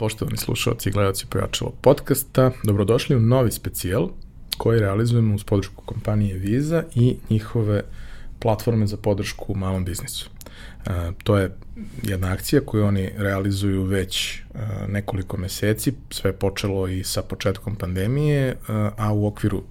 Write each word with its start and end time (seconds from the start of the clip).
poštovani 0.00 0.36
slušalci 0.36 0.88
i 0.88 0.92
gledalci 0.92 1.26
Pojačalo 1.26 1.72
podcasta. 1.80 2.50
Dobrodošli 2.64 3.16
u 3.16 3.20
novi 3.20 3.50
specijal 3.50 4.08
koji 4.58 4.80
realizujemo 4.80 5.34
uz 5.34 5.44
podršku 5.44 5.82
kompanije 5.84 6.38
Visa 6.38 6.84
i 6.94 7.16
njihove 7.30 7.82
platforme 8.38 8.86
za 8.86 8.96
podršku 8.96 9.52
u 9.52 9.56
malom 9.56 9.84
biznisu. 9.84 10.30
E, 10.86 10.90
to 11.24 11.38
je 11.38 11.56
jedna 12.02 12.32
akcija 12.32 12.60
koju 12.60 12.84
oni 12.84 13.10
realizuju 13.16 13.82
već 13.82 14.36
e, 14.36 14.40
nekoliko 14.88 15.36
meseci, 15.36 15.92
sve 16.10 16.30
je 16.30 16.36
počelo 16.36 16.88
i 16.88 17.04
sa 17.04 17.22
početkom 17.22 17.76
pandemije, 17.76 18.48
e, 18.48 18.54
a 18.96 19.12
u 19.12 19.26
okviru 19.26 19.62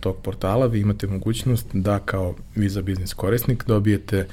tog 0.00 0.16
portala 0.22 0.66
vi 0.66 0.80
imate 0.80 1.06
mogućnost 1.06 1.66
da 1.72 1.98
kao 1.98 2.34
Visa 2.54 2.82
biznis 2.82 3.14
korisnik 3.14 3.64
dobijete 3.66 4.26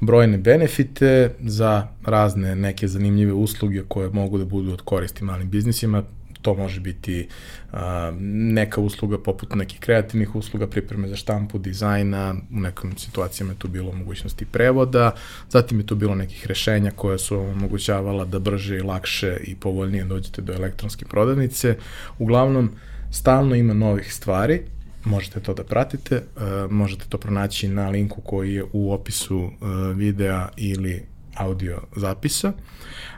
brojne 0.00 0.38
benefite 0.38 1.30
za 1.40 1.88
razne 2.06 2.56
neke 2.56 2.88
zanimljive 2.88 3.32
usluge 3.32 3.82
koje 3.88 4.10
mogu 4.10 4.38
da 4.38 4.44
budu 4.44 4.72
od 4.72 4.80
koristi 4.80 5.24
malim 5.24 5.50
biznisima. 5.50 6.02
To 6.42 6.54
može 6.54 6.80
biti 6.80 7.28
a, 7.72 8.12
neka 8.20 8.80
usluga 8.80 9.18
poput 9.18 9.54
nekih 9.54 9.80
kreativnih 9.80 10.34
usluga, 10.36 10.66
pripreme 10.66 11.08
za 11.08 11.16
štampu, 11.16 11.58
dizajna, 11.58 12.34
u 12.56 12.60
nekim 12.60 12.98
situacijama 12.98 13.52
je 13.52 13.58
tu 13.58 13.68
bilo 13.68 13.92
mogućnosti 13.92 14.44
prevoda, 14.44 15.14
zatim 15.50 15.80
je 15.80 15.86
tu 15.86 15.94
bilo 15.94 16.14
nekih 16.14 16.46
rešenja 16.46 16.90
koja 16.90 17.18
su 17.18 17.38
omogućavala 17.38 18.24
da 18.24 18.38
brže 18.38 18.76
i 18.76 18.82
lakše 18.82 19.36
i 19.44 19.54
povoljnije 19.54 20.04
dođete 20.04 20.42
do 20.42 20.52
elektronske 20.52 21.04
prodavnice. 21.04 21.76
Uglavnom, 22.18 22.70
stalno 23.10 23.54
ima 23.54 23.74
novih 23.74 24.14
stvari, 24.14 24.62
možete 25.04 25.40
to 25.40 25.54
da 25.54 25.64
pratite, 25.64 26.16
uh, 26.16 26.70
možete 26.70 27.04
to 27.08 27.18
pronaći 27.18 27.68
na 27.68 27.88
linku 27.88 28.20
koji 28.20 28.54
je 28.54 28.64
u 28.72 28.92
opisu 28.92 29.38
uh, 29.38 29.50
videa 29.96 30.48
ili 30.56 31.02
audio 31.34 31.80
zapisa. 31.96 32.52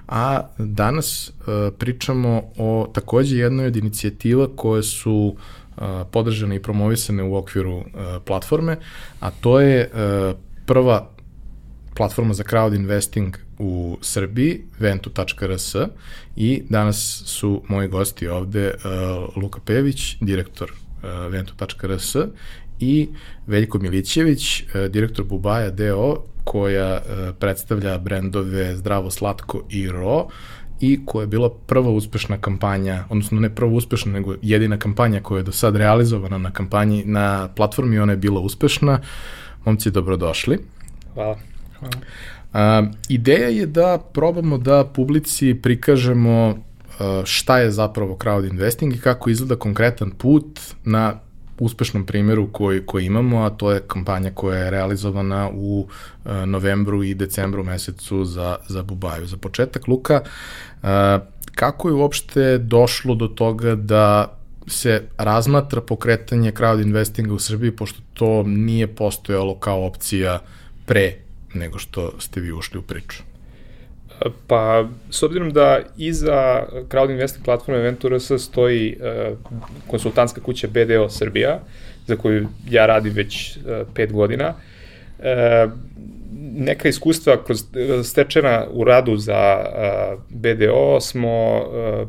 A 0.09 0.48
danas 0.59 1.28
uh, 1.28 1.34
pričamo 1.78 2.43
o 2.56 2.91
takođe 2.95 3.37
jednoj 3.37 3.67
od 3.67 3.77
inicijativa 3.77 4.48
koje 4.56 4.83
su 4.83 5.37
podržane 6.11 6.56
i 6.56 6.62
promovisane 6.62 7.23
u 7.23 7.37
okviru 7.37 7.84
platforme, 8.25 8.77
a 9.21 9.31
to 9.31 9.61
je 9.61 9.91
prva 10.67 11.11
platforma 11.95 12.34
za 12.34 12.43
crowd 12.45 12.77
investing 12.77 13.37
u 13.59 13.98
Srbiji, 14.00 14.65
ventu.rs 14.78 15.75
i 16.37 16.62
danas 16.69 17.23
su 17.27 17.62
moji 17.69 17.89
gosti 17.89 18.28
ovde 18.28 18.75
Luka 19.37 19.61
Pević, 19.61 20.17
direktor 20.21 20.73
uh, 21.07 21.33
ventu.rs 21.33 22.17
i 22.81 23.09
Veljko 23.47 23.79
Milićević, 23.79 24.62
uh, 24.62 24.85
direktor 24.91 25.25
Bubaja 25.25 25.71
DO, 25.71 26.25
koja 26.45 26.93
uh, 26.95 27.35
predstavlja 27.39 27.99
brendove 27.99 28.77
Zdravo, 28.77 29.11
Slatko 29.11 29.62
i 29.71 29.89
Ro 29.89 30.29
i 30.81 31.01
koja 31.07 31.23
je 31.23 31.27
bila 31.27 31.51
prva 31.67 31.91
uspešna 31.91 32.39
kampanja, 32.39 33.05
odnosno 33.11 33.41
ne 33.41 33.55
prva 33.55 33.73
uspešna, 33.73 34.12
nego 34.12 34.34
jedina 34.43 34.79
kampanja 34.79 35.21
koja 35.21 35.39
je 35.39 35.43
do 35.43 35.53
sad 35.53 35.77
realizovana 35.77 36.39
na 36.39 36.51
kampanji, 36.51 37.05
na 37.05 37.49
platformi, 37.57 37.99
ona 37.99 38.12
je 38.12 38.17
bila 38.17 38.41
uspešna. 38.41 39.01
Momci, 39.65 39.91
dobrodošli. 39.91 40.59
Hvala. 41.15 41.39
Hvala. 41.79 41.95
Uh, 42.53 42.89
ideja 43.09 43.49
je 43.49 43.67
da 43.67 43.99
probamo 44.12 44.59
da 44.59 44.84
publici 44.84 45.55
prikažemo 45.62 46.59
šta 47.25 47.59
je 47.59 47.71
zapravo 47.71 48.17
crowd 48.21 48.51
investing 48.51 48.95
i 48.95 49.01
kako 49.01 49.31
izgleda 49.31 49.57
konkretan 49.57 50.11
put 50.11 50.61
na 50.85 51.21
uspešnom 51.59 52.07
primjeru 52.07 52.49
koji, 52.53 52.87
koji 52.87 53.07
imamo, 53.07 53.43
a 53.43 53.51
to 53.51 53.73
je 53.73 53.83
kampanja 53.87 54.31
koja 54.35 54.59
je 54.59 54.71
realizovana 54.71 55.51
u 55.55 55.81
uh, 55.81 56.33
novembru 56.47 57.03
i 57.03 57.15
decembru 57.15 57.65
mesecu 57.65 58.25
za, 58.25 58.57
za 58.69 58.83
Bubaju. 58.83 59.27
Za 59.27 59.37
početak, 59.37 59.89
Luka, 59.89 60.21
uh, 60.83 60.89
kako 61.55 61.89
je 61.89 61.95
uopšte 61.95 62.59
došlo 62.59 63.15
do 63.15 63.29
toga 63.29 63.75
da 63.75 64.33
se 64.67 65.03
razmatra 65.19 65.81
pokretanje 65.81 66.53
crowd 66.53 66.83
investinga 66.83 67.35
u 67.35 67.39
Srbiji, 67.39 67.71
pošto 67.71 68.01
to 68.15 68.43
nije 68.43 68.87
postojalo 68.87 69.59
kao 69.59 69.87
opcija 69.87 70.41
pre 70.87 71.15
nego 71.55 71.79
što 71.79 72.21
ste 72.21 72.41
vi 72.41 72.53
ušli 72.53 72.79
u 72.79 72.83
priču? 72.83 73.23
Pa, 74.47 74.88
s 75.10 75.22
obzirom 75.22 75.50
da 75.50 75.81
iza 75.97 76.66
crowd 76.88 77.10
investing 77.10 77.44
platforme 77.44 77.81
Venturus 77.81 78.31
stoji 78.38 78.97
uh, 78.97 79.38
konsultantska 79.87 80.41
kuća 80.41 80.69
BDO 80.69 81.09
Srbija, 81.09 81.60
za 82.06 82.16
koju 82.16 82.49
ja 82.71 82.87
radim 82.87 83.12
već 83.12 83.56
uh, 83.56 83.87
pet 83.94 84.12
godina, 84.12 84.55
uh, 85.19 85.72
neka 86.41 86.88
iskustva 86.88 87.44
kroz 87.44 87.65
stečena 88.05 88.66
u 88.71 88.84
radu 88.84 89.16
za 89.16 89.65
uh, 89.65 90.22
BDO 90.31 91.00
smo 91.00 91.56
uh, 91.56 92.09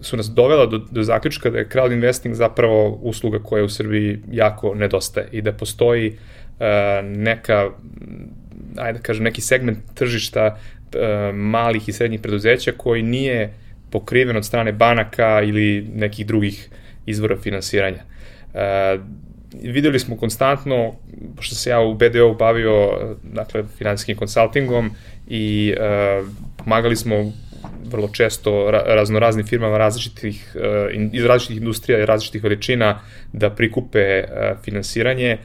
su 0.00 0.16
nas 0.16 0.26
dovela 0.26 0.66
do, 0.66 0.78
do 0.78 1.02
zaključka 1.02 1.50
da 1.50 1.58
je 1.58 1.68
crowd 1.68 1.92
investing 1.92 2.34
zapravo 2.34 2.88
usluga 3.02 3.38
koja 3.38 3.64
u 3.64 3.68
Srbiji 3.68 4.18
jako 4.30 4.74
nedostaje 4.74 5.28
i 5.32 5.42
da 5.42 5.52
postoji 5.52 6.08
uh, 6.08 6.66
neka 7.02 7.70
ajde 8.76 8.98
da 8.98 9.02
kažem, 9.02 9.24
neki 9.24 9.40
segment 9.40 9.78
tržišta 9.94 10.58
malih 11.32 11.88
i 11.88 11.92
srednjih 11.92 12.20
preduzeća 12.20 12.72
koji 12.76 13.02
nije 13.02 13.52
pokriven 13.90 14.36
od 14.36 14.46
strane 14.46 14.72
banaka 14.72 15.42
ili 15.42 15.86
nekih 15.94 16.26
drugih 16.26 16.68
izvora 17.06 17.36
finansiranja. 17.36 18.02
E, 18.54 18.98
videli 19.62 19.98
smo 19.98 20.16
konstantno, 20.16 20.94
pošto 21.36 21.54
se 21.54 21.70
ja 21.70 21.80
u 21.80 21.94
BDO 21.94 22.34
bavio 22.38 22.98
dakle, 23.22 23.64
finansijskim 23.78 24.16
konsultingom 24.16 24.90
i 25.28 25.74
e, 25.76 26.22
pomagali 26.56 26.96
smo 26.96 27.32
vrlo 27.84 28.08
često 28.08 28.70
raznoraznim 28.70 29.46
firmama 29.46 29.78
različitih, 29.78 30.56
e, 30.56 31.08
iz 31.12 31.24
različitih 31.24 31.56
industrija 31.56 31.98
i 31.98 32.06
različitih 32.06 32.42
veličina 32.42 33.00
da 33.32 33.50
prikupe 33.50 33.98
e, 33.98 34.26
finansiranje 34.64 35.38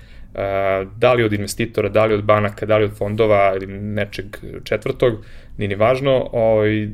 da 0.95 1.13
li 1.13 1.23
od 1.23 1.33
investitora, 1.33 1.89
da 1.89 2.05
li 2.05 2.13
od 2.13 2.23
banaka, 2.23 2.65
da 2.65 2.77
li 2.77 2.83
od 2.83 2.97
fondova 2.97 3.53
ili 3.55 3.67
nečeg 3.67 4.25
četvrtog, 4.63 5.25
nije 5.57 5.67
ni 5.67 5.75
važno. 5.75 6.29
Ovaj, 6.31 6.87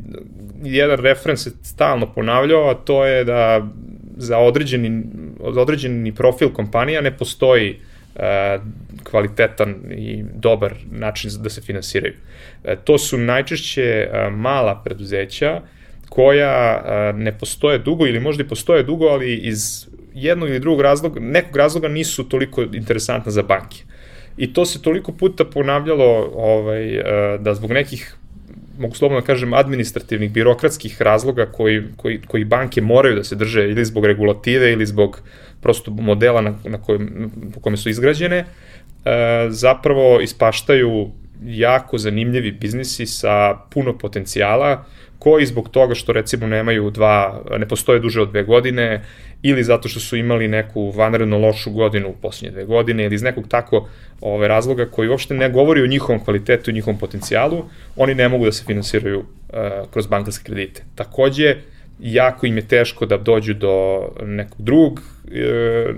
jedan 0.63 0.99
referens 0.99 1.43
se 1.43 1.51
stalno 1.63 2.13
ponavljao, 2.13 2.69
a 2.69 2.73
to 2.73 3.05
je 3.05 3.23
da 3.23 3.67
za 4.17 4.37
određeni, 4.37 5.03
određeni 5.39 6.15
profil 6.15 6.49
kompanija 6.49 7.01
ne 7.01 7.17
postoji 7.17 7.79
kvalitetan 9.03 9.75
i 9.91 10.23
dobar 10.33 10.73
način 10.91 11.31
da 11.39 11.49
se 11.49 11.61
finansiraju. 11.61 12.13
E, 12.63 12.75
to 12.75 12.97
su 12.97 13.17
najčešće 13.17 14.09
mala 14.31 14.81
preduzeća 14.85 15.61
koja 16.09 16.83
ne 17.15 17.37
postoje 17.39 17.77
dugo 17.79 18.07
ili 18.07 18.19
možda 18.19 18.43
i 18.43 18.47
postoje 18.47 18.83
dugo, 18.83 19.05
ali 19.05 19.35
iz 19.35 19.87
jednog 20.15 20.49
ili 20.49 20.59
drugog 20.59 20.81
razloga, 20.81 21.19
nekog 21.19 21.55
razloga 21.57 21.87
nisu 21.87 22.29
toliko 22.29 22.61
interesantna 22.61 23.31
za 23.31 23.43
banke. 23.43 23.83
I 24.37 24.53
to 24.53 24.65
se 24.65 24.81
toliko 24.81 25.11
puta 25.11 25.45
ponavljalo 25.45 26.31
ovaj, 26.35 26.95
e, 26.95 27.37
da 27.39 27.53
zbog 27.53 27.71
nekih 27.71 28.15
mogu 28.79 28.95
slobodno 28.95 29.21
da 29.21 29.25
kažem, 29.25 29.53
administrativnih, 29.53 30.31
birokratskih 30.31 31.01
razloga 31.01 31.45
koji, 31.45 31.83
koji, 31.97 32.21
koji 32.27 32.45
banke 32.45 32.81
moraju 32.81 33.15
da 33.15 33.23
se 33.23 33.35
drže 33.35 33.69
ili 33.69 33.85
zbog 33.85 34.05
regulative 34.05 34.71
ili 34.73 34.85
zbog 34.85 35.21
prosto 35.61 35.91
modela 35.91 36.41
na, 36.41 36.53
na 36.63 36.81
kojem, 36.81 37.31
po 37.53 37.59
kome 37.59 37.77
su 37.77 37.89
izgrađene, 37.89 38.37
e, 38.37 38.45
zapravo 39.49 40.21
ispaštaju 40.21 41.11
jako 41.45 41.97
zanimljivi 41.97 42.51
biznisi 42.51 43.05
sa 43.05 43.57
puno 43.71 43.97
potencijala 43.97 44.85
koji 45.19 45.45
zbog 45.45 45.69
toga 45.69 45.95
što 45.95 46.13
recimo 46.13 46.47
nemaju 46.47 46.89
dva, 46.89 47.41
ne 47.57 47.67
postoje 47.67 47.99
duže 47.99 48.21
od 48.21 48.29
dve 48.29 48.43
godine 48.43 49.01
ili 49.41 49.63
zato 49.63 49.89
što 49.89 49.99
su 49.99 50.17
imali 50.17 50.47
neku 50.47 50.91
vanredno 50.91 51.37
lošu 51.37 51.71
godinu 51.71 52.09
u 52.09 52.15
posljednje 52.21 52.51
dve 52.51 52.65
godine 52.65 53.05
ili 53.05 53.15
iz 53.15 53.23
nekog 53.23 53.47
tako 53.47 53.87
ove, 54.21 54.47
razloga 54.47 54.85
koji 54.85 55.09
uopšte 55.09 55.33
ne 55.33 55.49
govori 55.49 55.81
o 55.81 55.87
njihovom 55.87 56.23
kvalitetu 56.23 56.71
i 56.71 56.73
njihovom 56.73 56.99
potencijalu, 56.99 57.65
oni 57.95 58.15
ne 58.15 58.29
mogu 58.29 58.45
da 58.45 58.51
se 58.51 58.63
finansiraju 58.65 59.19
uh, 59.19 59.25
kroz 59.91 60.07
bankarske 60.07 60.43
kredite. 60.43 60.83
Takođe, 60.95 61.55
jako 61.99 62.45
im 62.45 62.57
je 62.57 62.67
teško 62.67 63.05
da 63.05 63.17
dođu 63.17 63.53
do 63.53 64.07
nekog 64.25 64.61
drugog 64.61 65.01
e, 65.31 65.93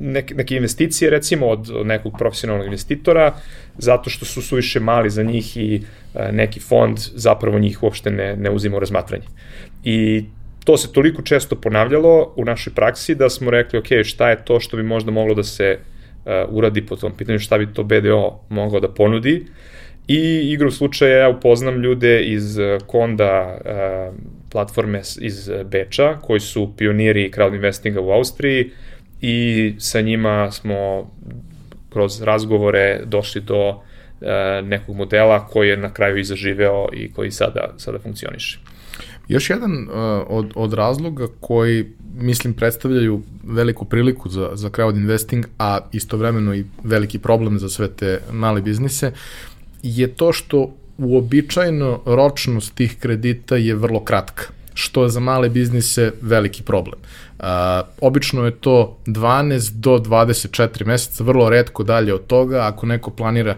neke, 0.00 0.34
neke 0.34 0.56
investicije 0.56 1.10
recimo 1.10 1.46
od, 1.46 1.70
nekog 1.84 2.14
profesionalnog 2.18 2.66
investitora 2.66 3.34
zato 3.78 4.10
što 4.10 4.24
su 4.24 4.42
suviše 4.42 4.80
mali 4.80 5.10
za 5.10 5.22
njih 5.22 5.56
i 5.56 5.82
e, 6.14 6.32
neki 6.32 6.60
fond 6.60 6.98
zapravo 6.98 7.58
njih 7.58 7.82
uopšte 7.82 8.10
ne, 8.10 8.36
ne 8.36 8.50
uzima 8.50 8.76
u 8.76 8.80
razmatranje. 8.80 9.24
I 9.84 10.24
to 10.64 10.76
se 10.76 10.92
toliko 10.92 11.22
često 11.22 11.56
ponavljalo 11.56 12.32
u 12.36 12.44
našoj 12.44 12.74
praksi 12.74 13.14
da 13.14 13.30
smo 13.30 13.50
rekli, 13.50 13.78
ok, 13.78 13.86
šta 14.04 14.30
je 14.30 14.44
to 14.44 14.60
što 14.60 14.76
bi 14.76 14.82
možda 14.82 15.10
moglo 15.10 15.34
da 15.34 15.42
se 15.42 15.78
uh, 15.78 16.32
uradi 16.48 16.86
po 16.86 16.96
tom 16.96 17.12
pitanju, 17.16 17.38
šta 17.38 17.58
bi 17.58 17.72
to 17.72 17.84
BDO 17.84 18.40
mogao 18.48 18.80
da 18.80 18.88
ponudi. 18.88 19.46
I 20.08 20.52
igru 20.52 20.70
slučaja 20.70 21.18
ja 21.18 21.28
upoznam 21.28 21.82
ljude 21.82 22.22
iz 22.22 22.58
Konda 22.86 23.58
uh, 23.60 24.14
platforme 24.50 25.00
iz 25.20 25.50
Beča, 25.64 26.16
koji 26.22 26.40
su 26.40 26.72
pioniri 26.76 27.30
crowd 27.30 27.54
investinga 27.54 28.00
u 28.00 28.10
Austriji 28.10 28.70
i 29.20 29.74
sa 29.78 30.00
njima 30.00 30.50
smo 30.50 31.10
kroz 31.90 32.22
razgovore 32.22 33.00
došli 33.06 33.40
do 33.40 33.68
uh, 33.68 33.78
nekog 34.64 34.96
modela 34.96 35.46
koji 35.46 35.68
je 35.68 35.76
na 35.76 35.92
kraju 35.92 36.18
i 36.18 36.24
zaživeo 36.24 36.88
i 36.92 37.12
koji 37.12 37.30
sada, 37.30 37.74
sada 37.76 37.98
funkcioniše. 37.98 38.58
Još 39.28 39.50
jedan 39.50 39.72
uh, 39.72 39.94
od, 40.28 40.52
od 40.54 40.72
razloga 40.72 41.26
koji, 41.40 41.86
mislim, 42.16 42.54
predstavljaju 42.54 43.22
veliku 43.44 43.84
priliku 43.84 44.28
za, 44.28 44.50
za 44.54 44.68
crowd 44.68 44.96
investing, 44.96 45.46
a 45.58 45.78
istovremeno 45.92 46.54
i 46.54 46.64
veliki 46.84 47.18
problem 47.18 47.58
za 47.58 47.68
sve 47.68 47.88
te 47.88 48.20
male 48.32 48.60
biznise, 48.60 49.12
je 49.82 50.08
to 50.08 50.32
što 50.32 50.74
uobičajeno 50.98 52.00
ročnost 52.06 52.74
tih 52.74 52.96
kredita 53.00 53.56
je 53.56 53.74
vrlo 53.74 54.04
kratka 54.04 54.59
što 54.80 55.02
je 55.02 55.08
za 55.08 55.20
male 55.20 55.48
biznise 55.48 56.12
veliki 56.22 56.62
problem. 56.62 57.00
Uh, 57.38 57.46
obično 58.00 58.44
je 58.44 58.56
to 58.56 58.98
12 59.06 59.70
do 59.70 59.98
24 59.98 60.86
meseca, 60.86 61.24
vrlo 61.24 61.48
redko 61.50 61.84
dalje 61.84 62.14
od 62.14 62.26
toga, 62.26 62.66
ako 62.66 62.86
neko 62.86 63.10
planira 63.10 63.56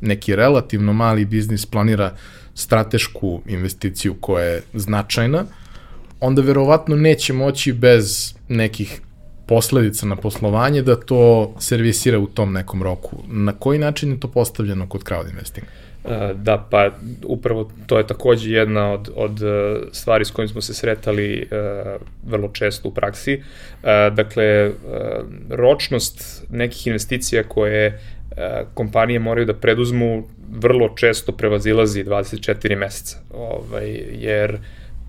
neki 0.00 0.36
relativno 0.36 0.92
mali 0.92 1.24
biznis, 1.24 1.66
planira 1.66 2.14
stratešku 2.54 3.40
investiciju 3.46 4.14
koja 4.20 4.44
je 4.44 4.62
značajna, 4.74 5.44
onda 6.20 6.42
verovatno 6.42 6.96
neće 6.96 7.32
moći 7.32 7.72
bez 7.72 8.34
nekih 8.48 9.00
posledica 9.46 10.06
na 10.06 10.16
poslovanje 10.16 10.82
da 10.82 10.96
to 10.96 11.54
servisira 11.58 12.18
u 12.18 12.26
tom 12.26 12.52
nekom 12.52 12.82
roku. 12.82 13.16
Na 13.26 13.52
koji 13.52 13.78
način 13.78 14.10
je 14.10 14.20
to 14.20 14.28
postavljeno 14.28 14.88
kod 14.88 15.04
crowd 15.04 15.30
investinga? 15.30 15.66
E, 16.08 16.34
da, 16.34 16.66
pa 16.70 16.90
upravo 17.24 17.70
to 17.86 17.98
je 17.98 18.06
takođe 18.06 18.50
jedna 18.50 18.92
od, 18.92 19.10
od 19.16 19.42
e, 19.42 19.76
stvari 19.92 20.24
s 20.24 20.30
kojim 20.30 20.48
smo 20.48 20.60
se 20.60 20.74
sretali 20.74 21.48
uh, 21.50 22.02
vrlo 22.30 22.48
često 22.48 22.88
u 22.88 22.94
praksi. 22.94 23.42
Dakle, 24.12 24.70
ročnost 25.50 26.44
nekih 26.50 26.86
investicija 26.86 27.42
koje 27.42 28.00
kompanije 28.74 29.18
moraju 29.18 29.46
da 29.46 29.54
preduzmu 29.54 30.24
vrlo 30.50 30.88
često 30.88 31.32
prevazilazi 31.32 32.04
24 32.04 32.76
meseca, 32.76 33.18
ovaj, 33.34 34.04
jer 34.12 34.58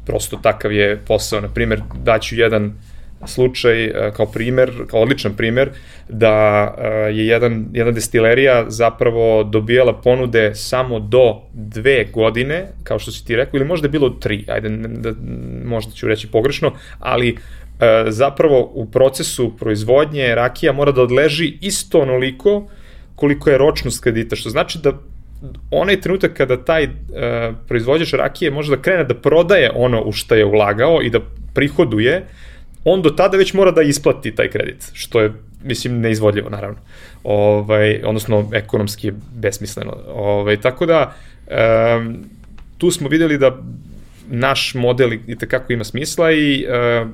prosto 0.06 0.38
takav 0.38 0.72
je 0.72 0.98
posao. 1.08 1.42
Na 1.42 1.48
primer, 1.48 1.82
daću 2.04 2.36
jedan 2.36 2.74
slučaj 3.26 3.86
e, 3.86 4.12
kao 4.16 4.26
primer, 4.26 4.72
kao 4.88 5.02
odličan 5.02 5.34
primer, 5.34 5.70
da 6.10 6.68
e, 6.78 6.88
je 6.88 7.28
jedan, 7.28 7.66
jedna 7.74 7.92
destilerija 7.92 8.66
zapravo 8.68 9.44
dobijala 9.44 9.94
ponude 9.94 10.56
samo 10.56 11.00
do 11.00 11.42
dve 11.54 12.06
godine, 12.14 12.68
kao 12.84 13.00
što 13.00 13.12
si 13.12 13.26
ti 13.26 13.36
rekao, 13.36 13.58
ili 13.58 13.66
možda 13.66 13.86
je 13.86 13.92
bilo 13.92 14.10
tri, 14.10 14.46
ajde, 14.48 14.70
da, 14.88 15.12
možda 15.66 15.92
ću 15.92 16.08
reći 16.08 16.28
pogrešno, 16.28 16.72
ali 17.00 17.30
e, 17.30 17.36
zapravo 18.08 18.72
u 18.74 18.86
procesu 18.86 19.58
proizvodnje 19.58 20.36
rakija 20.36 20.74
mora 20.74 20.92
da 20.92 21.02
odleži 21.02 21.58
isto 21.62 22.00
onoliko 22.00 22.68
koliko 23.16 23.50
je 23.50 23.58
ročnost 23.58 24.04
kredita, 24.04 24.36
što 24.36 24.50
znači 24.50 24.80
da 24.84 24.92
onaj 25.72 26.02
trenutak 26.02 26.34
kada 26.34 26.58
taj 26.58 26.84
uh, 26.84 26.90
proizvođač 27.68 28.14
rakije 28.14 28.52
može 28.52 28.76
da 28.76 28.82
krene 28.82 29.04
da 29.04 29.16
prodaje 29.16 29.72
ono 29.76 30.02
u 30.02 30.12
što 30.12 30.36
je 30.36 30.46
ulagao 30.46 31.02
i 31.02 31.10
da 31.10 31.20
prihoduje, 31.54 32.26
on 32.90 33.02
do 33.02 33.10
tada 33.10 33.38
već 33.38 33.54
mora 33.54 33.72
da 33.72 33.82
isplati 33.82 34.36
taj 34.36 34.50
kredit, 34.50 34.92
što 34.94 35.22
je 35.22 35.34
mislim 35.64 36.00
neizvodljivo 36.00 36.50
naravno. 36.50 36.78
Ovaj 37.24 38.02
odnosno 38.04 38.50
ekonomski 38.54 39.08
je 39.08 39.14
besmisleno. 39.36 39.98
Ovaj 40.08 40.62
tako 40.62 40.86
da 40.86 41.14
um, 41.48 42.18
tu 42.78 42.92
smo 42.92 43.10
videli 43.10 43.38
da 43.38 43.58
naš 44.30 44.74
model 44.76 45.14
i 45.14 45.36
tekako 45.38 45.74
ima 45.74 45.84
smisla 45.84 46.32
i 46.32 46.66
uh, 46.66 47.10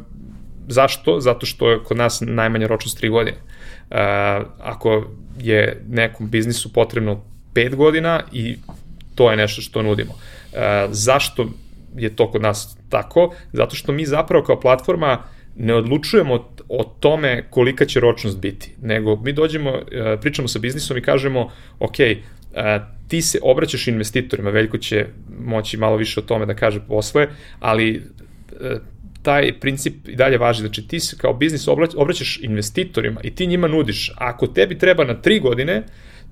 zašto? 0.67 1.19
Zato 1.19 1.45
što 1.45 1.71
je 1.71 1.79
kod 1.83 1.97
nas 1.97 2.21
najmanja 2.25 2.67
ročnost 2.67 3.01
3 3.01 3.09
godine. 3.09 3.37
Uh, 3.37 3.97
ako 4.59 5.07
je 5.39 5.81
nekom 5.89 6.29
biznisu 6.29 6.73
potrebno 6.73 7.23
5 7.53 7.75
godina 7.75 8.21
i 8.31 8.57
to 9.15 9.31
je 9.31 9.37
nešto 9.37 9.61
što 9.61 9.81
nudimo. 9.81 10.13
Uh, 10.13 10.59
zašto 10.91 11.49
je 11.95 12.15
to 12.15 12.31
kod 12.31 12.41
nas 12.41 12.77
tako? 12.89 13.33
Zato 13.53 13.75
što 13.75 13.91
mi 13.91 14.05
zapravo 14.05 14.43
kao 14.43 14.59
platforma 14.59 15.13
uh, 15.13 15.42
ne 15.55 15.73
odlučujemo 15.73 16.49
o 16.69 16.83
tome 16.99 17.43
kolika 17.49 17.85
će 17.85 17.99
ročnost 17.99 18.39
biti, 18.39 18.75
nego 18.81 19.15
mi 19.15 19.33
dođemo, 19.33 19.71
e, 19.91 20.17
pričamo 20.21 20.47
sa 20.47 20.59
biznisom 20.59 20.97
i 20.97 21.01
kažemo, 21.01 21.51
ok, 21.79 21.99
e, 21.99 22.15
ti 23.07 23.21
se 23.21 23.39
obraćaš 23.41 23.87
investitorima, 23.87 24.49
Veljko 24.49 24.77
će 24.77 25.05
moći 25.39 25.77
malo 25.77 25.95
više 25.95 26.19
o 26.19 26.23
tome 26.23 26.45
da 26.45 26.53
kaže 26.53 26.79
posle, 26.87 27.27
ali 27.59 27.95
e, 27.95 28.75
taj 29.21 29.59
princip 29.59 30.07
i 30.07 30.15
dalje 30.15 30.37
važi, 30.37 30.61
znači 30.61 30.87
ti 30.87 30.99
se 30.99 31.17
kao 31.17 31.33
biznis 31.33 31.67
obraćaš 31.95 32.39
investitorima 32.41 33.21
i 33.23 33.35
ti 33.35 33.47
njima 33.47 33.67
nudiš, 33.67 34.11
ako 34.15 34.47
tebi 34.47 34.77
treba 34.77 35.03
na 35.03 35.15
3 35.21 35.41
godine, 35.41 35.83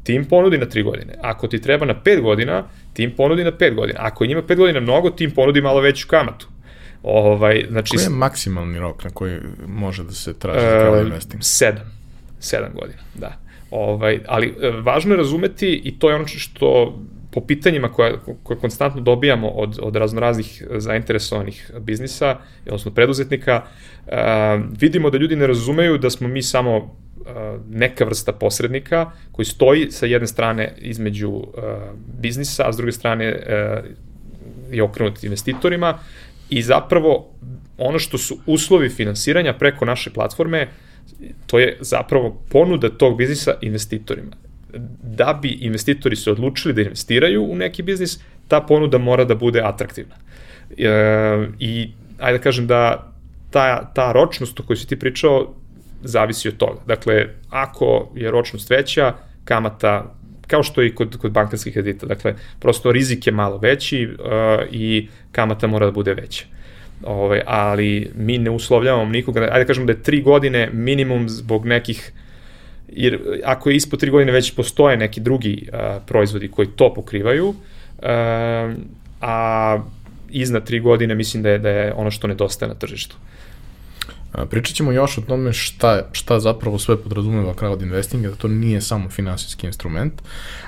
ti 0.03 0.13
im 0.13 0.25
ponudi 0.25 0.57
na 0.57 0.65
3 0.65 0.83
godine. 0.83 1.13
Ako 1.21 1.47
ti 1.47 1.61
treba 1.61 1.85
na 1.85 1.95
5 2.05 2.21
godina, 2.21 2.63
ti 2.93 3.03
im 3.03 3.11
ponudi 3.11 3.43
na 3.43 3.51
5 3.51 3.75
godina. 3.75 3.99
Ako 4.03 4.25
njima 4.25 4.41
5 4.41 4.55
godina 4.55 4.79
mnogo, 4.79 5.09
ti 5.09 5.23
im 5.23 5.31
ponudi 5.31 5.61
malo 5.61 5.81
veću 5.81 6.07
kamatu. 6.07 6.47
Ovaj, 7.03 7.65
znači, 7.69 7.95
koji 7.95 8.03
je 8.03 8.09
maksimalni 8.09 8.79
rok 8.79 9.03
na 9.03 9.09
koji 9.09 9.39
može 9.67 10.03
da 10.03 10.11
se 10.11 10.33
traži 10.33 10.65
uh, 10.65 11.05
investing? 11.05 11.43
Sedam. 11.43 11.91
Sedam 12.39 12.71
godina, 12.73 12.99
da. 13.15 13.37
Ovaj, 13.71 14.19
ali 14.27 14.47
e, 14.61 14.69
važno 14.69 15.13
je 15.13 15.17
razumeti 15.17 15.81
i 15.83 15.99
to 15.99 16.09
je 16.09 16.15
ono 16.15 16.27
što 16.27 16.99
po 17.31 17.41
pitanjima 17.41 17.91
koje, 17.91 18.19
koje 18.43 18.59
konstantno 18.59 19.01
dobijamo 19.01 19.49
od, 19.49 19.79
od 19.81 19.95
raznoraznih 19.95 20.63
zainteresovanih 20.69 21.71
biznisa, 21.79 22.37
odnosno 22.65 22.91
preduzetnika, 22.91 23.63
uh, 23.63 24.13
vidimo 24.79 25.09
da 25.09 25.17
ljudi 25.17 25.35
ne 25.35 25.47
razumeju 25.47 25.97
da 25.97 26.09
smo 26.09 26.27
mi 26.27 26.41
samo 26.41 26.77
uh, 26.77 26.85
neka 27.69 28.05
vrsta 28.05 28.31
posrednika 28.33 29.11
koji 29.31 29.45
stoji 29.45 29.91
sa 29.91 30.05
jedne 30.05 30.27
strane 30.27 30.73
između 30.77 31.29
uh, 31.29 31.45
biznisa, 32.21 32.63
a 32.67 32.73
s 32.73 32.77
druge 32.77 32.91
strane 32.91 33.43
je 34.71 34.83
okrenut 34.83 35.23
investitorima 35.23 35.99
i 36.51 36.61
zapravo 36.61 37.33
ono 37.77 37.99
što 37.99 38.17
su 38.17 38.37
uslovi 38.45 38.89
finansiranja 38.89 39.53
preko 39.53 39.85
naše 39.85 40.09
platforme, 40.09 40.67
to 41.47 41.59
je 41.59 41.77
zapravo 41.79 42.41
ponuda 42.49 42.89
tog 42.89 43.17
biznisa 43.17 43.53
investitorima. 43.61 44.31
Da 45.03 45.39
bi 45.41 45.49
investitori 45.49 46.15
se 46.15 46.31
odlučili 46.31 46.73
da 46.73 46.81
investiraju 46.81 47.43
u 47.43 47.55
neki 47.55 47.83
biznis, 47.83 48.19
ta 48.47 48.61
ponuda 48.61 48.97
mora 48.97 49.23
da 49.25 49.35
bude 49.35 49.61
atraktivna. 49.63 50.15
E, 50.77 51.47
I 51.59 51.89
ajde 52.19 52.37
da 52.37 52.43
kažem 52.43 52.67
da 52.67 53.11
ta, 53.49 53.91
ta 53.93 54.11
ročnost 54.11 54.59
o 54.59 54.63
kojoj 54.63 54.77
si 54.77 54.87
ti 54.87 54.99
pričao 54.99 55.53
zavisi 56.03 56.47
od 56.47 56.57
toga. 56.57 56.79
Dakle, 56.87 57.25
ako 57.49 58.11
je 58.15 58.31
ročnost 58.31 58.69
veća, 58.69 59.13
kamata 59.43 60.15
kao 60.51 60.63
što 60.63 60.83
i 60.83 60.91
kod, 60.95 61.17
kod 61.17 61.31
bankarskih 61.31 61.73
kredita. 61.73 62.05
Dakle, 62.05 62.35
prosto 62.59 62.91
rizik 62.91 63.27
je 63.27 63.33
malo 63.33 63.57
veći 63.57 64.07
uh, 64.07 64.27
i 64.71 65.07
kamata 65.31 65.67
mora 65.67 65.85
da 65.85 65.91
bude 65.91 66.13
veća. 66.13 66.45
Ove, 67.03 67.19
ovaj, 67.19 67.41
ali 67.45 68.11
mi 68.15 68.37
ne 68.37 68.49
uslovljavamo 68.51 69.11
nikoga, 69.11 69.41
ajde 69.41 69.63
da 69.63 69.67
kažemo 69.67 69.85
da 69.85 69.93
je 69.93 70.03
tri 70.03 70.21
godine 70.21 70.69
minimum 70.73 71.29
zbog 71.29 71.65
nekih 71.65 72.11
jer 72.91 73.19
ako 73.45 73.69
je 73.69 73.75
ispod 73.75 73.99
tri 73.99 74.09
godine 74.09 74.31
već 74.31 74.51
postoje 74.55 74.97
neki 74.97 75.21
drugi 75.21 75.67
uh, 75.67 75.79
proizvodi 76.07 76.47
koji 76.47 76.67
to 76.67 76.93
pokrivaju, 76.93 77.47
uh, 77.47 77.55
a 79.21 79.77
iznad 80.29 80.65
tri 80.65 80.79
godine 80.79 81.15
mislim 81.15 81.43
da 81.43 81.49
je, 81.49 81.59
da 81.59 81.69
je 81.69 81.93
ono 81.93 82.11
što 82.11 82.27
nedostaje 82.27 82.69
na 82.69 82.75
tržištu. 82.75 83.15
Pričat 84.49 84.75
ćemo 84.75 84.91
još 84.91 85.17
o 85.17 85.21
tome 85.21 85.53
šta, 85.53 86.01
šta 86.11 86.39
zapravo 86.39 86.79
sve 86.79 86.97
podrazumeva 86.97 87.53
crowd 87.53 87.83
investing, 87.83 88.27
da 88.27 88.35
to 88.35 88.47
nije 88.47 88.81
samo 88.81 89.09
finansijski 89.09 89.67
instrument, 89.67 90.13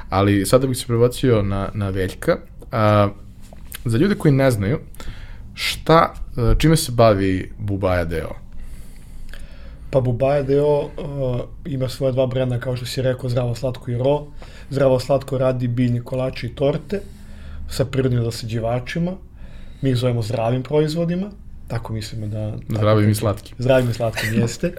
ali 0.10 0.46
sada 0.46 0.67
bih 0.67 0.77
se 0.77 0.86
prebacio 0.88 1.41
na, 1.41 1.70
na 1.74 1.89
Veljka. 1.89 2.38
A, 2.72 3.10
za 3.86 3.98
ljude 3.98 4.15
koji 4.15 4.32
ne 4.32 4.51
znaju, 4.51 4.79
šta, 5.53 6.13
čime 6.58 6.77
se 6.77 6.91
bavi 6.91 7.51
Bubaja 7.58 8.05
Deo? 8.05 8.36
Pa 9.89 10.01
Bubaja 10.01 10.43
Deo 10.43 10.79
uh, 10.79 10.89
ima 11.65 11.89
svoje 11.89 12.13
dva 12.13 12.27
brenda, 12.27 12.60
kao 12.60 12.75
što 12.75 12.86
si 12.86 13.01
rekao, 13.01 13.29
Zdravo 13.29 13.55
Slatko 13.55 13.91
i 13.91 13.98
Ro. 13.98 14.25
Zdravo 14.70 15.00
Slatko 15.00 15.38
radi 15.38 15.67
biljni 15.67 16.03
kolače 16.03 16.48
i 16.48 16.55
torte 16.55 17.01
sa 17.70 17.86
prirodnim 17.86 18.24
zasađivačima. 18.24 19.12
Mi 19.82 19.89
ih 19.89 19.96
zovemo 19.96 20.22
zdravim 20.22 20.63
proizvodima 20.63 21.29
tako 21.67 21.93
mislimo 21.93 22.27
da... 22.27 22.58
Zdravim 22.70 23.10
i 23.10 23.15
slatkim. 23.15 23.55
Zdravim 23.60 23.89
i 23.89 23.93
slatkim, 23.93 24.34
jeste. 24.34 24.74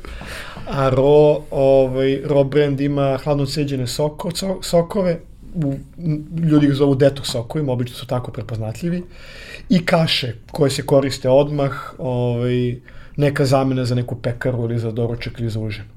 A 0.68 0.88
Ro, 0.88 1.40
ovaj, 1.50 2.20
Ro 2.24 2.44
brand 2.44 2.80
ima 2.80 3.18
hladno 3.24 3.46
ceđene 3.46 3.86
soko, 3.86 4.30
so, 4.36 4.58
sokove, 4.62 5.20
u, 5.54 5.74
ljudi 6.50 6.66
ih 6.66 6.72
zovu 6.72 6.94
detox 6.94 7.24
sokovima, 7.24 7.72
obično 7.72 7.96
su 7.96 8.06
tako 8.06 8.30
prepoznatljivi, 8.30 9.02
i 9.68 9.86
kaše 9.86 10.34
koje 10.52 10.70
se 10.70 10.86
koriste 10.86 11.28
odmah, 11.28 11.94
ovaj, 11.98 12.76
neka 13.16 13.44
zamena 13.44 13.84
za 13.84 13.94
neku 13.94 14.16
pekaru 14.16 14.64
ili 14.64 14.78
za 14.78 14.90
doručak 14.90 15.40
ili 15.40 15.50
za 15.50 15.60
užinu. 15.60 15.88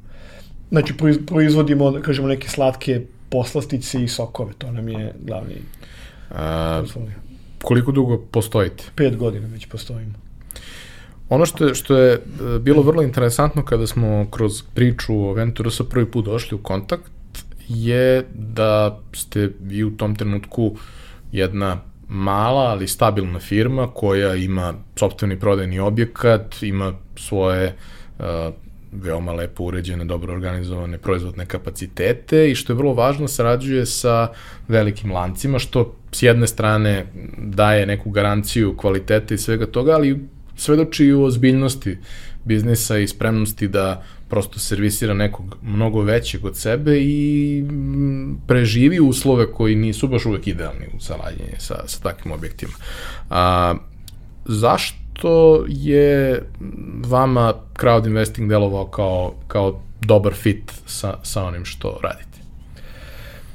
Znači, 0.69 0.93
proizvodimo, 1.27 1.91
da 1.91 2.01
kažemo, 2.01 2.27
neke 2.27 2.49
slatke 2.49 3.01
poslastice 3.29 4.03
i 4.03 4.07
sokove, 4.07 4.53
to 4.57 4.71
nam 4.71 4.89
je 4.89 5.13
glavni 5.23 5.55
A, 6.31 6.83
koliko 7.61 7.91
dugo 7.91 8.17
postojite? 8.31 8.83
Pet 8.95 9.17
godina 9.17 9.47
već 9.47 9.65
postojimo. 9.65 10.13
Ono 11.29 11.45
što 11.45 11.65
je, 11.65 11.75
što 11.75 11.97
je 11.97 12.13
e, 12.13 12.19
bilo 12.59 12.81
vrlo 12.81 13.03
interesantno 13.03 13.65
kada 13.65 13.87
smo 13.87 14.27
kroz 14.31 14.61
priču 14.73 15.13
o 15.13 15.33
Venturosa 15.33 15.83
prvi 15.83 16.05
put 16.11 16.25
došli 16.25 16.55
u 16.55 16.63
kontakt 16.63 17.11
je 17.67 18.25
da 18.33 18.99
ste 19.13 19.51
vi 19.61 19.83
u 19.83 19.97
tom 19.97 20.15
trenutku 20.15 20.75
jedna 21.31 21.81
mala, 22.07 22.61
ali 22.61 22.87
stabilna 22.87 23.39
firma 23.39 23.87
koja 23.87 24.35
ima 24.35 24.73
sobstveni 24.95 25.39
prodajni 25.39 25.79
objekat, 25.79 26.63
ima 26.63 26.93
svoje 27.15 27.75
uh, 28.19 28.25
veoma 28.91 29.33
lepo 29.33 29.63
uređene, 29.63 30.05
dobro 30.05 30.33
organizovane 30.33 30.97
proizvodne 30.97 31.45
kapacitete 31.45 32.51
i 32.51 32.55
što 32.55 32.73
je 32.73 32.77
vrlo 32.77 32.93
važno, 32.93 33.27
sarađuje 33.27 33.85
sa 33.85 34.31
velikim 34.67 35.11
lancima, 35.11 35.59
što 35.59 35.95
s 36.11 36.23
jedne 36.23 36.47
strane 36.47 37.05
daje 37.37 37.85
neku 37.85 38.09
garanciju 38.09 38.77
kvalitete 38.77 39.35
i 39.35 39.37
svega 39.37 39.65
toga, 39.65 39.91
ali 39.91 40.19
svedoči 40.57 41.05
i 41.05 41.13
u 41.13 41.23
ozbiljnosti 41.23 41.97
biznisa 42.45 42.97
i 42.97 43.07
spremnosti 43.07 43.67
da 43.67 44.03
prosto 44.29 44.59
servisira 44.59 45.13
nekog 45.13 45.57
mnogo 45.61 46.01
većeg 46.01 46.45
od 46.45 46.57
sebe 46.57 46.97
i 47.01 47.61
mm, 47.61 48.37
preživi 48.47 48.99
uslove 48.99 49.51
koji 49.51 49.75
nisu 49.75 50.07
baš 50.07 50.25
uvek 50.25 50.47
idealni 50.47 50.87
u 50.97 50.99
saradnji 50.99 51.45
sa, 51.57 51.87
sa 51.87 51.99
takvim 51.99 52.31
objektima. 52.33 52.73
A, 53.29 53.75
zašto 54.45 55.65
je 55.67 56.43
vama 57.05 57.53
crowd 57.75 58.07
investing 58.07 58.49
delovao 58.49 58.87
kao, 58.87 59.33
kao 59.47 59.81
dobar 60.01 60.33
fit 60.33 60.73
sa, 60.85 61.17
sa 61.23 61.43
onim 61.43 61.65
što 61.65 61.99
radite? 62.03 62.26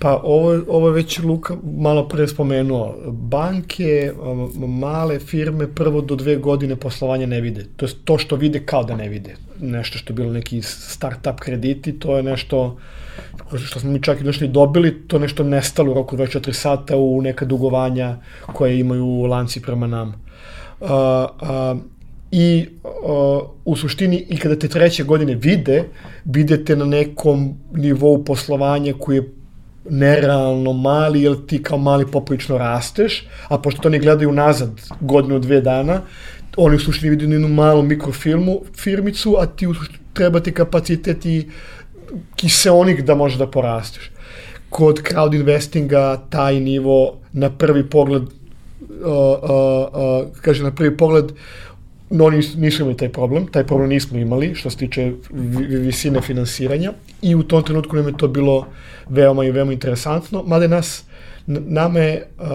Pa 0.02 0.20
ovo, 0.22 0.60
ovo 0.68 0.88
je 0.88 0.94
već 0.94 1.18
Luka 1.18 1.56
malo 1.62 2.08
pre 2.08 2.28
spomenuo. 2.28 2.94
Banke, 3.06 4.12
male 4.56 5.18
firme 5.18 5.68
prvo 5.74 6.00
do 6.00 6.16
dve 6.16 6.36
godine 6.36 6.76
poslovanja 6.76 7.26
ne 7.26 7.40
vide. 7.40 7.64
To 7.76 7.86
je 7.86 7.92
to 8.04 8.18
što 8.18 8.36
vide 8.36 8.64
kao 8.66 8.84
da 8.84 8.96
ne 8.96 9.08
vide. 9.08 9.34
Nešto 9.60 9.98
što 9.98 10.12
je 10.12 10.16
bilo 10.16 10.32
neki 10.32 10.62
start-up 10.62 11.36
krediti, 11.40 11.92
to 11.98 12.16
je 12.16 12.22
nešto 12.22 12.78
što 13.64 13.80
smo 13.80 13.90
mi 13.90 14.02
čak 14.02 14.20
i 14.20 14.24
došli 14.24 14.48
dobili, 14.48 15.08
to 15.08 15.18
nešto 15.18 15.44
nestalo 15.44 15.90
u 15.90 15.94
roku 15.94 16.16
24 16.16 16.52
sata 16.52 16.96
u 16.96 17.22
neka 17.22 17.44
dugovanja 17.44 18.16
koje 18.46 18.80
imaju 18.80 19.22
lanci 19.22 19.62
prema 19.62 19.86
nam. 19.86 20.08
Uh, 20.80 20.88
uh, 20.88 21.78
i 22.30 22.66
uh, 22.84 23.48
u 23.64 23.76
suštini 23.76 24.26
i 24.28 24.36
kada 24.36 24.58
te 24.58 24.68
treće 24.68 25.04
godine 25.04 25.34
vide, 25.34 25.84
videte 26.24 26.76
na 26.76 26.84
nekom 26.84 27.54
nivou 27.72 28.24
poslovanja 28.24 28.94
koji 28.98 29.16
je 29.16 29.41
nerealno 29.90 30.72
mali, 30.72 31.22
jer 31.22 31.36
ti 31.46 31.62
kao 31.62 31.78
mali 31.78 32.06
poprično 32.06 32.58
rasteš, 32.58 33.26
a 33.48 33.58
pošto 33.58 33.82
to 33.82 33.88
ne 33.88 33.98
gledaju 33.98 34.32
nazad 34.32 34.70
godinu, 35.00 35.38
dve 35.38 35.60
dana, 35.60 36.00
oni 36.56 36.76
u 36.76 36.78
suštini 36.78 37.10
vidio 37.10 37.28
jednu 37.32 37.48
malu 37.48 37.82
mikrofilmu, 37.82 38.60
firmicu, 38.76 39.36
a 39.38 39.46
ti 39.46 39.66
u 39.66 39.74
suštini, 39.74 39.98
treba 40.12 40.40
ti 40.40 40.52
kapacitet 40.52 41.26
i 41.26 41.48
kiseonik 42.36 43.02
da 43.02 43.14
možeš 43.14 43.38
da 43.38 43.50
porasteš. 43.50 44.10
Kod 44.70 45.02
crowd 45.02 45.34
investinga 45.34 46.22
taj 46.30 46.60
nivo 46.60 47.18
na 47.32 47.50
prvi 47.50 47.90
pogled, 47.90 48.22
uh, 48.22 48.28
uh, 48.28 49.48
uh, 49.48 50.28
kaže 50.42 50.62
na 50.64 50.70
prvi 50.74 50.96
pogled, 50.96 51.32
no 52.12 52.24
oni 52.24 52.42
nisu 52.56 52.82
imali 52.82 52.96
taj 52.96 53.08
problem, 53.08 53.46
taj 53.46 53.64
problem 53.66 53.88
nismo 53.88 54.18
imali 54.18 54.54
što 54.54 54.70
se 54.70 54.76
tiče 54.76 55.12
visine 55.68 56.20
finansiranja 56.20 56.92
i 57.22 57.34
u 57.34 57.42
tom 57.42 57.62
trenutku 57.62 57.96
nam 57.96 58.06
je 58.08 58.16
to 58.16 58.28
bilo 58.28 58.66
veoma 59.08 59.44
i 59.44 59.50
veoma 59.50 59.72
interesantno, 59.72 60.42
mada 60.46 60.64
je 60.64 60.68
nas 60.68 61.04
nama 61.46 61.98
je, 61.98 62.28
uh, 62.38 62.46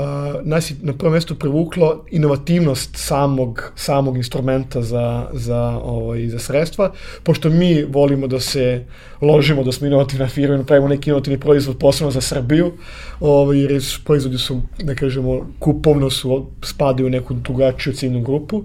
nas 0.43 0.71
je 0.71 0.75
na 0.81 0.93
prvom 0.93 1.13
mestu 1.13 1.35
privuklo 1.35 2.05
inovativnost 2.11 2.89
samog, 2.93 3.71
samog 3.75 4.17
instrumenta 4.17 4.81
za, 4.81 5.27
za, 5.33 5.79
ovaj, 5.83 6.27
za 6.27 6.39
sredstva, 6.39 6.91
pošto 7.23 7.49
mi 7.49 7.83
volimo 7.83 8.27
da 8.27 8.39
se 8.39 8.85
ložimo 9.21 9.63
da 9.63 9.71
smo 9.71 9.87
inovativna 9.87 10.27
firma 10.27 10.55
i 10.55 10.57
napravimo 10.57 10.87
neki 10.87 11.09
inovativni 11.09 11.39
proizvod 11.39 11.77
posebno 11.77 12.11
za 12.11 12.21
Srbiju, 12.21 12.71
ovaj, 13.19 13.59
jer 13.59 13.81
proizvodi 14.05 14.37
su, 14.37 14.61
da 14.83 14.95
kažemo, 14.95 15.47
kupovno 15.59 16.09
su, 16.09 16.45
spadaju 16.63 17.07
u 17.07 17.09
neku 17.09 17.33
drugačiju 17.33 17.93
ciljnu 17.93 18.21
grupu. 18.21 18.63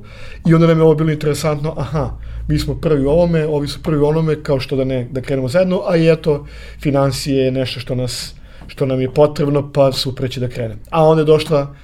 I 0.48 0.54
onda 0.54 0.66
nam 0.66 0.78
je 0.78 0.82
ovo 0.82 0.94
bilo 0.94 1.10
interesantno, 1.10 1.74
aha, 1.76 2.10
mi 2.48 2.58
smo 2.58 2.74
prvi 2.74 3.04
u 3.04 3.10
ovome, 3.10 3.46
ovi 3.46 3.68
su 3.68 3.82
prvi 3.82 3.98
u 3.98 4.06
onome, 4.06 4.42
kao 4.42 4.60
što 4.60 4.76
da 4.76 4.84
ne, 4.84 5.08
da 5.10 5.20
krenemo 5.20 5.48
zajedno, 5.48 5.82
a 5.86 5.96
i 5.96 6.12
eto, 6.12 6.46
financije 6.80 7.44
je 7.44 7.52
nešto 7.52 7.80
što 7.80 7.94
nas 7.94 8.34
što 8.72 8.86
nam 8.86 9.00
je 9.00 9.14
potrebno, 9.14 9.72
pa 9.72 9.92
super 9.92 10.30
će 10.30 10.40
da 10.40 10.48
krene. 10.48 10.76
A 10.90 11.04
onda 11.04 11.20
je 11.20 11.26
došla, 11.26 11.74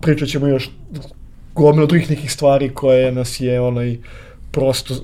pričat 0.00 0.28
ćemo 0.28 0.46
još 0.46 0.70
gomilo 1.54 1.86
drugih 1.86 2.10
nekih 2.10 2.32
stvari 2.32 2.70
koje 2.74 3.12
nas 3.12 3.40
je 3.40 3.60
onaj 3.60 3.98
prosto, 4.50 4.94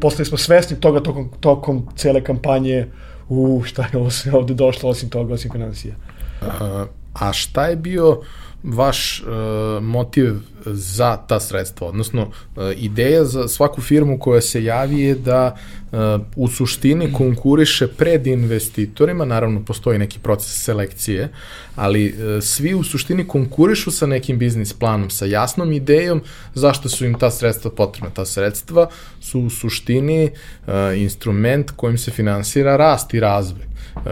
postali 0.00 0.26
smo 0.26 0.38
svesni 0.38 0.80
toga 0.80 1.00
tokom, 1.00 1.30
tokom 1.40 1.88
cele 1.96 2.20
kampanje 2.24 2.86
u 3.28 3.62
šta 3.64 3.88
je 3.92 3.98
ovo 3.98 4.10
sve 4.10 4.32
ovde 4.32 4.54
došlo 4.54 4.90
osim 4.90 5.08
toga, 5.08 5.34
osim 5.34 5.50
financija. 5.50 5.94
A, 6.42 6.86
a 7.14 7.32
šta 7.32 7.66
je 7.66 7.76
bio 7.76 8.20
vaš 8.64 9.22
uh, 9.22 9.82
motiv 9.82 10.34
za 10.66 11.16
ta 11.16 11.40
sredstva, 11.40 11.86
odnosno 11.86 12.22
uh, 12.22 12.32
ideja 12.76 13.24
za 13.24 13.48
svaku 13.48 13.80
firmu 13.80 14.18
koja 14.18 14.40
se 14.40 14.64
javi 14.64 15.00
je 15.00 15.14
da 15.14 15.56
uh, 15.92 15.98
u 16.36 16.48
suštini 16.48 17.12
konkuriše 17.12 17.88
pred 17.88 18.26
investitorima, 18.26 19.24
naravno 19.24 19.64
postoji 19.64 19.98
neki 19.98 20.18
proces 20.18 20.64
selekcije, 20.64 21.28
ali 21.76 22.06
uh, 22.06 22.42
svi 22.42 22.74
u 22.74 22.82
suštini 22.82 23.28
konkurišu 23.28 23.90
sa 23.90 24.06
nekim 24.06 24.38
biznis 24.38 24.72
planom, 24.72 25.10
sa 25.10 25.26
jasnom 25.26 25.72
idejom 25.72 26.22
zašto 26.54 26.88
su 26.88 27.04
im 27.04 27.18
ta 27.18 27.30
sredstva 27.30 27.70
potrebna. 27.70 28.10
Ta 28.10 28.24
sredstva 28.24 28.88
su 29.20 29.40
u 29.40 29.50
suštini 29.50 30.30
uh, 30.30 30.72
instrument 30.96 31.70
kojim 31.70 31.98
se 31.98 32.10
finansira 32.10 32.76
rast 32.76 33.14
i 33.14 33.20
razvoj. 33.20 33.64
Uh, 33.96 34.02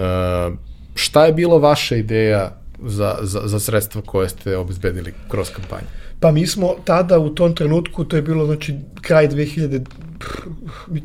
šta 0.95 1.27
je 1.27 1.33
bila 1.33 1.59
vaša 1.59 1.97
ideja 1.97 2.62
za, 2.85 3.19
za, 3.23 3.41
za 3.45 3.61
sredstva 3.61 4.03
koje 4.03 4.29
ste 4.29 4.57
obezbedili 4.57 5.15
kroz 5.29 5.51
kampanju? 5.51 5.87
Pa 6.21 6.33
mi 6.33 6.47
smo 6.47 6.75
tada 6.85 7.19
u 7.19 7.31
tom 7.31 7.55
trenutku, 7.55 8.05
to 8.05 8.17
je 8.17 8.23
bilo 8.23 8.47
znači 8.47 8.75
kraj 9.01 9.29
2000, 9.29 9.87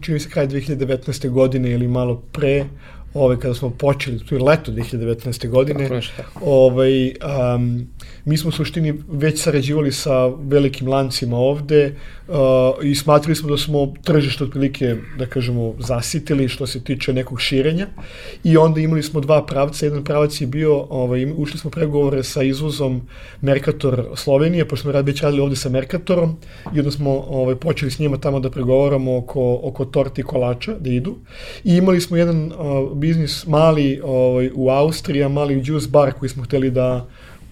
čini 0.01 0.19
se 0.19 0.29
kraj 0.29 0.47
2019. 0.47 1.29
godine 1.29 1.71
ili 1.71 1.87
malo 1.87 2.21
pre, 2.31 2.65
ove, 3.17 3.39
kada 3.39 3.53
smo 3.53 3.69
počeli, 3.69 4.19
to 4.19 4.35
je 4.35 4.41
leto 4.41 4.71
2019. 4.71 5.49
godine, 5.49 6.01
ovaj, 6.41 7.07
um, 7.55 7.87
mi 8.25 8.37
smo 8.37 8.49
u 8.49 8.51
suštini 8.51 8.93
već 9.07 9.41
sarađivali 9.41 9.91
sa 9.91 10.25
velikim 10.27 10.87
lancima 10.87 11.37
ovde 11.37 11.95
uh, 12.27 12.35
i 12.83 12.95
smatrali 12.95 13.35
smo 13.35 13.49
da 13.49 13.57
smo 13.57 13.93
tržište 14.03 14.43
otprilike, 14.43 14.95
da 15.17 15.25
kažemo, 15.25 15.73
zasitili 15.79 16.47
što 16.47 16.67
se 16.67 16.83
tiče 16.83 17.13
nekog 17.13 17.41
širenja 17.41 17.87
i 18.43 18.57
onda 18.57 18.79
imali 18.79 19.03
smo 19.03 19.21
dva 19.21 19.45
pravca, 19.45 19.85
jedan 19.85 20.03
pravac 20.03 20.41
je 20.41 20.47
bio, 20.47 20.85
ovaj, 20.89 21.25
ušli 21.37 21.59
smo 21.59 21.71
pregovore 21.71 22.23
sa 22.23 22.43
izvozom 22.43 23.01
Mercator 23.41 24.05
Slovenije, 24.15 24.67
pošto 24.67 24.81
smo 24.81 24.91
rad 24.91 25.05
već 25.05 25.21
radili 25.21 25.41
ovde 25.41 25.55
sa 25.55 25.69
Mercatorom 25.69 26.35
i 26.75 26.79
onda 26.79 26.91
smo 26.91 27.11
ovaj, 27.29 27.55
počeli 27.55 27.91
s 27.91 27.99
njima 27.99 28.17
tamo 28.17 28.39
da 28.39 28.49
pregovaramo 28.49 29.17
oko, 29.17 29.59
oko 29.63 29.85
torti 29.85 30.21
i 30.21 30.23
kolača, 30.23 30.75
da 30.79 30.89
idu 30.89 31.15
i 31.63 31.75
imali 31.75 32.01
smo 32.01 32.17
jedan 32.17 32.45
uh, 32.45 32.97
biznis 33.07 33.45
mali 33.47 34.01
ovaj, 34.03 34.49
u 34.55 34.69
Austriji, 34.69 35.29
mali 35.29 35.61
juice 35.65 35.87
bar 35.89 36.13
koji 36.13 36.29
smo 36.29 36.43
hteli 36.43 36.71
da 36.71 37.05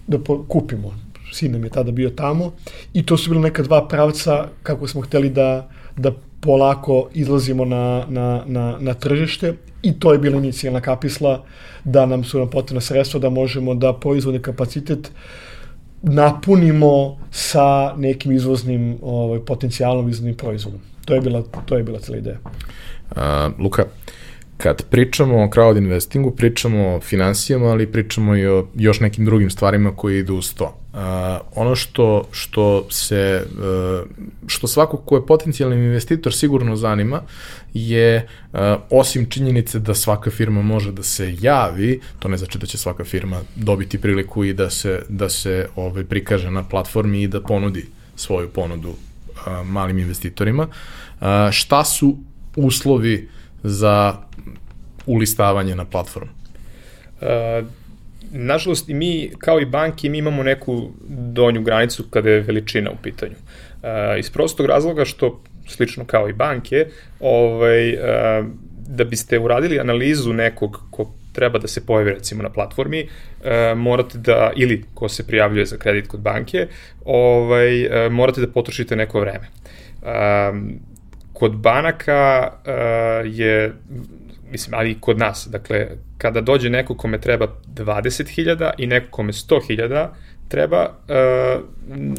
da 0.06 0.18
kupimo. 0.48 0.94
Sin 1.32 1.52
nam 1.52 1.64
je 1.64 1.70
tada 1.70 1.90
bio 1.90 2.10
tamo 2.10 2.52
i 2.92 3.06
to 3.06 3.16
su 3.16 3.30
bilo 3.30 3.42
neka 3.42 3.62
dva 3.62 3.88
pravca 3.88 4.48
kako 4.62 4.86
smo 4.88 5.00
hteli 5.00 5.30
da, 5.30 5.68
da 5.96 6.12
polako 6.40 7.08
izlazimo 7.14 7.64
na, 7.64 8.04
na, 8.08 8.42
na, 8.46 8.76
na 8.80 8.94
tržište 8.94 9.54
i 9.82 9.92
to 10.00 10.12
je 10.12 10.18
bila 10.18 10.36
inicijalna 10.36 10.80
kapisla 10.80 11.44
da 11.84 12.06
nam 12.06 12.24
su 12.24 12.38
nam 12.38 12.50
potrebna 12.50 12.80
sredstva 12.80 13.20
da 13.20 13.30
možemo 13.30 13.74
da 13.74 13.92
proizvodni 13.92 14.42
kapacitet 14.42 15.10
napunimo 16.02 17.18
sa 17.30 17.94
nekim 17.96 18.32
izvoznim 18.32 18.98
ovaj, 19.02 19.40
potencijalom 19.40 20.08
izvoznim 20.08 20.34
proizvodom. 20.34 20.80
To 21.04 21.14
je 21.14 21.20
bila, 21.20 21.42
to 21.66 21.76
je 21.76 21.82
bila 21.82 21.98
cela 21.98 22.18
ideja. 22.18 22.38
Uh, 23.10 23.60
Luka, 23.60 23.84
kad 24.56 24.82
pričamo 24.90 25.44
o 25.44 25.48
crowd 25.48 25.78
investingu, 25.78 26.30
pričamo 26.30 26.96
o 26.96 27.00
financijama, 27.00 27.66
ali 27.66 27.92
pričamo 27.92 28.36
i 28.36 28.46
o 28.46 28.66
još 28.74 29.00
nekim 29.00 29.24
drugim 29.24 29.50
stvarima 29.50 29.96
koji 29.96 30.18
idu 30.18 30.34
uz 30.34 30.54
to. 30.54 30.80
Uh, 30.92 31.00
ono 31.54 31.76
što, 31.76 32.28
što 32.30 32.86
se, 32.90 33.42
uh, 33.58 34.08
što 34.46 34.66
svako 34.66 34.96
ko 34.96 35.16
je 35.16 35.26
potencijalni 35.26 35.76
investitor 35.76 36.34
sigurno 36.34 36.76
zanima 36.76 37.22
je, 37.74 38.28
uh, 38.52 38.58
osim 38.90 39.30
činjenice 39.30 39.78
da 39.78 39.94
svaka 39.94 40.30
firma 40.30 40.62
može 40.62 40.92
da 40.92 41.02
se 41.02 41.34
javi, 41.40 42.00
to 42.18 42.28
ne 42.28 42.36
znači 42.36 42.58
da 42.58 42.66
će 42.66 42.78
svaka 42.78 43.04
firma 43.04 43.40
dobiti 43.56 44.00
priliku 44.00 44.44
i 44.44 44.52
da 44.52 44.70
se, 44.70 45.02
da 45.08 45.28
se 45.28 45.68
ovaj, 45.76 46.04
prikaže 46.04 46.50
na 46.50 46.64
platformi 46.64 47.22
i 47.22 47.28
da 47.28 47.40
ponudi 47.40 47.86
svoju 48.16 48.48
ponudu 48.48 48.88
uh, 48.90 49.66
malim 49.66 49.98
investitorima. 49.98 50.68
Uh, 51.20 51.26
šta 51.50 51.84
su 51.84 52.16
uslovi 52.56 53.28
za 53.68 54.16
ulistavanje 55.06 55.74
na 55.74 55.84
platformu? 55.84 56.30
Uh, 57.20 57.66
nažalost, 58.32 58.88
i 58.88 58.94
mi, 58.94 59.30
kao 59.38 59.60
i 59.60 59.64
banki, 59.64 60.08
mi 60.08 60.18
imamo 60.18 60.42
neku 60.42 60.90
donju 61.08 61.62
granicu 61.62 62.04
kada 62.10 62.30
je 62.30 62.40
veličina 62.40 62.90
u 62.90 62.96
pitanju. 63.02 63.34
Uh, 63.34 64.18
iz 64.18 64.30
prostog 64.30 64.66
razloga 64.66 65.04
što, 65.04 65.42
slično 65.68 66.04
kao 66.04 66.28
i 66.28 66.32
banke, 66.32 66.86
ovaj, 67.20 67.94
uh, 67.94 68.46
da 68.88 69.04
biste 69.04 69.38
uradili 69.38 69.80
analizu 69.80 70.32
nekog 70.32 70.80
ko 70.90 71.12
treba 71.36 71.58
da 71.58 71.68
se 71.68 71.86
pojavi 71.86 72.10
recimo 72.10 72.42
na 72.42 72.50
platformi, 72.50 73.08
e, 73.44 73.74
morate 73.74 74.18
da, 74.18 74.52
ili 74.56 74.84
ko 74.94 75.08
se 75.08 75.26
prijavljuje 75.26 75.66
za 75.66 75.76
kredit 75.76 76.08
kod 76.08 76.20
banke, 76.20 76.66
ovaj, 77.04 77.84
e, 77.84 78.08
morate 78.10 78.40
da 78.40 78.52
potrošite 78.52 78.96
neko 78.96 79.20
vreme. 79.20 79.48
E, 80.02 80.52
kod 81.38 81.56
banaka 81.56 82.52
e, 82.64 82.72
je 83.24 83.72
mislim, 84.50 84.74
ali 84.74 84.90
i 84.90 85.00
kod 85.00 85.18
nas, 85.18 85.48
dakle, 85.50 85.86
kada 86.18 86.40
dođe 86.40 86.70
neko 86.70 86.94
kome 86.94 87.20
treba 87.20 87.46
20.000 87.74 88.70
i 88.78 88.86
neko 88.86 89.06
kome 89.10 89.32
100.000, 89.32 90.08
treba 90.48 90.88
uh, 91.08 91.62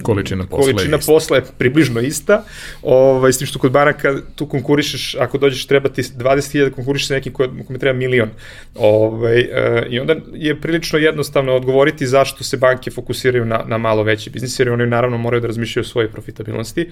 količina 0.04 0.44
posla, 0.44 0.72
količina 0.72 0.98
je 0.98 1.02
posla 1.06 1.38
je 1.38 1.44
približno 1.58 2.02
ista. 2.02 2.44
Ovaj 2.82 3.34
s 3.34 3.38
tim 3.38 3.48
što 3.48 3.60
kod 3.60 3.72
banaka 3.72 4.16
tu 4.36 4.46
konkurišeš, 4.46 5.16
ako 5.16 5.38
dođeš 5.38 5.68
treba 5.68 5.90
ti 5.90 6.02
20.000 6.02 6.72
konkurišeš 6.72 7.08
sa 7.08 7.14
nekim 7.14 7.34
kome 7.34 7.80
treba 7.80 7.98
milion. 7.98 8.30
Ovaj 8.76 9.40
uh, 9.40 9.48
i 9.90 10.00
onda 10.00 10.16
je 10.34 10.62
prilično 10.62 11.00
jednostavno 11.00 11.56
odgovoriti 11.56 12.08
zašto 12.08 12.44
se 12.44 12.58
banke 12.58 12.92
fokusiraju 12.92 13.46
na 13.46 13.64
na 13.68 13.78
malo 13.78 14.04
veći 14.04 14.30
biznis 14.30 14.60
jer 14.60 14.70
oni 14.70 14.88
naravno 14.88 15.18
moraju 15.18 15.42
da 15.42 15.48
razmišljaju 15.48 15.82
o 15.82 15.88
svojoj 15.88 16.12
profitabilnosti. 16.12 16.90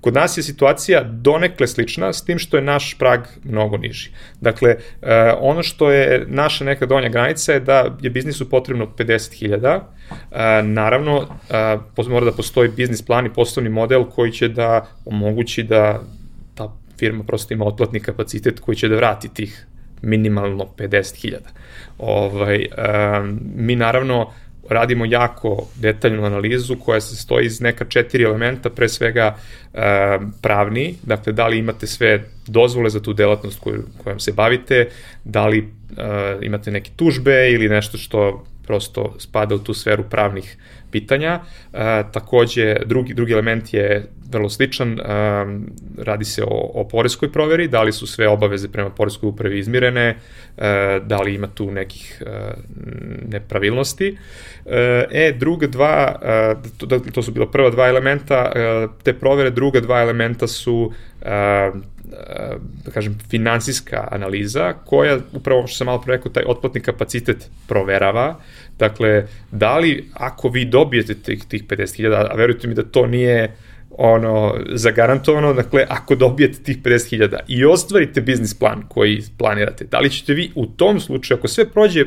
Kod 0.00 0.14
nas 0.14 0.36
je 0.36 0.42
situacija 0.42 1.02
donekle 1.02 1.66
slična 1.66 2.12
s 2.12 2.24
tim 2.24 2.38
što 2.38 2.56
je 2.56 2.62
naš 2.62 2.96
prag 2.98 3.20
mnogo 3.44 3.76
niži. 3.76 4.10
Dakle, 4.40 4.76
uh, 4.76 5.08
ono 5.38 5.62
što 5.62 5.90
je 5.90 6.24
naša 6.28 6.64
neka 6.64 6.86
donja 6.86 7.08
granica 7.08 7.52
je 7.52 7.60
da 7.60 7.96
je 8.00 8.10
biznisu 8.10 8.50
potrebno 8.50 8.86
50.000 8.98 9.80
naravno, 10.76 11.26
mora 12.08 12.24
da 12.24 12.32
postoji 12.32 12.68
biznis 12.76 13.02
plan 13.02 13.26
i 13.26 13.32
poslovni 13.32 13.70
model 13.70 14.04
koji 14.04 14.32
će 14.32 14.48
da 14.48 14.86
omogući 15.04 15.62
da 15.62 16.02
ta 16.54 16.72
firma 16.98 17.24
prosto 17.24 17.54
ima 17.54 17.64
otplatni 17.64 18.00
kapacitet 18.00 18.60
koji 18.60 18.76
će 18.76 18.88
da 18.88 18.96
vrati 18.96 19.28
tih 19.34 19.66
minimalno 20.02 20.66
50.000. 20.76 21.36
Ovaj, 21.98 22.66
mi 23.56 23.76
naravno 23.76 24.26
radimo 24.68 25.04
jako 25.04 25.68
detaljnu 25.76 26.24
analizu 26.24 26.76
koja 26.76 27.00
se 27.00 27.16
stoji 27.16 27.46
iz 27.46 27.60
neka 27.60 27.84
četiri 27.84 28.24
elementa, 28.24 28.70
pre 28.70 28.88
svega 28.88 29.36
pravni, 30.42 30.94
dakle 31.02 31.32
da 31.32 31.46
li 31.46 31.58
imate 31.58 31.86
sve 31.86 32.24
dozvole 32.46 32.90
za 32.90 33.00
tu 33.02 33.12
delatnost 33.12 33.60
koju, 33.60 33.84
kojom 34.04 34.20
se 34.20 34.32
bavite, 34.32 34.88
da 35.24 35.46
li 35.46 35.68
imate 36.42 36.70
neke 36.70 36.90
tužbe 36.96 37.50
ili 37.50 37.68
nešto 37.68 37.98
što 37.98 38.44
prosto 38.66 39.14
spada 39.18 39.54
u 39.54 39.58
tu 39.58 39.74
sferu 39.74 40.04
pravnih 40.10 40.56
pitanja. 40.96 41.40
E, 41.72 42.02
takođe, 42.12 42.76
drugi, 42.86 43.14
drugi 43.14 43.32
element 43.32 43.74
je 43.74 44.06
vrlo 44.32 44.48
sličan, 44.48 44.92
e, 44.92 45.02
radi 46.04 46.24
se 46.24 46.44
o, 46.44 46.70
o 46.74 46.84
poreskoj 46.88 47.32
proveri, 47.32 47.68
da 47.68 47.82
li 47.82 47.92
su 47.92 48.06
sve 48.06 48.28
obaveze 48.28 48.68
prema 48.68 48.90
poreskoj 48.90 49.28
upravi 49.28 49.58
izmirene, 49.58 50.06
e, 50.08 50.16
da 51.04 51.20
li 51.20 51.34
ima 51.34 51.46
tu 51.46 51.70
nekih 51.70 52.22
e, 52.26 52.54
nepravilnosti. 53.28 54.16
E, 54.66 55.06
e 55.10 55.32
druga 55.38 55.66
dva, 55.66 55.96
e, 56.22 56.54
to, 56.78 56.98
to 57.12 57.22
su 57.22 57.32
bila 57.32 57.50
prva 57.50 57.70
dva 57.70 57.88
elementa, 57.88 58.40
e, 58.54 58.88
te 59.02 59.14
provere, 59.14 59.50
druga 59.50 59.80
dva 59.80 60.00
elementa 60.02 60.46
su 60.46 60.92
e, 61.22 61.70
da 62.84 62.90
kažem, 62.94 63.18
finansijska 63.30 64.08
analiza 64.10 64.72
koja, 64.84 65.18
upravo 65.32 65.66
što 65.66 65.76
sam 65.76 65.86
malo 65.86 66.00
pre 66.00 66.16
rekao, 66.16 66.32
taj 66.32 66.44
otplatni 66.46 66.80
kapacitet 66.80 67.50
proverava. 67.68 68.36
Dakle, 68.78 69.26
da 69.50 69.78
li 69.78 70.10
ako 70.14 70.48
vi 70.48 70.64
dobijete 70.64 71.14
tih, 71.14 71.44
tih 71.48 71.64
50.000, 71.64 72.26
a 72.30 72.34
verujte 72.34 72.68
mi 72.68 72.74
da 72.74 72.82
to 72.82 73.06
nije 73.06 73.56
ono 73.90 74.54
zagarantovano, 74.72 75.52
dakle 75.52 75.84
ako 75.88 76.14
dobijete 76.14 76.62
tih 76.62 76.82
50.000 76.82 77.38
i 77.48 77.64
ostvarite 77.64 78.20
biznis 78.20 78.54
plan 78.54 78.82
koji 78.88 79.22
planirate, 79.38 79.84
da 79.84 79.98
li 79.98 80.10
ćete 80.10 80.34
vi 80.34 80.50
u 80.54 80.66
tom 80.66 81.00
slučaju, 81.00 81.38
ako 81.38 81.48
sve 81.48 81.70
prođe 81.70 82.04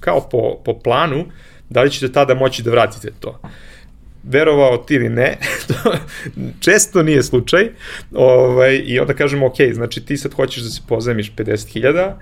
kao 0.00 0.28
po, 0.30 0.62
po 0.64 0.78
planu, 0.78 1.24
da 1.68 1.82
li 1.82 1.90
ćete 1.90 2.12
tada 2.12 2.34
moći 2.34 2.62
da 2.62 2.70
vratite 2.70 3.10
to? 3.20 3.40
verovao 4.22 4.76
ti 4.76 4.94
ili 4.94 5.08
ne, 5.08 5.36
to 5.68 5.92
često 6.60 7.02
nije 7.02 7.22
slučaj, 7.22 7.68
ovaj, 8.14 8.82
i 8.86 9.00
onda 9.00 9.14
kažemo, 9.14 9.46
ok, 9.46 9.56
znači 9.72 10.04
ti 10.04 10.16
sad 10.16 10.32
hoćeš 10.32 10.62
da 10.62 10.70
se 10.70 10.80
pozajmiš 10.88 11.32
50.000, 11.36 12.12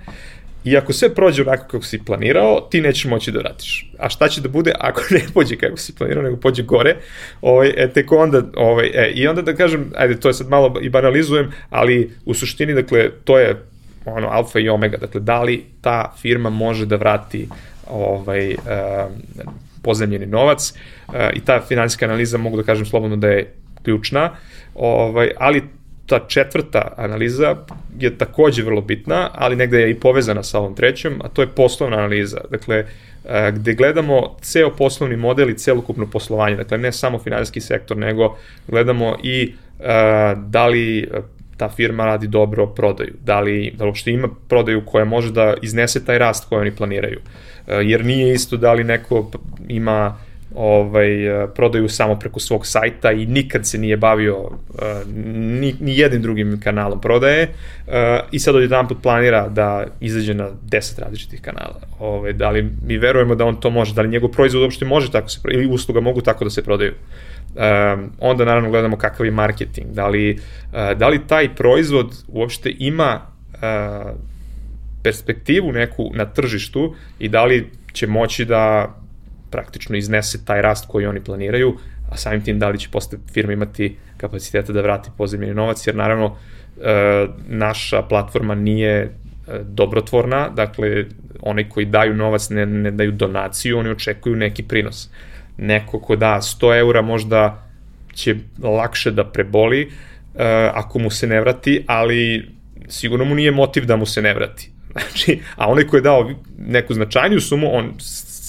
I 0.63 0.77
ako 0.77 0.93
sve 0.93 1.15
prođe 1.15 1.41
onako 1.41 1.63
kako 1.63 1.85
si 1.85 2.05
planirao, 2.05 2.61
ti 2.71 2.81
nećeš 2.81 3.05
moći 3.05 3.31
da 3.31 3.39
vratiš. 3.39 3.91
A 3.99 4.09
šta 4.09 4.27
će 4.27 4.41
da 4.41 4.49
bude 4.49 4.71
ako 4.79 5.01
ne 5.15 5.21
pođe 5.33 5.55
kako 5.55 5.77
si 5.77 5.95
planirao, 5.95 6.23
nego 6.23 6.37
pođe 6.37 6.63
gore, 6.63 6.95
ovaj, 7.41 7.73
e, 7.77 7.89
tek 7.93 8.11
onda, 8.11 8.41
ovaj, 8.55 8.91
e, 8.93 9.11
i 9.15 9.27
onda 9.27 9.41
da 9.41 9.55
kažem, 9.55 9.91
ajde, 9.95 10.19
to 10.19 10.27
je 10.27 10.33
sad 10.33 10.49
malo 10.49 10.75
i 10.81 10.89
banalizujem, 10.89 11.51
ali 11.69 12.11
u 12.25 12.33
suštini, 12.33 12.73
dakle, 12.73 13.09
to 13.23 13.39
je 13.39 13.55
ono, 14.05 14.27
alfa 14.27 14.59
i 14.59 14.69
omega, 14.69 14.97
dakle, 14.97 15.21
da 15.21 15.43
li 15.43 15.65
ta 15.81 16.13
firma 16.21 16.49
može 16.49 16.85
da 16.85 16.95
vrati 16.95 17.47
ovaj, 17.87 18.53
uh, 18.53 18.57
pozemljeni 19.83 20.25
novac? 20.25 20.73
Uh, 21.07 21.15
i 21.33 21.39
ta 21.39 21.61
finansijska 21.67 22.05
analiza 22.05 22.37
mogu 22.37 22.57
da 22.57 22.63
kažem 22.63 22.85
slobodno 22.85 23.15
da 23.15 23.27
je 23.27 23.53
ključna, 23.83 24.29
ovaj, 24.75 25.31
ali 25.37 25.63
ta 26.09 26.19
četvrta 26.27 26.93
analiza 26.97 27.55
je 27.99 28.17
takođe 28.17 28.63
vrlo 28.63 28.81
bitna, 28.81 29.29
ali 29.33 29.55
negde 29.55 29.81
je 29.81 29.91
i 29.91 29.99
povezana 29.99 30.43
sa 30.43 30.59
ovom 30.59 30.75
trećom, 30.75 31.21
a 31.23 31.27
to 31.27 31.41
je 31.41 31.47
poslovna 31.47 31.97
analiza. 31.97 32.41
Dakle, 32.51 32.83
uh, 32.83 33.31
gde 33.53 33.73
gledamo 33.73 34.35
ceo 34.41 34.69
poslovni 34.75 35.15
model 35.15 35.49
i 35.49 35.57
celokupno 35.57 36.07
poslovanje, 36.07 36.55
dakle 36.55 36.77
ne 36.77 36.91
samo 36.91 37.19
finansijski 37.19 37.61
sektor, 37.61 37.97
nego 37.97 38.37
gledamo 38.67 39.17
i 39.23 39.53
uh, 39.79 39.85
da 40.37 40.67
li 40.67 41.09
ta 41.59 41.69
firma 41.69 42.05
radi 42.05 42.27
dobro 42.27 42.67
prodaju, 42.67 43.13
da 43.25 43.39
li, 43.39 43.73
da 43.77 43.83
li 43.83 43.89
uopšte 43.89 44.11
ima 44.11 44.29
prodaju 44.47 44.85
koja 44.85 45.05
može 45.05 45.31
da 45.31 45.53
iznese 45.61 46.05
taj 46.05 46.17
rast 46.17 46.49
koji 46.49 46.61
oni 46.61 46.71
planiraju. 46.75 47.19
E, 47.67 47.75
jer 47.75 48.05
nije 48.05 48.33
isto 48.33 48.57
da 48.57 48.73
li 48.73 48.83
neko 48.83 49.31
ima 49.67 50.17
ovaj, 50.55 51.43
e, 51.43 51.47
prodaju 51.55 51.89
samo 51.89 52.19
preko 52.19 52.39
svog 52.39 52.67
sajta 52.67 53.11
i 53.11 53.25
nikad 53.25 53.67
se 53.67 53.77
nije 53.77 53.97
bavio 53.97 54.37
uh, 54.39 54.51
ni, 55.35 55.75
ni 55.79 55.97
jednim 55.97 56.21
drugim 56.21 56.59
kanalom 56.63 57.01
prodaje 57.01 57.43
uh, 57.87 57.93
i 58.31 58.39
sad 58.39 58.55
odjedan 58.55 58.87
put 58.87 58.97
planira 59.03 59.49
da 59.49 59.85
izađe 59.99 60.33
na 60.33 60.49
10 60.69 60.99
različitih 60.99 61.41
kanala. 61.41 61.79
Ovaj, 61.99 62.33
da 62.33 62.49
li 62.49 62.69
mi 62.85 62.97
verujemo 62.97 63.35
da 63.35 63.45
on 63.45 63.59
to 63.59 63.69
može, 63.69 63.93
da 63.93 64.01
li 64.01 64.09
njegov 64.09 64.31
proizvod 64.31 64.63
uopšte 64.63 64.85
može 64.85 65.11
tako 65.11 65.29
se 65.29 65.39
ili 65.51 65.67
usluga 65.67 65.99
mogu 65.99 66.21
tako 66.21 66.43
da 66.43 66.49
se 66.49 66.63
prodaju. 66.63 66.93
Um, 67.55 68.11
onda 68.19 68.45
naravno 68.45 68.69
gledamo 68.69 68.97
kakav 68.97 69.25
je 69.25 69.31
marketing, 69.31 69.87
da 69.87 70.07
li, 70.07 70.31
uh, 70.31 70.97
da 70.97 71.07
li 71.07 71.27
taj 71.27 71.55
proizvod 71.55 72.23
uopšte 72.27 72.75
ima 72.79 73.21
uh, 73.53 73.59
perspektivu 75.03 75.71
neku 75.71 76.11
na 76.13 76.25
tržištu 76.25 76.95
i 77.19 77.29
da 77.29 77.45
li 77.45 77.71
će 77.93 78.07
moći 78.07 78.45
da 78.45 78.95
praktično 79.51 79.97
iznese 79.97 80.45
taj 80.45 80.61
rast 80.61 80.85
koji 80.87 81.05
oni 81.05 81.23
planiraju, 81.23 81.77
a 82.11 82.17
samim 82.17 82.43
tim 82.43 82.59
da 82.59 82.69
li 82.69 82.79
će 82.79 82.89
posle 82.91 83.17
firma 83.33 83.53
imati 83.53 83.95
kapaciteta 84.17 84.73
da 84.73 84.81
vrati 84.81 85.09
pozemljeni 85.17 85.53
novac, 85.53 85.87
jer 85.87 85.95
naravno 85.95 86.25
uh, 86.25 86.33
naša 87.47 88.01
platforma 88.01 88.55
nije 88.55 89.11
dobrotvorna, 89.63 90.49
dakle, 90.49 91.05
oni 91.41 91.69
koji 91.69 91.85
daju 91.85 92.15
novac 92.15 92.49
ne, 92.49 92.65
ne 92.65 92.91
daju 92.91 93.11
donaciju, 93.11 93.77
oni 93.77 93.89
očekuju 93.89 94.35
neki 94.35 94.63
prinos 94.63 95.09
neko 95.59 95.99
ko 95.99 96.15
da 96.15 96.37
100 96.41 96.77
eura 96.79 97.01
možda 97.01 97.63
će 98.13 98.35
lakše 98.63 99.11
da 99.11 99.25
preboli 99.25 99.85
uh, 99.85 100.41
ako 100.73 100.99
mu 100.99 101.09
se 101.09 101.27
ne 101.27 101.41
vrati, 101.41 101.83
ali 101.87 102.49
sigurno 102.87 103.25
mu 103.25 103.35
nije 103.35 103.51
motiv 103.51 103.85
da 103.85 103.95
mu 103.95 104.05
se 104.05 104.21
ne 104.21 104.33
vrati. 104.33 104.71
Znači, 104.91 105.39
a 105.55 105.67
onaj 105.67 105.87
ko 105.87 105.97
je 105.97 106.01
dao 106.01 106.31
neku 106.57 106.93
značajniju 106.93 107.41
sumu, 107.41 107.69
on 107.73 107.93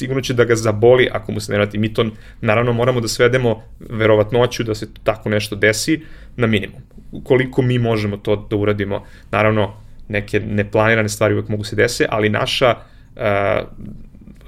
sigurno 0.00 0.22
će 0.22 0.34
da 0.34 0.44
ga 0.44 0.56
zaboli 0.56 1.08
ako 1.12 1.32
mu 1.32 1.40
se 1.40 1.52
ne 1.52 1.58
vrati. 1.58 1.78
Mi 1.78 1.94
to 1.94 2.06
naravno 2.40 2.72
moramo 2.72 3.00
da 3.00 3.08
svedemo 3.08 3.62
verovatnoću 3.80 4.64
da 4.64 4.74
se 4.74 4.88
tako 5.04 5.28
nešto 5.28 5.56
desi 5.56 6.00
na 6.36 6.46
minimum. 6.46 6.80
Koliko 7.24 7.62
mi 7.62 7.78
možemo 7.78 8.16
to 8.16 8.36
da 8.50 8.56
uradimo, 8.56 9.04
naravno 9.30 9.74
neke 10.08 10.40
neplanirane 10.40 11.08
stvari 11.08 11.34
uvek 11.34 11.48
mogu 11.48 11.64
se 11.64 11.76
dese, 11.76 12.06
ali 12.08 12.28
naša 12.28 12.74
uh, 12.76 13.22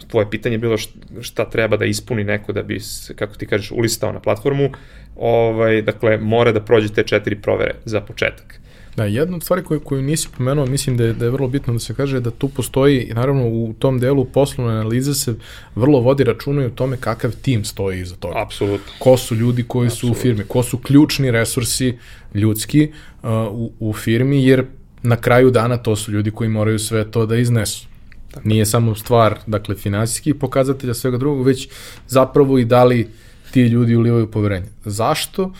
tvoje 0.09 0.31
pitanje 0.31 0.59
bilo 0.59 0.76
šta 1.20 1.44
treba 1.50 1.76
da 1.76 1.85
ispuni 1.85 2.24
neko 2.24 2.52
da 2.52 2.62
bi, 2.62 2.81
kako 3.16 3.35
ti 3.35 3.46
kažeš, 3.46 3.70
ulistao 3.70 4.12
na 4.12 4.20
platformu, 4.20 4.70
ovaj, 5.16 5.83
dakle, 5.83 6.18
mora 6.18 6.52
da 6.52 6.61
prođe 6.61 6.88
te 6.88 7.02
četiri 7.02 7.37
provere 7.42 7.74
za 7.85 8.00
početak. 8.00 8.61
Da, 8.96 9.05
jedna 9.05 9.37
od 9.37 9.42
stvari 9.42 9.62
koju, 9.62 9.81
koju 9.81 10.02
nisi 10.02 10.28
pomenuo, 10.37 10.66
mislim 10.66 10.96
da 10.96 11.05
je, 11.05 11.12
da 11.12 11.24
je 11.24 11.31
vrlo 11.31 11.48
bitno 11.48 11.72
da 11.72 11.78
se 11.78 11.94
kaže 11.94 12.20
da 12.20 12.31
tu 12.31 12.48
postoji, 12.48 13.12
naravno 13.14 13.48
u 13.48 13.74
tom 13.78 13.98
delu 13.98 14.24
poslovne 14.24 14.72
analize 14.72 15.14
se 15.14 15.35
vrlo 15.74 16.00
vodi 16.00 16.24
računa 16.24 16.62
i 16.62 16.66
o 16.66 16.70
tome 16.70 16.96
kakav 16.96 17.33
tim 17.42 17.64
stoji 17.64 18.00
iza 18.00 18.16
toga. 18.16 18.42
Apsolutno. 18.42 18.92
Ko 18.98 19.16
su 19.16 19.35
ljudi 19.35 19.62
koji 19.62 19.87
Absolutno. 19.87 20.14
su 20.14 20.20
u 20.20 20.22
firmi, 20.22 20.44
ko 20.48 20.62
su 20.62 20.78
ključni 20.78 21.31
resursi 21.31 21.98
ljudski 22.35 22.92
uh, 23.22 23.31
u, 23.50 23.72
u 23.81 23.92
firmi, 23.92 24.44
jer 24.44 24.64
na 25.02 25.16
kraju 25.16 25.50
dana 25.50 25.76
to 25.76 25.96
su 25.96 26.12
ljudi 26.12 26.31
koji 26.31 26.50
moraju 26.50 26.78
sve 26.78 27.11
to 27.11 27.26
da 27.26 27.37
iznesu. 27.37 27.87
Tako. 28.31 28.48
Nije 28.48 28.66
samo 28.66 28.94
stvar, 28.94 29.38
dakle, 29.46 29.74
finansijskih 29.74 30.35
pokazatelja, 30.35 30.94
svega 30.94 31.18
drugog, 31.18 31.46
već 31.46 31.68
zapravo 32.09 32.59
i 32.59 32.64
da 32.64 32.85
li 32.85 33.09
ti 33.50 33.62
ljudi 33.62 33.96
ulivaju 33.96 34.31
poverenje. 34.31 34.66
Zašto? 34.85 35.52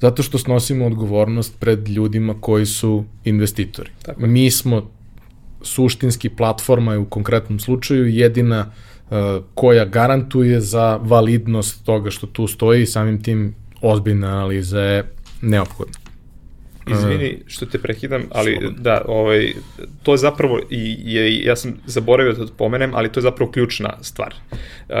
Zato 0.00 0.22
što 0.22 0.38
snosimo 0.38 0.86
odgovornost 0.86 1.60
pred 1.60 1.88
ljudima 1.88 2.34
koji 2.40 2.66
su 2.66 3.04
investitori. 3.24 3.90
Tako. 4.02 4.26
Mi 4.26 4.50
smo 4.50 4.90
suštinski 5.62 6.28
platforma 6.28 6.92
je 6.92 6.98
u 6.98 7.04
konkretnom 7.04 7.58
slučaju 7.58 8.06
jedina 8.06 8.66
uh, 8.66 9.16
koja 9.54 9.84
garantuje 9.84 10.60
za 10.60 10.96
validnost 10.96 11.84
toga 11.84 12.10
što 12.10 12.26
tu 12.26 12.46
stoji 12.46 12.82
i 12.82 12.86
samim 12.86 13.22
tim 13.22 13.54
ozbiljna 13.82 14.28
analiza 14.28 14.80
je 14.80 15.12
neophodna. 15.42 16.05
Izvini 16.90 17.38
što 17.46 17.66
te 17.66 17.78
prekidam, 17.78 18.22
ali 18.30 18.52
Slobodno. 18.52 18.82
da, 18.82 19.02
ovaj, 19.06 19.52
to 20.02 20.12
je 20.12 20.18
zapravo, 20.18 20.60
i, 20.70 21.14
je, 21.14 21.44
ja 21.44 21.56
sam 21.56 21.74
zaboravio 21.86 22.32
da 22.32 22.46
to 22.46 22.52
pomenem, 22.56 22.94
ali 22.94 23.12
to 23.12 23.20
je 23.20 23.22
zapravo 23.22 23.50
ključna 23.50 23.98
stvar. 24.02 24.34
Uh, 24.52 24.96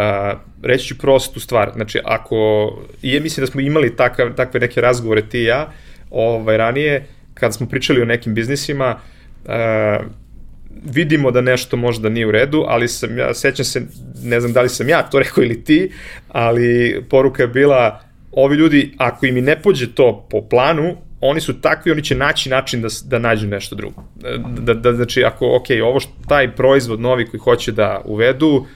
reći 0.62 0.86
ću 0.86 0.98
prostu 0.98 1.40
stvar, 1.40 1.72
znači 1.74 1.98
ako, 2.04 2.36
i 3.02 3.12
je 3.12 3.20
mislim 3.20 3.46
da 3.46 3.52
smo 3.52 3.60
imali 3.60 3.96
takav, 3.96 4.34
takve 4.34 4.60
neke 4.60 4.80
razgovore 4.80 5.22
ti 5.22 5.38
i 5.38 5.44
ja, 5.44 5.72
ovaj, 6.10 6.56
ranije, 6.56 7.06
kad 7.34 7.54
smo 7.54 7.68
pričali 7.68 8.02
o 8.02 8.04
nekim 8.04 8.34
biznisima, 8.34 8.98
uh, 9.44 9.52
vidimo 10.84 11.30
da 11.30 11.40
nešto 11.40 11.76
možda 11.76 12.08
nije 12.08 12.26
u 12.26 12.30
redu, 12.30 12.64
ali 12.68 12.88
sam 12.88 13.18
ja, 13.18 13.34
sećam 13.34 13.64
se, 13.64 13.82
ne 14.22 14.40
znam 14.40 14.52
da 14.52 14.62
li 14.62 14.68
sam 14.68 14.88
ja 14.88 15.02
to 15.02 15.18
rekao 15.24 15.44
ili 15.44 15.64
ti, 15.64 15.92
ali 16.28 17.00
poruka 17.10 17.42
je 17.42 17.48
bila, 17.48 18.00
ovi 18.32 18.56
ljudi, 18.56 18.94
ako 18.96 19.26
im 19.26 19.36
i 19.36 19.42
ne 19.42 19.62
pođe 19.62 19.94
to 19.94 20.26
po 20.30 20.42
planu, 20.48 20.96
oni 21.20 21.40
su 21.40 21.60
takvi, 21.60 21.92
oni 21.92 22.02
će 22.02 22.14
naći 22.14 22.50
način 22.50 22.82
da, 22.82 22.88
da 23.04 23.18
nađu 23.18 23.46
nešto 23.46 23.76
drugo. 23.76 24.04
Da, 24.60 24.74
da, 24.74 24.92
znači, 24.92 25.24
ako, 25.24 25.56
ok, 25.56 25.66
ovo 25.84 26.00
što, 26.00 26.12
taj 26.28 26.54
proizvod 26.56 27.00
novi 27.00 27.26
koji 27.26 27.40
hoće 27.40 27.72
da 27.72 28.02
uvedu, 28.04 28.66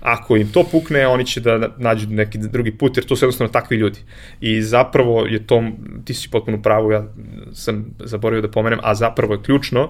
ako 0.00 0.36
im 0.36 0.52
to 0.52 0.64
pukne, 0.70 1.06
oni 1.06 1.26
će 1.26 1.40
da 1.40 1.68
nađu 1.78 2.06
neki 2.08 2.38
drugi 2.38 2.70
put, 2.70 2.96
jer 2.96 3.06
to 3.06 3.16
su 3.16 3.24
jednostavno 3.24 3.52
takvi 3.52 3.76
ljudi. 3.76 3.98
I 4.40 4.62
zapravo 4.62 5.26
je 5.26 5.46
to, 5.46 5.62
ti 6.04 6.14
si 6.14 6.30
potpuno 6.30 6.62
pravo, 6.62 6.92
ja 6.92 7.06
sam 7.52 7.94
zaboravio 7.98 8.42
da 8.42 8.50
pomenem, 8.50 8.78
a 8.82 8.94
zapravo 8.94 9.34
je 9.34 9.42
ključno 9.42 9.88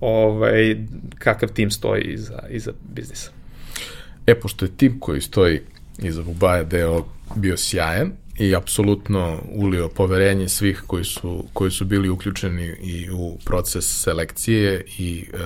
ovaj, 0.00 0.76
kakav 1.18 1.48
tim 1.52 1.70
stoji 1.70 2.02
iza, 2.02 2.42
iza 2.50 2.72
biznisa. 2.94 3.30
E, 4.26 4.34
pošto 4.34 4.64
je 4.64 4.76
tim 4.76 5.00
koji 5.00 5.20
stoji 5.20 5.60
iza 6.02 6.22
Bubaja 6.22 6.64
deo 6.64 7.04
bio 7.34 7.56
sjajan, 7.56 8.12
i 8.40 8.54
apsolutno 8.54 9.38
ulio 9.52 9.88
poverenje 9.88 10.48
svih 10.48 10.82
koji 10.86 11.04
su, 11.04 11.44
koji 11.52 11.70
su 11.70 11.84
bili 11.84 12.08
uključeni 12.08 12.66
i 12.82 13.10
u 13.10 13.38
proces 13.44 14.02
selekcije 14.02 14.84
i 14.98 15.24
e, 15.32 15.36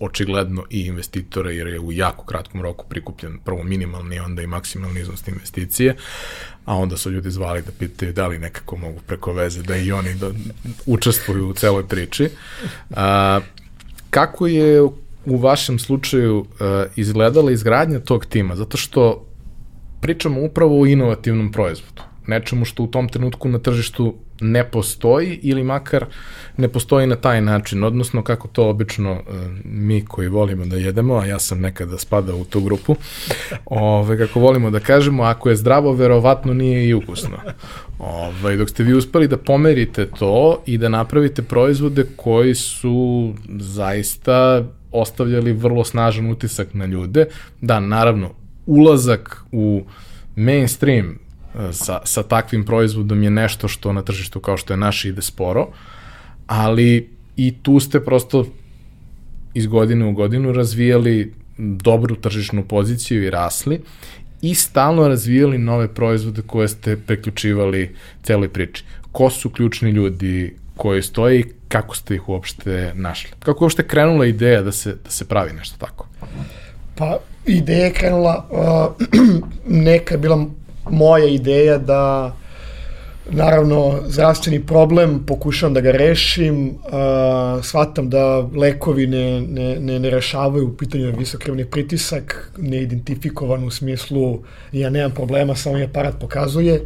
očigledno 0.00 0.64
i 0.70 0.86
investitora 0.86 1.50
jer 1.50 1.66
je 1.66 1.80
u 1.80 1.92
jako 1.92 2.24
kratkom 2.24 2.62
roku 2.62 2.86
prikupljen 2.88 3.38
prvo 3.44 3.62
minimalni, 3.62 4.20
onda 4.20 4.42
i 4.42 4.46
maksimalni 4.46 5.00
iznos 5.00 5.28
investicije, 5.28 5.96
a 6.64 6.76
onda 6.76 6.96
su 6.96 7.10
ljudi 7.10 7.30
zvali 7.30 7.62
da 7.62 7.72
pitaju 7.78 8.12
da 8.12 8.26
li 8.26 8.38
nekako 8.38 8.76
mogu 8.76 9.00
preko 9.06 9.32
veze 9.32 9.62
da 9.62 9.76
i 9.76 9.92
oni 9.92 10.14
da 10.14 10.30
učestvuju 10.86 11.48
u 11.48 11.54
celoj 11.54 11.88
priči. 11.88 12.28
A, 12.90 13.40
kako 14.10 14.46
je 14.46 14.82
u 15.26 15.36
vašem 15.36 15.78
slučaju 15.78 16.38
uh, 16.38 16.46
izgledala 16.96 17.52
izgradnja 17.52 18.00
tog 18.00 18.26
tima? 18.26 18.56
Zato 18.56 18.76
što 18.76 19.26
pričamo 20.04 20.40
upravo 20.40 20.80
o 20.80 20.86
inovativnom 20.86 21.52
proizvodu. 21.52 22.02
Nečemu 22.26 22.64
što 22.64 22.82
u 22.82 22.86
tom 22.86 23.08
trenutku 23.08 23.48
na 23.48 23.58
tržištu 23.58 24.14
ne 24.40 24.64
postoji 24.64 25.38
ili 25.42 25.64
makar 25.64 26.04
ne 26.56 26.68
postoji 26.68 27.06
na 27.06 27.16
taj 27.16 27.40
način, 27.40 27.84
odnosno 27.84 28.22
kako 28.22 28.48
to 28.48 28.68
obično 28.68 29.12
e, 29.12 29.22
mi 29.64 30.04
koji 30.04 30.28
volimo 30.28 30.66
da 30.66 30.76
jedemo, 30.76 31.14
a 31.14 31.26
ja 31.26 31.38
sam 31.38 31.60
nekada 31.60 31.98
spadao 31.98 32.36
u 32.36 32.44
tu 32.44 32.60
grupu, 32.60 32.96
ove, 33.64 34.18
kako 34.18 34.40
volimo 34.40 34.70
da 34.70 34.80
kažemo, 34.80 35.22
ako 35.22 35.50
je 35.50 35.56
zdravo, 35.56 35.92
verovatno 35.92 36.54
nije 36.54 36.88
i 36.88 36.94
ukusno. 36.94 37.38
Ove, 37.98 38.56
dok 38.56 38.70
ste 38.70 38.84
vi 38.84 38.94
uspeli 38.94 39.28
da 39.28 39.36
pomerite 39.36 40.06
to 40.06 40.62
i 40.66 40.78
da 40.78 40.88
napravite 40.88 41.42
proizvode 41.42 42.06
koji 42.16 42.54
su 42.54 43.32
zaista 43.58 44.64
ostavljali 44.92 45.52
vrlo 45.52 45.84
snažan 45.84 46.30
utisak 46.30 46.74
na 46.74 46.86
ljude, 46.86 47.26
da, 47.60 47.80
naravno, 47.80 48.43
ulazak 48.66 49.44
u 49.52 49.82
mainstream 50.36 51.06
e, 51.08 51.72
sa, 51.72 52.00
sa 52.04 52.22
takvim 52.22 52.64
proizvodom 52.64 53.22
je 53.22 53.30
nešto 53.30 53.68
što 53.68 53.92
na 53.92 54.02
tržištu 54.02 54.40
kao 54.40 54.56
što 54.56 54.72
je 54.72 54.76
naš 54.76 55.04
ide 55.04 55.22
sporo, 55.22 55.68
ali 56.46 57.10
i 57.36 57.54
tu 57.62 57.80
ste 57.80 58.04
prosto 58.04 58.46
iz 59.54 59.66
godine 59.66 60.04
u 60.04 60.12
godinu 60.12 60.52
razvijali 60.52 61.34
dobru 61.58 62.16
tržišnu 62.16 62.64
poziciju 62.64 63.24
i 63.24 63.30
rasli 63.30 63.80
i 64.42 64.54
stalno 64.54 65.08
razvijali 65.08 65.58
nove 65.58 65.94
proizvode 65.94 66.42
koje 66.46 66.68
ste 66.68 66.96
preključivali 66.96 67.94
celoj 68.22 68.48
priči. 68.48 68.84
Ko 69.12 69.30
su 69.30 69.50
ključni 69.50 69.90
ljudi 69.90 70.54
koji 70.76 71.02
stoje 71.02 71.40
i 71.40 71.44
kako 71.68 71.96
ste 71.96 72.14
ih 72.14 72.28
uopšte 72.28 72.92
našli? 72.94 73.30
Kako 73.38 73.64
uopšte 73.64 73.86
krenula 73.86 74.26
ideja 74.26 74.62
da 74.62 74.72
se, 74.72 74.96
da 75.04 75.10
se 75.10 75.28
pravi 75.28 75.52
nešto 75.52 75.76
tako? 75.78 76.08
Pa 76.94 77.18
ideja 77.46 77.84
je 77.84 77.92
krenula, 77.92 78.46
uh, 78.50 79.06
neka 79.86 80.14
je 80.14 80.18
bila 80.18 80.46
moja 80.90 81.26
ideja 81.26 81.78
da 81.78 82.32
naravno 83.30 84.00
zdravstveni 84.06 84.66
problem 84.66 85.24
pokušavam 85.26 85.74
da 85.74 85.80
ga 85.80 85.90
rešim, 85.90 86.68
uh, 86.68 87.64
shvatam 87.64 88.10
da 88.10 88.38
lekovi 88.38 89.06
ne, 89.06 89.40
ne, 89.40 89.80
ne, 89.80 89.98
ne 89.98 90.10
rešavaju 90.10 90.68
u 90.68 90.76
pitanju 90.76 91.14
visokrevni 91.18 91.64
pritisak, 91.64 92.52
neidentifikovan 92.58 93.64
u 93.64 93.70
smislu 93.70 94.38
ja 94.72 94.90
nemam 94.90 95.10
problema, 95.10 95.54
samo 95.54 95.76
mi 95.76 95.84
aparat 95.84 96.14
pokazuje. 96.20 96.80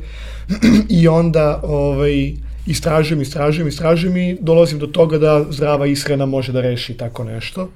I 1.01 1.09
onda 1.09 1.61
ovaj, 1.62 2.33
istražujem, 2.68 3.22
istražujem, 3.22 3.68
istražujem 3.68 4.16
i 4.16 4.37
dolazim 4.40 4.78
do 4.78 4.87
toga 4.87 5.18
da 5.18 5.44
zdrava 5.50 5.87
ishrana 5.87 6.26
može 6.26 6.52
da 6.52 6.61
reši 6.61 6.96
tako 6.96 7.24
nešto. 7.24 7.68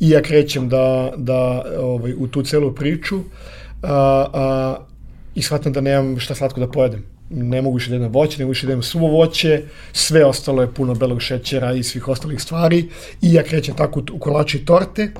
I 0.00 0.10
ja 0.10 0.22
krećem 0.22 0.68
da, 0.68 1.12
da 1.16 1.64
ovaj, 1.78 2.14
u 2.18 2.26
tu 2.26 2.42
celu 2.42 2.74
priču 2.74 3.20
a, 3.82 4.26
a, 4.32 4.76
i 5.34 5.42
shvatam 5.42 5.72
da 5.72 5.80
nemam 5.80 6.18
šta 6.18 6.34
slatko 6.34 6.60
da 6.60 6.68
pojedem. 6.68 7.04
Ne 7.30 7.62
mogu 7.62 7.76
više 7.76 7.90
da 7.90 7.96
jedem 7.96 8.12
voće, 8.12 8.38
ne 8.38 8.44
mogu 8.44 8.50
više 8.50 8.66
da 8.66 8.72
jedem 8.72 8.82
suvo 8.82 9.08
voće, 9.08 9.62
sve 9.92 10.24
ostalo 10.24 10.62
je 10.62 10.74
puno 10.74 10.94
belog 10.94 11.22
šećera 11.22 11.72
i 11.72 11.82
svih 11.82 12.08
ostalih 12.08 12.42
stvari 12.42 12.88
i 13.22 13.32
ja 13.32 13.42
krećem 13.42 13.76
tako 13.76 14.02
u 14.12 14.18
kolači 14.18 14.58
i 14.58 14.64
torte. 14.64 15.12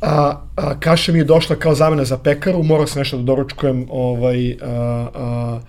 A, 0.00 0.40
a, 0.56 0.80
kaša 0.80 1.12
mi 1.12 1.18
je 1.18 1.24
došla 1.24 1.56
kao 1.56 1.74
zamena 1.74 2.04
za 2.04 2.18
pekaru, 2.18 2.62
morao 2.62 2.86
sam 2.86 3.00
nešto 3.00 3.16
da 3.16 3.22
doručkujem 3.22 3.86
ovaj, 3.90 4.52
a, 4.52 5.06
a, 5.14 5.60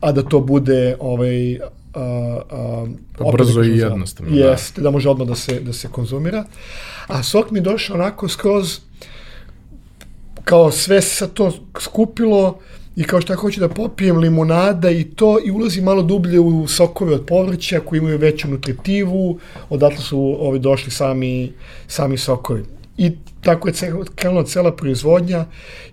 a 0.00 0.12
da 0.12 0.22
to 0.22 0.40
bude 0.40 0.96
ovaj, 0.98 1.58
a, 1.94 2.40
a, 3.18 3.32
brzo 3.32 3.62
i 3.62 3.78
jednostavno. 3.78 4.36
Jeste, 4.36 4.80
da. 4.80 4.84
da 4.84 4.90
može 4.90 5.10
odmah 5.10 5.28
da 5.28 5.34
se, 5.34 5.60
da 5.60 5.72
se 5.72 5.88
konzumira. 5.88 6.44
A 7.06 7.22
sok 7.22 7.50
mi 7.50 7.60
došao 7.60 7.96
onako 7.96 8.28
skroz 8.28 8.78
kao 10.44 10.70
sve 10.70 11.00
se 11.00 11.28
to 11.28 11.52
skupilo 11.80 12.58
i 12.96 13.04
kao 13.04 13.20
što 13.20 13.34
hoću 13.34 13.60
da 13.60 13.68
popijem 13.68 14.16
limonada 14.16 14.90
i 14.90 15.04
to 15.04 15.38
i 15.44 15.50
ulazim 15.50 15.84
malo 15.84 16.02
dublje 16.02 16.40
u 16.40 16.66
sokove 16.68 17.14
od 17.14 17.26
povrća 17.26 17.80
koji 17.80 17.98
imaju 17.98 18.18
veću 18.18 18.48
nutritivu, 18.48 19.38
odatle 19.68 19.98
su 19.98 20.36
ovi 20.40 20.58
došli 20.58 20.90
sami, 20.90 21.52
sami 21.86 22.18
sokovi. 22.18 22.64
I 22.98 23.12
tako 23.40 23.68
je 23.68 23.74
krenula 24.14 24.44
cela 24.44 24.76
proizvodnja. 24.76 25.44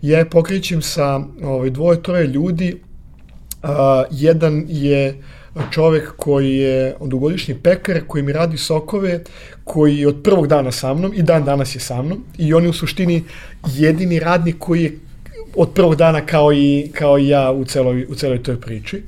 Ja 0.02 0.18
je 0.18 0.30
pokrećem 0.30 0.82
sa 0.82 1.22
ovaj, 1.44 1.70
dvoje, 1.70 2.04
troje 2.04 2.28
ljudi. 2.28 2.82
Uh, 3.64 3.70
jedan 4.12 4.66
je 4.68 5.10
uh, 5.10 5.37
čovek 5.72 6.13
koji 6.17 6.56
je 6.56 6.96
dugogodišnji 7.02 7.56
pekar, 7.63 8.02
koji 8.08 8.24
mi 8.24 8.34
radi 8.34 8.58
sokove, 8.58 9.24
koji 9.63 9.98
je 9.98 10.08
od 10.08 10.22
prvog 10.24 10.48
dana 10.48 10.72
sa 10.72 10.93
mnom 10.93 11.13
i 11.15 11.22
dan 11.22 11.43
danas 11.43 11.76
je 11.76 11.80
sa 11.80 12.02
mnom 12.02 12.24
i 12.38 12.54
on 12.54 12.63
je 12.63 12.70
u 12.70 12.74
suštini 12.74 13.24
jedini 13.67 14.20
radnik 14.20 14.56
koji 14.60 14.84
je 14.84 15.00
od 15.56 15.70
prvog 15.74 15.96
dana 15.96 16.26
kao 16.26 16.54
i, 16.54 16.91
kao 16.93 17.20
i 17.20 17.28
ja 17.28 17.52
u 17.52 17.65
celoj, 17.65 18.06
u 18.10 18.15
celoj 18.15 18.43
toj 18.43 18.62
priči. 18.62 19.02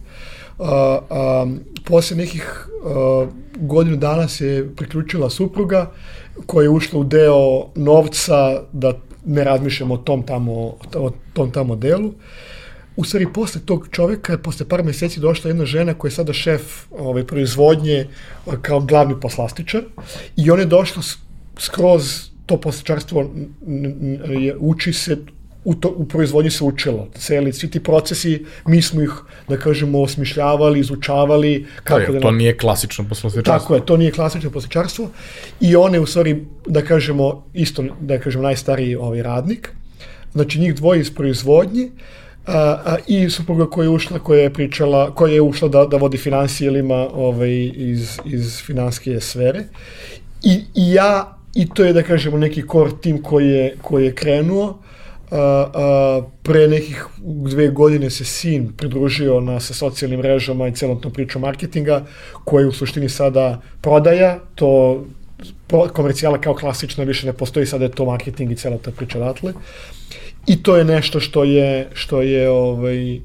Uh, 0.57 0.67
um, 0.67 1.59
posle 1.85 2.17
nekih 2.17 2.67
uh, 2.83 3.27
godinu 3.55 3.97
dana 3.97 4.27
se 4.27 4.69
priključila 4.75 5.29
supruga 5.29 5.91
koja 6.45 6.63
je 6.63 6.69
ušla 6.69 6.99
u 6.99 7.03
deo 7.03 7.67
novca 7.75 8.61
da 8.71 8.93
ne 9.25 9.43
razmišljamo 9.43 9.93
o 9.93 9.97
tom 9.97 10.23
tamo, 10.23 10.53
o 10.95 11.11
tom 11.33 11.51
tamo 11.51 11.75
delu. 11.75 12.07
Uh, 12.07 12.13
u 12.99 13.03
stvari 13.03 13.27
posle 13.33 13.61
tog 13.65 13.87
čoveka 13.91 14.37
posle 14.37 14.65
par 14.67 14.83
meseci 14.83 15.19
došla 15.19 15.49
jedna 15.49 15.65
žena 15.65 15.93
koja 15.93 16.09
je 16.09 16.13
sada 16.13 16.33
šef 16.33 16.61
ovaj, 16.91 17.23
proizvodnje 17.23 18.07
kao 18.61 18.79
glavni 18.79 19.15
poslastičar 19.21 19.83
i 20.35 20.51
ona 20.51 20.61
je 20.61 20.65
došla 20.65 21.03
skroz 21.57 22.09
to 22.45 22.57
poslastičarstvo 22.57 23.31
uči 24.59 24.93
se 24.93 25.17
u, 25.63 25.75
to, 25.75 25.89
u 25.95 26.05
proizvodnji 26.07 26.51
se 26.51 26.63
učilo. 26.63 27.07
Celi, 27.15 27.53
svi 27.53 27.69
ti 27.71 27.79
procesi, 27.83 28.45
mi 28.67 28.81
smo 28.81 29.01
ih, 29.01 29.11
da 29.47 29.57
kažemo, 29.57 30.01
osmišljavali, 30.01 30.79
izučavali. 30.79 31.65
Kako 31.83 32.05
to, 32.05 32.11
je, 32.11 32.19
da 32.19 32.19
to 32.19 32.31
nije 32.31 32.57
klasično 32.57 33.05
poslastičarstvo. 33.09 33.59
Tako 33.59 33.75
je, 33.75 33.85
to 33.85 33.97
nije 33.97 34.11
klasično 34.11 34.49
poslastičarstvo. 34.49 35.09
I 35.61 35.75
on 35.75 35.93
je, 35.93 35.99
u 35.99 36.05
stvari, 36.05 36.45
da 36.65 36.81
kažemo, 36.81 37.45
isto, 37.53 37.83
da 37.99 38.19
kažemo, 38.19 38.43
najstariji 38.43 38.95
ovaj 38.95 39.21
radnik. 39.23 39.69
Znači, 40.31 40.59
njih 40.59 40.75
dvoje 40.75 41.01
iz 41.01 41.13
proizvodnje. 41.13 41.83
Uh, 41.83 42.28
i 43.07 43.29
supruga 43.29 43.69
koja 43.69 43.85
je 43.85 43.89
ušla, 43.89 44.19
koja 44.19 44.41
je 44.41 44.53
pričala, 44.53 45.15
koja 45.15 45.33
je 45.33 45.41
ušla 45.41 45.67
da, 45.67 45.85
da 45.85 45.97
vodi 45.97 46.17
financije 46.17 46.67
ili 46.67 46.79
ima 46.79 47.07
ovaj, 47.13 47.71
iz, 47.75 48.19
iz 48.25 48.61
finanske 48.65 49.19
sfere. 49.19 49.63
I, 50.43 50.63
I 50.75 50.93
ja 50.93 51.39
i 51.55 51.69
to 51.69 51.83
je, 51.83 51.93
da 51.93 52.03
kažemo, 52.03 52.37
neki 52.37 52.63
core 52.71 52.91
tim 53.01 53.23
koji 53.23 53.47
je, 53.47 53.75
koji 53.81 54.05
je 54.05 54.15
krenuo. 54.15 54.79
A, 55.31 55.37
a, 55.37 56.21
pre 56.43 56.67
nekih 56.67 57.05
dve 57.21 57.67
godine 57.67 58.09
se 58.09 58.25
sin 58.25 58.71
pridružio 58.77 59.39
na 59.39 59.59
sa 59.59 59.73
socijalnim 59.73 60.19
mrežama 60.19 60.67
i 60.67 60.73
celotnom 60.75 61.13
pričom 61.13 61.41
marketinga, 61.41 62.05
koja 62.43 62.61
je 62.61 62.67
u 62.67 62.71
suštini 62.71 63.09
sada 63.09 63.61
prodaja, 63.81 64.39
to 64.55 65.03
komercijala 65.93 66.41
kao 66.41 66.55
klasična 66.55 67.03
više 67.03 67.27
ne 67.27 67.33
postoji, 67.33 67.65
sada 67.65 67.85
je 67.85 67.91
to 67.91 68.05
marketing 68.05 68.51
i 68.51 68.55
cela 68.55 68.77
ta 68.77 68.91
priča 68.91 69.17
odatle. 69.17 69.53
I 70.49 70.63
to 70.63 70.77
je 70.77 70.83
nešto 70.83 71.19
što 71.19 71.43
je, 71.43 71.89
što 71.93 72.21
je 72.21 72.49
ovaj, 72.49 73.19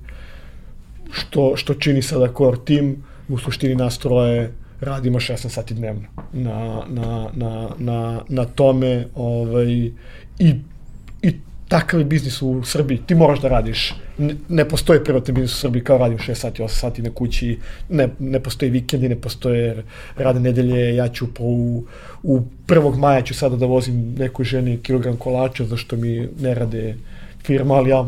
što, 1.11 1.57
što 1.57 1.75
čini 1.75 2.03
sada 2.03 2.29
core 2.39 2.57
team, 2.67 2.97
u 3.29 3.39
suštini 3.39 3.75
nas 3.75 3.99
troje 3.99 4.53
radimo 4.81 5.21
16 5.21 5.49
sati 5.49 5.75
dnevno 5.75 6.09
na, 6.33 6.83
na, 6.89 7.29
na, 7.33 7.71
na, 7.79 8.21
na 8.29 8.45
tome 8.45 9.07
ovaj, 9.15 9.91
i, 10.39 10.55
i 11.23 11.35
takav 11.69 12.01
je 12.01 12.05
biznis 12.05 12.43
u 12.43 12.63
Srbiji, 12.65 13.01
ti 13.07 13.15
moraš 13.15 13.41
da 13.41 13.49
radiš. 13.49 13.95
Ne, 14.19 14.35
ne 14.49 14.69
postoje 14.69 15.05
privatni 15.05 15.35
biznis 15.35 15.55
u 15.55 15.61
Srbiji 15.61 15.85
kao 15.85 15.99
radim 15.99 16.19
6 16.19 16.35
sati, 16.35 16.63
8 16.63 16.69
sati 16.69 17.03
na 17.03 17.11
kući, 17.11 17.59
ne, 17.89 18.09
ne 18.19 18.41
postoje 18.41 18.71
vikendi, 18.71 19.09
ne 19.09 19.17
postoje 19.17 19.85
rade 20.17 20.41
nedelje, 20.41 20.97
ja 20.97 21.09
ću 21.09 21.35
po 21.35 21.45
u, 21.45 21.85
u 22.23 22.41
1. 22.67 22.99
maja 22.99 23.23
ću 23.23 23.35
sada 23.35 23.57
da 23.57 23.67
vozim 23.67 24.15
nekoj 24.19 24.45
ženi 24.45 24.79
kilogram 24.83 25.17
kolača, 25.17 25.65
zašto 25.65 25.97
mi 25.97 26.29
ne 26.41 26.55
rade 26.55 26.95
firma, 27.45 27.75
ali 27.75 27.91
ja 27.91 28.07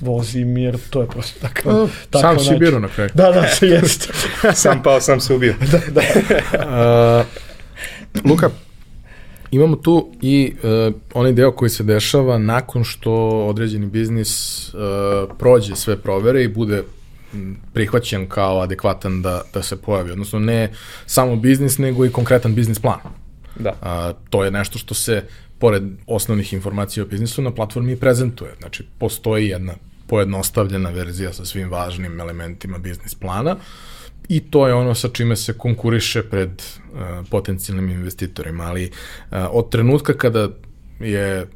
vozim 0.00 0.56
jer 0.56 0.78
to 0.90 1.00
je 1.00 1.06
prosto 1.06 1.40
takav, 1.40 1.72
A, 1.72 1.88
takav 2.10 2.36
sam 2.36 2.44
si 2.44 2.58
biro 2.58 2.78
na 2.78 2.88
kraju. 2.88 3.10
Da, 3.14 3.32
da, 3.32 3.48
se 3.48 3.66
jest. 3.76 4.12
sam 4.62 4.82
pao, 4.82 5.00
sam 5.00 5.20
se 5.20 5.34
ubio. 5.34 5.54
da, 5.72 5.80
da. 5.92 6.02
Uh, 8.16 8.30
Luka, 8.30 8.50
imamo 9.50 9.76
tu 9.76 10.12
i 10.22 10.54
uh, 10.62 10.94
onaj 11.14 11.32
deo 11.32 11.52
koji 11.52 11.70
se 11.70 11.82
dešava 11.82 12.38
nakon 12.38 12.84
što 12.84 13.12
određeni 13.48 13.86
biznis 13.86 14.64
uh, 14.74 14.80
prođe 15.38 15.76
sve 15.76 15.96
provere 15.96 16.44
i 16.44 16.48
bude 16.48 16.82
prihvaćen 17.72 18.28
kao 18.28 18.60
adekvatan 18.60 19.22
da, 19.22 19.42
da 19.54 19.62
se 19.62 19.76
pojavi. 19.76 20.10
Odnosno 20.10 20.38
ne 20.38 20.72
samo 21.06 21.36
biznis, 21.36 21.78
nego 21.78 22.04
i 22.04 22.12
konkretan 22.12 22.54
biznis 22.54 22.78
plan. 22.78 23.00
Da. 23.58 23.72
A, 23.82 24.12
to 24.30 24.44
je 24.44 24.50
nešto 24.50 24.78
što 24.78 24.94
se, 24.94 25.22
pored 25.58 25.82
osnovnih 26.06 26.52
informacija 26.52 27.04
o 27.04 27.06
biznisu, 27.06 27.42
na 27.42 27.50
platformi 27.50 27.92
i 27.92 27.96
prezentuje. 27.96 28.54
Znači, 28.58 28.84
postoji 28.98 29.48
jedna 29.48 29.74
pojednostavljena 30.06 30.90
verzija 30.90 31.32
sa 31.32 31.44
svim 31.44 31.70
važnim 31.70 32.20
elementima 32.20 32.78
biznis 32.78 33.14
plana 33.14 33.56
i 34.28 34.40
to 34.40 34.66
je 34.68 34.74
ono 34.74 34.94
sa 34.94 35.08
čime 35.08 35.36
se 35.36 35.52
konkuriše 35.52 36.22
pred 36.22 36.50
uh, 36.50 37.00
potencijalnim 37.30 37.90
investitorima, 37.90 38.64
ali 38.64 38.84
uh, 38.84 39.38
od 39.50 39.70
trenutka 39.70 40.12
kada 40.12 40.48
je 41.00 41.42
uh, 41.42 41.48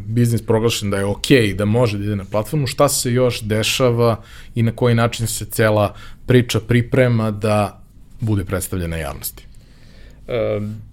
biznis 0.00 0.42
proglašen 0.42 0.90
da 0.90 0.96
je 0.96 1.04
ok, 1.04 1.26
da 1.56 1.64
može 1.64 1.98
da 1.98 2.04
ide 2.04 2.16
na 2.16 2.24
platformu, 2.24 2.66
šta 2.66 2.88
se 2.88 3.12
još 3.12 3.40
dešava 3.42 4.22
i 4.54 4.62
na 4.62 4.72
koji 4.72 4.94
način 4.94 5.26
se 5.26 5.44
cela 5.44 5.94
priča 6.26 6.60
priprema 6.60 7.30
da 7.30 7.82
bude 8.20 8.44
predstavljena 8.44 8.96
javnosti? 8.96 9.46
Um, 10.28 10.87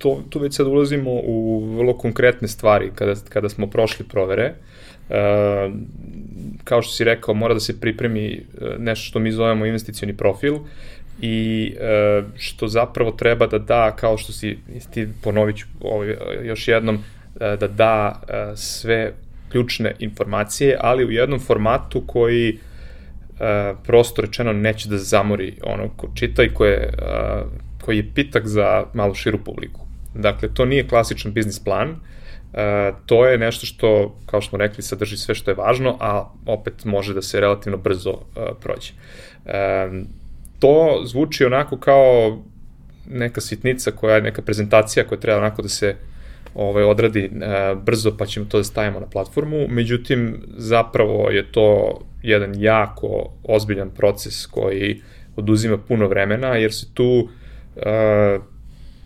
to, 0.00 0.22
tu 0.30 0.38
već 0.38 0.56
sad 0.56 0.66
ulazimo 0.66 1.10
u 1.10 1.64
vrlo 1.76 1.98
konkretne 1.98 2.48
stvari 2.48 2.90
kada, 2.94 3.14
kada 3.28 3.48
smo 3.48 3.66
prošli 3.66 4.06
provere. 4.08 4.54
Uh, 5.08 5.16
kao 6.64 6.82
što 6.82 6.92
si 6.92 7.04
rekao, 7.04 7.34
mora 7.34 7.54
da 7.54 7.60
se 7.60 7.80
pripremi 7.80 8.42
nešto 8.78 9.04
što 9.04 9.18
mi 9.18 9.32
zovemo 9.32 9.66
investicioni 9.66 10.16
profil 10.16 10.58
i 11.22 11.72
uh, 11.74 12.24
što 12.36 12.68
zapravo 12.68 13.10
treba 13.10 13.46
da 13.46 13.58
da, 13.58 13.96
kao 13.96 14.18
što 14.18 14.32
si 14.32 14.58
ti 14.90 15.08
ponovit 15.22 15.56
ću 15.56 15.66
ovaj, 15.80 16.16
još 16.42 16.68
jednom, 16.68 16.94
uh, 16.96 17.40
da 17.40 17.66
da 17.66 18.20
uh, 18.22 18.58
sve 18.58 19.12
ključne 19.48 19.94
informacije, 19.98 20.76
ali 20.80 21.04
u 21.04 21.10
jednom 21.10 21.40
formatu 21.40 22.02
koji 22.06 22.58
prosto 23.82 24.22
rečeno 24.22 24.52
neće 24.52 24.88
da 24.88 24.98
zamori 24.98 25.54
ono 25.62 25.88
ko 25.96 26.10
čita 26.14 26.42
i 26.42 26.48
koje, 26.54 26.92
uh, 26.92 27.48
koji 27.82 27.96
je 27.96 28.10
pitak 28.14 28.46
za 28.46 28.84
malo 28.94 29.14
širu 29.14 29.38
publiku. 29.44 29.89
Dakle, 30.14 30.48
to 30.54 30.64
nije 30.64 30.88
klasičan 30.88 31.32
biznis 31.32 31.58
plan, 31.58 31.96
E, 32.54 32.92
to 33.06 33.26
je 33.26 33.38
nešto 33.38 33.66
što, 33.66 34.16
kao 34.26 34.40
što 34.40 34.48
smo 34.48 34.58
rekli, 34.58 34.82
sadrži 34.82 35.16
sve 35.16 35.34
što 35.34 35.50
je 35.50 35.54
važno, 35.54 35.96
a 36.00 36.30
opet 36.46 36.84
može 36.84 37.14
da 37.14 37.22
se 37.22 37.40
relativno 37.40 37.78
brzo 37.78 38.10
e, 38.10 38.40
prođe. 38.60 38.92
E, 39.46 39.88
to 40.58 41.02
zvuči 41.04 41.44
onako 41.44 41.76
kao 41.76 42.38
neka 43.10 43.40
sitnica 43.40 43.90
koja 43.90 44.14
je 44.14 44.22
neka 44.22 44.42
prezentacija 44.42 45.06
koja 45.06 45.20
treba 45.20 45.38
onako 45.38 45.62
da 45.62 45.68
se 45.68 45.96
ovaj, 46.54 46.84
odradi 46.84 47.24
e, 47.24 47.30
brzo 47.74 48.16
pa 48.18 48.26
ćemo 48.26 48.46
to 48.46 48.58
da 48.58 48.64
stavimo 48.64 49.00
na 49.00 49.06
platformu, 49.06 49.68
međutim 49.68 50.42
zapravo 50.56 51.30
je 51.30 51.52
to 51.52 51.98
jedan 52.22 52.54
jako 52.58 53.32
ozbiljan 53.42 53.90
proces 53.90 54.46
koji 54.46 55.02
oduzima 55.36 55.78
puno 55.78 56.08
vremena 56.08 56.48
jer 56.48 56.72
se 56.72 56.94
tu 56.94 57.28
e, 57.76 58.38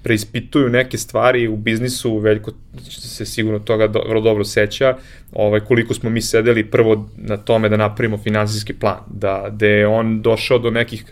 preispituju 0.04 0.68
neke 0.68 0.98
stvari 0.98 1.48
u 1.48 1.56
biznisu, 1.56 2.18
Veljko 2.18 2.52
se 2.88 3.26
sigurno 3.26 3.58
toga 3.58 3.86
do, 3.86 4.02
vrlo 4.08 4.20
dobro 4.20 4.44
seća, 4.44 4.96
ovaj, 5.32 5.60
koliko 5.60 5.94
smo 5.94 6.10
mi 6.10 6.22
sedeli 6.22 6.64
prvo 6.70 7.08
na 7.16 7.36
tome 7.36 7.68
da 7.68 7.76
napravimo 7.76 8.18
finansijski 8.18 8.72
plan, 8.72 8.98
da, 9.06 9.48
da 9.50 9.66
je 9.66 9.86
on 9.86 10.22
došao 10.22 10.58
do 10.58 10.70
nekih 10.70 11.04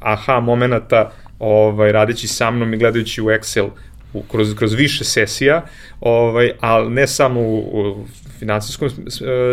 aha 0.00 0.40
momenata 0.40 1.12
ovaj, 1.38 1.92
radeći 1.92 2.28
sa 2.28 2.50
mnom 2.50 2.74
i 2.74 2.76
gledajući 2.76 3.22
u 3.22 3.24
Excel 3.24 3.68
u, 4.12 4.22
kroz, 4.22 4.54
kroz 4.54 4.74
više 4.74 5.04
sesija, 5.04 5.64
ovaj, 6.00 6.52
ali 6.60 6.90
ne 6.90 7.06
samo 7.06 7.40
u, 7.40 7.58
u 7.58 8.06
finansijskom 8.38 8.90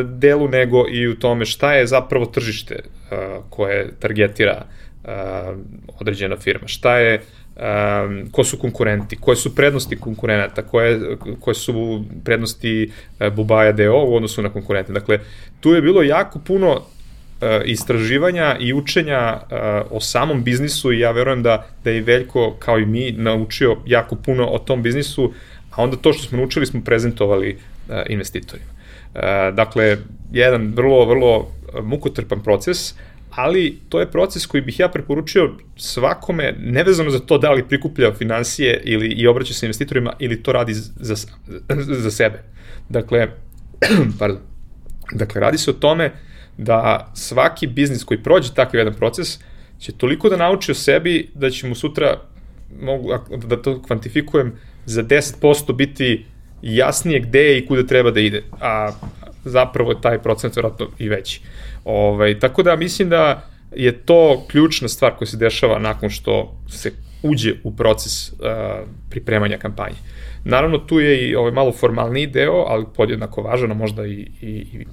delu, 0.06 0.48
nego 0.48 0.86
i 0.92 1.08
u 1.08 1.16
tome 1.20 1.46
šta 1.46 1.74
je 1.74 1.88
zapravo 1.88 2.26
tržište 2.26 2.80
uh, 2.84 3.18
koje 3.50 3.92
targetira 4.00 4.66
uh, 5.04 5.10
određena 6.00 6.38
firma, 6.38 6.68
šta 6.68 6.98
je 6.98 7.16
uh, 7.16 7.43
um, 7.56 8.30
ko 8.32 8.44
su 8.44 8.58
konkurenti, 8.58 9.16
koje 9.16 9.36
su 9.36 9.56
prednosti 9.56 9.96
konkurenata, 9.96 10.62
koje, 10.62 11.18
koje 11.40 11.56
su 11.56 12.04
prednosti 12.24 12.92
uh, 13.20 13.34
Bubaja 13.34 13.72
DO 13.72 14.06
u 14.08 14.16
odnosu 14.16 14.42
na 14.42 14.50
konkurente. 14.50 14.94
Dakle, 14.94 15.20
tu 15.60 15.74
je 15.74 15.82
bilo 15.82 16.04
jako 16.04 16.40
puno 16.40 16.72
uh, 16.72 16.82
istraživanja 17.66 18.58
i 18.60 18.74
učenja 18.74 19.40
uh, 19.42 19.58
o 19.92 20.00
samom 20.00 20.44
biznisu 20.44 20.92
i 20.92 21.00
ja 21.00 21.12
verujem 21.12 21.44
da, 21.44 21.68
da 21.84 21.90
je 21.90 22.02
Veljko, 22.02 22.56
kao 22.60 22.80
i 22.80 22.86
mi, 22.86 23.12
naučio 23.12 23.78
jako 23.86 24.16
puno 24.16 24.48
o 24.48 24.60
tom 24.60 24.84
biznisu, 24.84 25.34
a 25.72 25.84
onda 25.84 25.98
to 25.98 26.14
što 26.14 26.24
smo 26.24 26.38
naučili 26.38 26.66
smo 26.66 26.82
prezentovali 26.86 27.58
uh, 27.88 27.96
investitorima. 28.10 28.70
Uh, 29.14 29.22
dakle, 29.56 29.98
jedan 30.32 30.74
vrlo, 30.76 31.06
vrlo 31.06 31.52
mukotrpan 31.84 32.44
proces, 32.44 32.94
ali 33.36 33.80
to 33.90 34.00
je 34.00 34.12
proces 34.12 34.46
koji 34.46 34.62
bih 34.62 34.80
ja 34.80 34.90
preporučio 34.90 35.52
svakome, 35.76 36.56
nevezano 36.60 37.10
za 37.10 37.20
to 37.20 37.38
da 37.38 37.52
li 37.52 37.68
prikuplja 37.68 38.14
financije 38.14 38.82
ili 38.84 39.08
i 39.08 39.28
obraća 39.28 39.54
se 39.54 39.66
investitorima 39.66 40.14
ili 40.20 40.44
to 40.44 40.52
radi 40.52 40.74
za, 40.74 41.16
za 41.76 42.12
sebe. 42.12 42.44
Dakle, 42.90 43.28
pardon, 44.20 44.40
dakle, 45.12 45.42
radi 45.42 45.58
se 45.58 45.70
o 45.70 45.74
tome 45.74 46.12
da 46.58 47.12
svaki 47.16 47.68
biznis 47.68 48.04
koji 48.04 48.24
prođe 48.24 48.54
takav 48.54 48.80
jedan 48.80 48.94
proces 48.94 49.40
će 49.80 49.92
toliko 49.92 50.30
da 50.30 50.38
nauči 50.38 50.72
o 50.72 50.76
sebi 50.76 51.30
da 51.34 51.50
će 51.50 51.68
mu 51.68 51.76
sutra, 51.76 52.20
mogu 52.82 53.10
da 53.46 53.62
to 53.62 53.82
kvantifikujem, 53.82 54.54
za 54.86 55.04
10% 55.04 55.76
biti 55.76 56.26
jasnije 56.62 57.20
gde 57.20 57.40
je 57.40 57.58
i 57.58 57.68
kuda 57.68 57.88
treba 57.88 58.12
da 58.12 58.20
ide. 58.20 58.44
A 58.62 58.92
zapravo 59.46 59.92
je 59.92 60.02
taj 60.02 60.22
procent 60.22 60.56
vjerojatno 60.56 60.88
i 61.00 61.10
veći. 61.10 61.42
Ovaj, 61.86 62.40
tako 62.40 62.64
da 62.64 62.76
mislim 62.76 63.10
da 63.10 63.50
je 63.76 63.92
to 63.92 64.44
ključna 64.48 64.88
stvar 64.88 65.16
koja 65.18 65.28
se 65.28 65.38
dešava 65.38 65.80
nakon 65.80 66.10
što 66.10 66.56
se 66.70 66.92
uđe 67.24 67.54
u 67.64 67.76
proces 67.76 68.32
uh, 68.32 68.38
pripremanja 69.10 69.58
kampanje. 69.58 69.96
Naravno, 70.46 70.78
tu 70.78 71.00
je 71.00 71.30
i 71.30 71.36
ovaj 71.36 71.52
malo 71.52 71.72
formalniji 71.72 72.28
deo, 72.28 72.66
ali 72.68 72.86
podjednako 72.96 73.42
važan, 73.42 73.72
a 73.72 73.74
možda 73.74 74.06
i, 74.06 74.28
i, 74.42 74.86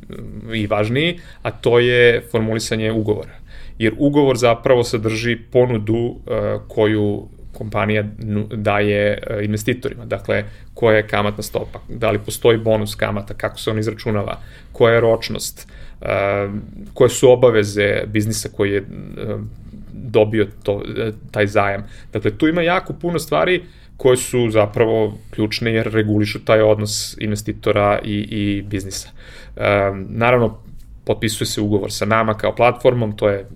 i 0.55 0.67
važniji, 0.67 1.19
a 1.43 1.51
to 1.51 1.79
je 1.79 2.23
formulisanje 2.31 2.93
ugovora. 2.93 3.33
Jer 3.79 3.95
ugovor 3.99 4.37
zapravo 4.37 4.85
sadrži 4.85 5.39
ponudu 5.53 5.95
uh, 5.95 6.17
koju 6.69 7.29
kompanija 7.53 8.05
daje 8.57 9.19
uh, 9.31 9.45
investitorima. 9.45 10.05
Dakle, 10.05 10.45
koja 10.75 10.97
je 10.97 11.07
kamatna 11.07 11.43
stopa, 11.43 11.81
da 11.89 12.11
li 12.11 12.19
postoji 12.19 12.59
bonus 12.59 12.95
kamata, 12.95 13.35
kako 13.35 13.59
se 13.59 13.71
on 13.71 13.79
izračunava, 13.79 14.39
koja 14.73 14.95
je 14.95 15.01
ročnost, 15.01 15.69
uh, 16.01 16.07
koje 16.95 17.11
su 17.11 17.31
obaveze 17.31 18.03
biznisa 18.07 18.49
koji 18.49 18.71
je 18.71 18.85
dobio 19.93 20.47
to, 20.63 20.83
taj 21.31 21.47
zajam. 21.47 21.85
Dakle, 22.13 22.31
tu 22.39 22.49
ima 22.49 22.63
jako 22.63 22.93
puno 22.93 23.19
stvari 23.19 23.63
koje 23.97 24.17
su 24.17 24.51
zapravo 24.51 25.19
ključne 25.31 25.73
jer 25.73 25.93
regulišu 25.93 26.45
taj 26.45 26.61
odnos 26.61 27.17
investitora 27.21 27.99
i, 28.05 28.15
i 28.31 28.63
biznisa. 28.63 29.09
naravno, 30.09 30.59
potpisuje 31.11 31.47
se 31.47 31.61
ugovor 31.61 31.93
sa 31.93 32.07
nama 32.07 32.35
kao 32.35 32.55
platformom, 32.55 33.17
to 33.17 33.29
je, 33.29 33.47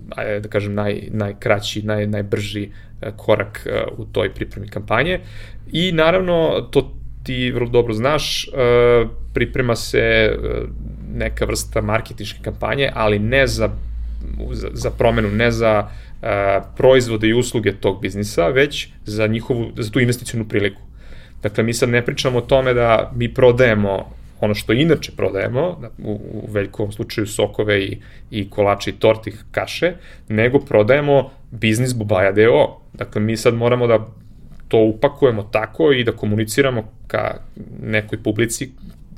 da 0.43 0.49
kažem, 0.49 0.73
naj, 0.73 1.01
najkraći, 1.11 1.81
naj, 1.87 2.07
najbrži 2.07 2.63
e, 2.65 3.11
korak 3.17 3.61
e, 3.65 3.83
u 3.97 4.05
toj 4.05 4.33
pripremi 4.33 4.67
kampanje. 4.67 5.19
I 5.71 5.91
naravno, 5.91 6.67
to 6.71 6.91
ti 7.23 7.51
vrlo 7.51 7.69
dobro 7.69 7.93
znaš, 7.93 8.47
uh, 8.47 9.09
priprema 9.33 9.75
se 9.75 10.35
neka 11.13 11.45
vrsta 11.45 11.81
marketičke 11.81 12.39
kampanje, 12.43 12.89
ali 12.93 13.19
ne 13.19 13.47
za, 13.47 13.69
za, 14.51 14.69
za 14.73 14.91
promenu, 14.91 15.31
ne 15.31 15.51
za 15.51 15.87
proizvode 16.77 17.27
i 17.27 17.33
usluge 17.33 17.73
tog 17.73 18.01
biznisa, 18.01 18.47
već 18.47 18.87
za 19.05 19.27
njihovu, 19.27 19.71
za 19.77 19.91
tu 19.91 19.99
investicijnu 19.99 20.45
priliku. 20.45 20.81
Dakle, 21.43 21.63
mi 21.63 21.73
sad 21.73 21.89
ne 21.89 22.05
pričamo 22.05 22.37
o 22.37 22.41
tome 22.41 22.73
da 22.73 23.11
mi 23.15 23.33
prodajemo 23.33 24.11
ono 24.39 24.55
što 24.55 24.73
inače 24.73 25.11
prodajemo, 25.17 25.77
da, 25.81 25.87
u, 26.03 26.11
u 26.11 26.47
veljkovom 26.51 26.91
slučaju 26.91 27.27
sokove 27.27 27.83
i, 27.83 27.97
i 28.31 28.49
kolače 28.49 28.89
i 28.89 28.93
torti 28.93 29.33
kaše, 29.51 29.93
nego 30.29 30.59
prodajemo 30.59 31.29
biznis 31.51 31.95
Bubaja 31.95 32.31
DO. 32.31 32.81
Dakle, 32.93 33.21
mi 33.21 33.37
sad 33.37 33.53
moramo 33.53 33.87
da 33.87 34.07
to 34.67 34.77
upakujemo 34.77 35.43
tako 35.43 35.91
i 35.91 36.03
da 36.03 36.11
komuniciramo 36.11 36.83
ka 37.07 37.37
nekoj 37.83 38.23
publici 38.23 38.71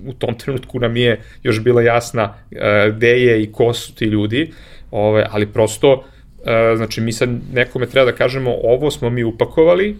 u 0.05 0.13
tom 0.13 0.37
trenutku 0.37 0.79
nam 0.79 0.97
je 0.97 1.21
još 1.43 1.63
bila 1.63 1.81
jasna 1.81 2.23
uh, 2.23 2.95
gde 2.95 3.19
je 3.19 3.43
i 3.43 3.51
ko 3.51 3.73
su 3.73 3.95
ti 3.95 4.05
ljudi, 4.05 4.51
ove, 4.91 5.27
ali 5.29 5.47
prosto, 5.47 5.93
uh, 5.93 6.77
znači 6.77 7.01
mi 7.01 7.11
sad 7.11 7.29
nekome 7.53 7.85
treba 7.85 8.11
da 8.11 8.17
kažemo 8.17 8.55
ovo 8.63 8.91
smo 8.91 9.09
mi 9.09 9.23
upakovali 9.23 9.97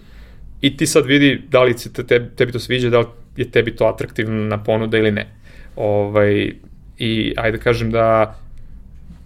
i 0.62 0.78
ti 0.78 0.86
sad 0.88 1.06
vidi 1.06 1.41
da 1.50 1.63
li 1.63 1.78
se 1.78 1.93
te, 1.93 2.30
tebi 2.36 2.52
to 2.52 2.60
sviđa, 2.60 2.89
da 2.89 3.00
li 3.00 3.06
je 3.38 3.52
tebi 3.52 3.76
to 3.76 3.86
atraktivna 3.86 4.63
ponuda 4.63 4.98
ili 4.98 5.12
ne. 5.12 5.28
Ovaj, 5.76 6.52
I 6.98 7.34
ajde 7.38 7.58
da 7.58 7.63
kažem 7.63 7.91
da 7.91 8.36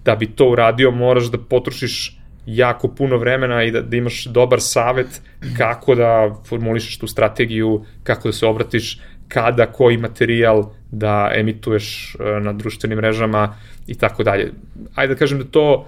da 0.06 0.16
bi 0.16 0.28
to 0.28 0.50
uradio 0.50 0.92
moraš 0.92 1.32
da 1.32 1.38
potrošiš 1.38 2.18
jako 2.46 2.88
puno 2.88 3.18
vremena 3.18 3.64
i 3.64 3.72
da, 3.72 3.82
da 3.82 3.98
imaš 3.98 4.26
dobar 4.26 4.62
savet 4.62 5.22
kako 5.58 5.96
da 5.96 6.36
formulišeš 6.48 6.98
tu 6.98 7.08
strategiju, 7.08 7.86
kako 8.04 8.28
da 8.28 8.34
se 8.34 8.46
obratiš, 8.46 9.00
kada, 9.28 9.66
koji 9.66 9.98
materijal 9.98 10.72
da 10.92 11.32
emituješ 11.36 12.16
e, 12.16 12.40
na 12.40 12.54
društvenim 12.54 12.98
mrežama 12.98 13.56
i 13.88 13.96
tako 13.96 14.24
dalje. 14.24 14.52
Ajde 14.96 15.14
da 15.14 15.20
kažem 15.20 15.40
da 15.40 15.46
to 15.46 15.88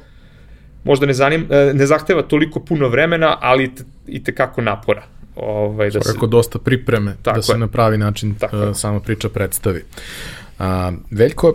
možda 0.83 1.05
ne, 1.05 1.13
zanim, 1.13 1.47
e, 1.49 1.73
ne 1.73 1.85
zahteva 1.85 2.21
toliko 2.21 2.59
puno 2.59 2.87
vremena, 2.87 3.37
ali 3.41 3.75
te, 3.75 3.83
i 4.07 4.23
tekako 4.23 4.61
napora. 4.61 5.03
Ovaj, 5.35 5.89
da 5.89 6.01
Svakako 6.01 6.25
se... 6.25 6.29
dosta 6.29 6.59
pripreme 6.59 7.15
tako 7.21 7.35
da 7.35 7.41
se 7.41 7.51
je. 7.51 7.57
na 7.57 7.67
pravi 7.67 7.97
način 7.97 8.35
tako 8.35 8.57
uh, 8.57 8.75
sama 8.75 8.99
priča 8.99 9.29
predstavi. 9.29 9.83
A, 10.59 10.91
Veljko, 11.11 11.53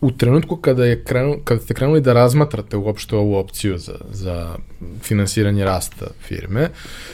u 0.00 0.10
trenutku 0.10 0.56
kada, 0.56 0.84
je 0.84 1.04
krenu, 1.04 1.36
kada 1.44 1.60
ste 1.60 1.74
krenuli 1.74 2.00
da 2.00 2.12
razmatrate 2.12 2.76
uopšte 2.76 3.16
ovu 3.16 3.34
opciju 3.34 3.78
za, 3.78 3.94
za 4.10 4.56
finansiranje 5.02 5.64
rasta 5.64 6.06
firme, 6.20 6.68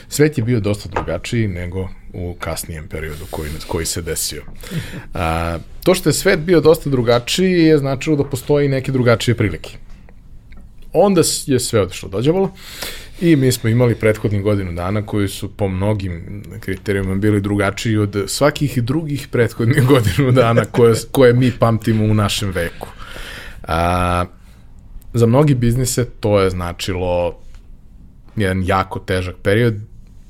svet 0.09 0.37
je 0.37 0.43
bio 0.43 0.59
dosta 0.59 0.89
drugačiji 0.89 1.47
nego 1.47 1.87
u 2.13 2.35
kasnijem 2.39 2.87
periodu 2.87 3.25
koji, 3.29 3.49
koji 3.67 3.85
se 3.85 4.01
desio. 4.01 4.43
A, 5.13 5.57
to 5.83 5.95
što 5.95 6.09
je 6.09 6.13
svet 6.13 6.39
bio 6.39 6.61
dosta 6.61 6.89
drugačiji 6.89 7.51
je 7.51 7.77
značilo 7.77 8.15
da 8.15 8.23
postoji 8.23 8.69
neke 8.69 8.91
drugačije 8.91 9.35
prilike. 9.35 9.77
Onda 10.93 11.21
je 11.45 11.59
sve 11.59 11.81
odešlo 11.81 12.09
dođavalo 12.09 12.51
I 13.21 13.35
mi 13.35 13.51
smo 13.51 13.69
imali 13.69 13.95
prethodnih 13.95 14.41
godinu 14.41 14.73
dana 14.73 15.05
koji 15.05 15.27
su 15.27 15.51
po 15.57 15.67
mnogim 15.67 16.43
kriterijuma 16.59 17.15
bili 17.15 17.41
drugačiji 17.41 17.97
od 17.97 18.23
svakih 18.27 18.83
drugih 18.83 19.27
prethodnih 19.31 19.87
godinu 19.93 20.31
dana 20.31 20.65
koje, 20.65 20.95
koje 21.11 21.33
mi 21.33 21.51
pamtimo 21.51 22.03
u 22.03 22.13
našem 22.13 22.51
veku. 22.51 22.87
A, 23.63 24.25
za 25.13 25.25
mnogi 25.25 25.55
biznise 25.55 26.05
to 26.05 26.39
je 26.39 26.49
značilo 26.49 27.39
jedan 28.35 28.63
jako 28.65 28.99
težak 28.99 29.35
period. 29.43 29.75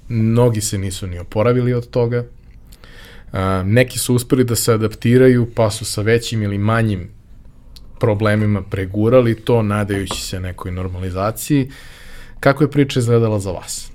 Mnogi 0.07 0.61
se 0.61 0.77
nisu 0.77 1.07
ni 1.07 1.19
oporavili 1.19 1.73
od 1.73 1.89
toga. 1.89 2.25
A, 3.31 3.63
neki 3.65 3.99
su 3.99 4.15
uspeli 4.15 4.43
da 4.43 4.55
se 4.55 4.73
adaptiraju 4.73 5.47
pa 5.55 5.71
su 5.71 5.85
sa 5.85 6.01
većim 6.01 6.43
ili 6.43 6.57
manjim 6.57 7.09
problemima 8.01 8.61
pregurali 8.61 9.35
to, 9.35 9.61
nadajući 9.61 10.21
se 10.21 10.39
nekoj 10.39 10.71
normalizaciji. 10.71 11.69
Kako 12.39 12.63
je 12.63 12.71
priča 12.71 12.99
izgledala 12.99 13.39
za 13.39 13.51
vas? 13.51 13.91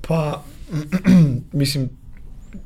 Pa, 0.00 0.42
mislim, 1.62 1.88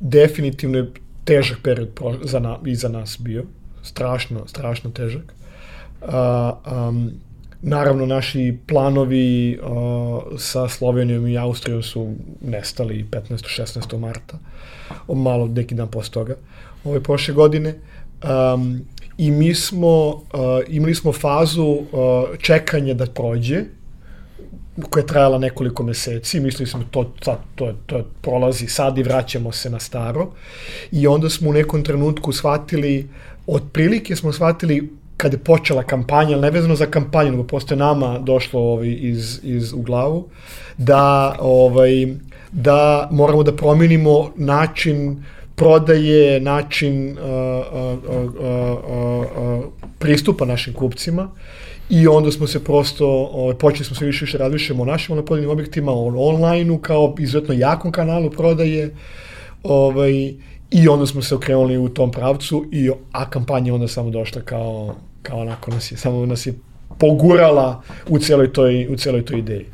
definitivno 0.01 0.79
je 0.79 0.93
težak 1.25 1.59
period 1.63 1.89
za 2.23 2.39
na, 2.39 2.59
i 2.67 2.75
za 2.75 2.89
nas 2.89 3.17
bio. 3.21 3.45
Strašno, 3.83 4.47
strašno 4.47 4.91
težak. 4.91 5.35
Uh, 6.03 6.09
um, 6.89 7.11
naravno, 7.63 8.07
naši 8.07 8.59
planovi 8.67 9.59
uh, 9.63 10.39
sa 10.39 10.69
Slovenijom 10.69 11.27
i 11.27 11.39
Austrijom 11.39 11.83
su 11.83 12.15
nestali 12.41 13.07
15. 13.11 13.63
16. 13.63 13.99
marta, 13.99 14.39
malo 15.09 15.47
neki 15.47 15.75
dan 15.75 15.91
posle 15.91 16.13
toga, 16.13 16.37
ove 16.85 17.03
prošle 17.03 17.35
godine. 17.35 17.75
Um, 18.25 18.81
I 19.19 19.31
mi 19.31 19.55
smo, 19.55 20.09
uh, 20.09 20.23
imali 20.69 20.95
smo 20.95 21.13
fazu 21.13 21.65
uh, 21.65 21.87
čekanja 22.39 22.95
da 22.95 23.07
prođe, 23.07 23.63
koja 24.91 25.03
je 25.03 25.07
trajala 25.07 25.39
nekoliko 25.39 25.83
meseci, 25.83 26.41
mislili 26.41 26.67
smo 26.67 26.85
to, 26.91 27.05
to, 27.05 27.39
to, 27.55 27.73
to 27.87 28.05
prolazi 28.23 28.67
sad 28.67 28.99
i 28.99 29.03
vraćamo 29.03 29.53
se 29.53 29.71
na 29.71 29.81
staro. 29.81 30.31
I 30.93 31.07
onda 31.07 31.31
smo 31.31 31.51
u 31.51 31.53
nekom 31.53 31.83
trenutku 31.83 32.33
shvatili, 32.33 33.09
otprilike 33.47 34.17
smo 34.17 34.33
shvatili 34.33 34.91
kada 35.17 35.35
je 35.35 35.45
počela 35.45 35.83
kampanja, 35.83 36.37
nevezano 36.37 36.77
za 36.77 36.87
kampanju, 36.87 37.31
nego 37.31 37.45
postoje 37.45 37.79
nama 37.79 38.19
došlo 38.19 38.61
ovaj, 38.61 38.97
iz, 39.01 39.41
iz 39.43 39.73
u 39.73 39.83
glavu, 39.83 40.29
da, 40.79 41.37
ovaj, 41.41 42.07
da 42.53 43.09
moramo 43.13 43.43
da 43.43 43.57
promenimo 43.57 44.33
način 44.37 45.25
prodaje, 45.57 46.41
način 46.41 47.11
uh, 47.11 47.19
uh, 47.19 47.99
uh, 48.15 48.33
uh, 48.41 49.25
uh, 49.59 49.65
pristupa 49.99 50.45
našim 50.45 50.75
kupcima 50.75 51.31
I 51.91 52.09
onda 52.09 52.31
smo 52.31 52.47
se 52.47 52.65
prosto, 52.65 53.07
ovaj, 53.33 53.55
počeli 53.55 53.85
smo 53.85 53.97
se 53.97 54.07
više 54.07 54.25
više 54.25 54.39
razmišljamo 54.39 54.83
o 54.83 54.87
našim 54.87 55.15
monopolnim 55.15 55.51
objektima, 55.51 55.93
o 55.93 56.29
online-u 56.29 56.79
kao 56.79 57.15
izuzetno 57.19 57.55
jakom 57.55 57.93
kanalu 57.93 58.31
prodaje. 58.31 58.95
Ovaj, 59.63 60.35
I 60.71 60.89
onda 60.89 61.07
smo 61.07 61.23
se 61.23 61.35
okrenuli 61.35 61.79
u 61.79 61.89
tom 61.89 62.11
pravcu, 62.11 62.65
i, 62.73 62.91
a 63.13 63.31
kampanja 63.31 63.75
onda 63.75 63.89
samo 63.89 64.11
došla 64.11 64.43
kao, 64.43 64.95
kao 65.23 65.39
onako 65.39 65.71
nas 65.71 65.93
je, 65.93 65.99
samo 65.99 66.27
nas 66.27 66.47
je 66.47 66.55
pogurala 66.99 67.83
u 68.09 68.19
celoj 68.19 68.53
toj, 68.53 68.87
u 68.91 68.97
celoj 68.97 69.25
toj 69.25 69.39
ideji. 69.39 69.67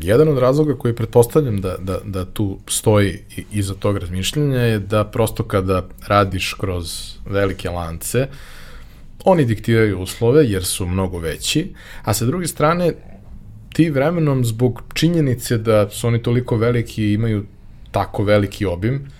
Jedan 0.00 0.28
od 0.28 0.38
razloga 0.38 0.74
koji 0.74 0.94
pretpostavljam 0.94 1.60
da, 1.60 1.76
da, 1.78 1.98
da 2.04 2.24
tu 2.24 2.58
stoji 2.66 3.18
iza 3.52 3.74
tog 3.74 3.96
razmišljanja 3.96 4.60
je 4.60 4.78
da 4.78 5.04
prosto 5.04 5.42
kada 5.42 5.88
radiš 6.06 6.54
kroz 6.54 7.14
velike 7.26 7.70
lance, 7.70 8.28
Oni 9.24 9.44
diktiraju 9.44 10.00
uslove 10.00 10.44
jer 10.46 10.64
su 10.64 10.86
mnogo 10.86 11.18
veći, 11.18 11.74
a 12.02 12.14
sa 12.14 12.24
druge 12.24 12.46
strane 12.46 12.92
ti 13.72 13.90
vremenom 13.90 14.44
zbog 14.44 14.82
činjenice 14.94 15.58
da 15.58 15.90
su 15.90 16.06
oni 16.06 16.22
toliko 16.22 16.56
veliki 16.56 17.04
i 17.04 17.12
imaju 17.12 17.44
tako 17.90 18.24
veliki 18.24 18.66
obim, 18.66 19.10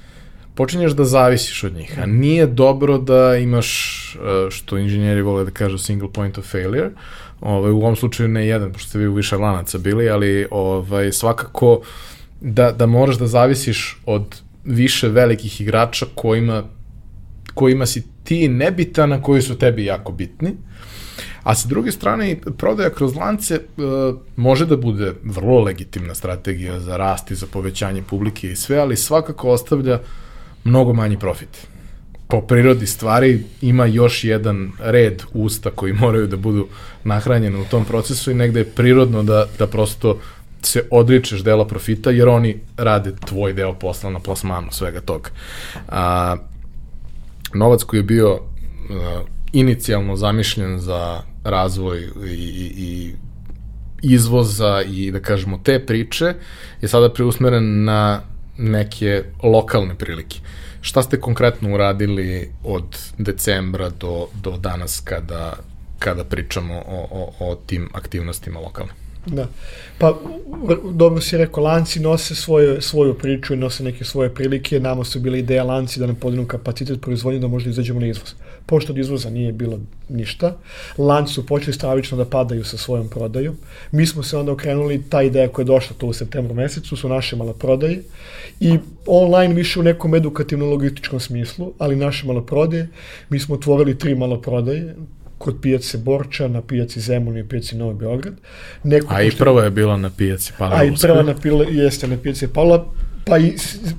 počinješ 0.55 0.93
da 0.93 1.05
zavisiš 1.05 1.65
od 1.65 1.75
njih. 1.75 1.99
A 2.03 2.07
nije 2.07 2.47
dobro 2.47 2.99
da 2.99 3.37
imaš, 3.37 3.69
e, 4.15 4.51
što 4.51 4.79
inženjeri 4.79 5.23
vole 5.23 5.45
da 5.45 5.51
kažu, 5.51 5.79
single 5.79 6.13
point 6.13 6.39
of 6.39 6.51
failure. 6.51 6.91
Ovaj, 7.41 7.71
u 7.71 7.77
ovom 7.79 7.97
slučaju 7.97 8.29
ne 8.29 8.47
jedan, 8.47 8.73
pošto 8.73 8.89
ste 8.89 8.99
vi 8.99 9.07
u 9.07 9.15
više 9.15 9.37
lanaca 9.37 9.79
bili, 9.79 10.11
ali 10.11 10.47
ovaj, 10.51 11.13
svakako 11.13 11.81
da, 12.41 12.73
da 12.73 12.87
moraš 12.87 13.19
da 13.19 13.27
zavisiš 13.27 14.01
od 14.07 14.43
više 14.65 15.09
velikih 15.09 15.61
igrača 15.61 16.07
kojima 16.15 16.63
kojima 17.59 17.87
si 17.87 18.03
ti 18.25 18.49
nebitan, 18.49 19.13
a 19.13 19.23
koji 19.23 19.43
su 19.43 19.59
tebi 19.59 19.85
jako 19.85 20.13
bitni. 20.13 20.55
A 21.43 21.55
sa 21.55 21.69
druge 21.69 21.93
strane, 21.93 22.37
prodaja 22.59 22.91
kroz 22.91 23.17
lance 23.17 23.55
e, 23.55 23.61
može 24.37 24.67
da 24.67 24.77
bude 24.77 25.15
vrlo 25.25 25.61
legitimna 25.61 26.15
strategija 26.15 26.81
za 26.81 26.97
rast 26.97 27.31
i 27.31 27.35
za 27.35 27.47
povećanje 27.47 28.03
publike 28.03 28.51
i 28.51 28.57
sve, 28.57 28.79
ali 28.79 28.97
svakako 28.97 29.51
ostavlja 29.51 30.01
mnogo 30.65 30.93
manji 30.93 31.19
profit. 31.19 31.67
Po 32.29 32.41
prirodi 32.41 32.87
stvari 32.87 33.45
ima 33.61 33.87
još 33.87 34.25
jedan 34.25 34.73
red 34.81 35.23
usta 35.33 35.71
koji 35.71 35.93
moraju 35.93 36.27
da 36.27 36.37
budu 36.37 36.67
nahranjeni 37.05 37.61
u 37.61 37.65
tom 37.65 37.85
procesu 37.85 38.31
i 38.31 38.35
negde 38.35 38.61
je 38.61 38.65
prirodno 38.65 39.23
da, 39.23 39.47
da 39.59 39.67
prosto 39.67 40.19
se 40.63 40.83
odričeš 40.91 41.41
dela 41.41 41.67
profita 41.67 42.11
jer 42.11 42.29
oni 42.29 42.61
rade 42.77 43.13
tvoj 43.27 43.53
deo 43.53 43.75
posla 43.75 44.11
na 44.11 44.21
plasmanu 44.21 44.69
svega 44.71 45.01
toga. 45.01 45.31
A, 45.89 46.37
novac 47.55 47.83
koji 47.83 47.99
je 47.99 48.05
bio 48.05 48.35
uh, 48.35 48.41
inicijalno 49.53 50.17
zamišljen 50.17 50.79
za 50.79 51.21
razvoj 51.45 51.99
i, 52.01 52.31
i, 52.31 52.73
i 52.77 53.15
izvoza 54.03 54.83
i 54.83 55.11
da 55.11 55.21
kažemo 55.21 55.61
te 55.65 55.87
priče 55.87 56.35
je 56.81 56.89
sada 56.89 57.13
preusmeren 57.13 57.85
na 57.85 58.21
neke 58.59 59.25
lokalne 59.43 59.95
prilike. 59.95 60.39
Šta 60.81 61.03
ste 61.03 61.21
konkretno 61.21 61.75
uradili 61.75 62.53
od 62.65 62.99
decembra 63.19 63.89
do, 63.89 64.29
do 64.43 64.57
danas 64.57 65.01
kada, 65.05 65.57
kada 65.99 66.25
pričamo 66.25 66.75
o, 66.75 67.09
o, 67.11 67.51
o 67.51 67.55
tim 67.55 67.89
aktivnostima 67.93 68.61
lokalne? 68.61 68.93
Da. 69.31 69.47
Pa, 69.99 70.19
dobro 70.93 71.21
si 71.21 71.37
rekao, 71.37 71.63
lanci 71.63 72.01
nose 72.01 72.35
svoje, 72.35 72.81
svoju 72.81 73.15
priču 73.15 73.55
i 73.55 73.57
nose 73.57 73.85
neke 73.85 74.05
svoje 74.05 74.35
prilike. 74.35 74.81
Nama 74.81 75.05
su 75.05 75.21
bile 75.21 75.39
ideja 75.39 75.65
lanci 75.65 76.01
da 76.01 76.07
nam 76.07 76.17
podinu 76.17 76.47
kapacitet 76.47 77.01
proizvodnje 77.01 77.41
da 77.41 77.49
možda 77.49 77.71
izađemo 77.71 78.01
na 78.01 78.07
izvoz. 78.07 78.35
Pošto 78.67 78.93
od 78.93 78.99
izvoza 78.99 79.31
nije 79.31 79.53
bilo 79.53 79.79
ništa, 80.09 80.57
lanci 80.99 81.33
su 81.33 81.47
počeli 81.47 81.73
stravično 81.73 82.17
da 82.17 82.25
padaju 82.25 82.65
sa 82.65 82.77
svojom 82.77 83.09
prodajom. 83.09 83.57
Mi 83.93 84.07
smo 84.07 84.23
se 84.23 84.37
onda 84.37 84.53
okrenuli, 84.53 85.03
ta 85.09 85.23
ideja 85.23 85.49
koja 85.49 85.63
je 85.63 85.67
došla 85.67 85.97
to 85.99 86.07
u 86.07 86.13
septembru 86.13 86.55
mesecu 86.55 86.97
su 86.97 87.09
naše 87.09 87.37
maloprodaje 87.37 88.03
i 88.61 88.79
online 89.07 89.55
više 89.55 89.81
u 89.81 89.83
nekom 89.83 90.15
edukativno-logističkom 90.15 91.21
smislu, 91.21 91.73
ali 91.79 91.97
naše 91.97 92.27
maloprodaje. 92.27 92.89
Mi 93.29 93.39
smo 93.39 93.55
otvorili 93.55 93.99
tri 93.99 94.15
maloprodaje, 94.15 94.95
kod 95.39 95.57
pijace 95.63 95.99
Borča, 95.99 96.49
na 96.49 96.63
pijaci 96.63 97.01
Zemun 97.01 97.39
i 97.39 97.49
pijaci 97.49 97.77
Novi 97.77 97.95
Beograd. 97.95 98.35
Neko 98.85 99.15
A 99.15 99.23
i 99.23 99.31
prva 99.31 99.65
je 99.65 99.71
bila 99.71 99.97
na 99.97 100.11
pijaci 100.11 100.53
Pavla 100.59 100.77
A 100.77 100.85
i 100.85 100.93
prva 101.03 101.23
na 101.23 101.35
pila, 101.35 101.65
jeste 101.71 102.09
na 102.09 102.17
pijaci 102.23 102.49
Pavla, 102.49 102.87
pa 103.25 103.39
i 103.39 103.55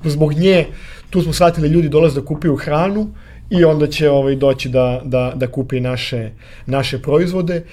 zbog 0.06 0.34
nje 0.34 0.66
tu 1.10 1.22
smo 1.22 1.34
shvatili 1.34 1.68
ljudi 1.68 1.90
dolaze 1.90 2.22
da 2.22 2.26
kupuju 2.26 2.56
hranu 2.56 3.14
i 3.50 3.64
onda 3.64 3.88
će 3.88 4.10
ovaj 4.10 4.36
doći 4.36 4.70
da, 4.70 5.02
da, 5.06 5.34
da 5.36 5.48
kupi 5.48 5.80
naše, 5.80 6.32
naše 6.66 7.02
proizvode 7.02 7.64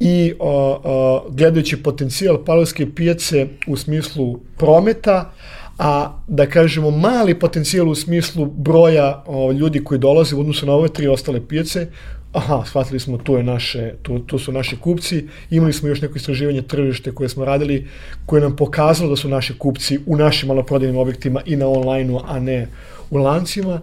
i 0.00 0.32
o, 0.38 0.80
o, 0.84 1.26
gledajući 1.30 1.82
potencijal 1.82 2.44
palovske 2.44 2.94
pijace 2.94 3.46
u 3.66 3.76
smislu 3.76 4.40
prometa, 4.56 5.32
a 5.78 6.18
da 6.28 6.46
kažemo 6.46 6.90
mali 6.90 7.38
potencijal 7.38 7.88
u 7.88 7.94
smislu 7.94 8.46
broja 8.46 9.22
o, 9.26 9.52
ljudi 9.52 9.84
koji 9.84 9.98
dolaze 9.98 10.36
u 10.36 10.40
odnosu 10.40 10.66
na 10.66 10.72
ove 10.72 10.88
tri 10.88 11.06
ostale 11.06 11.48
pijace, 11.48 11.86
aha, 12.34 12.64
shvatili 12.66 13.00
smo, 13.00 13.18
tu, 13.18 13.36
je 13.36 13.42
naše, 13.42 13.94
tu, 14.02 14.18
tu 14.18 14.38
su 14.38 14.52
naši 14.52 14.76
kupci, 14.76 15.28
imali 15.50 15.72
smo 15.72 15.88
još 15.88 16.00
neko 16.00 16.16
istraživanje 16.16 16.62
tržište 16.62 17.12
koje 17.14 17.28
smo 17.28 17.44
radili, 17.44 17.86
koje 18.26 18.42
nam 18.42 18.56
pokazalo 18.56 19.10
da 19.10 19.16
su 19.16 19.28
naši 19.28 19.58
kupci 19.58 19.98
u 20.06 20.16
našim 20.16 20.48
maloprodajnim 20.48 20.98
objektima 20.98 21.40
i 21.46 21.56
na 21.56 21.68
online-u, 21.68 22.20
a 22.26 22.40
ne 22.40 22.68
u 23.10 23.18
lancima. 23.18 23.80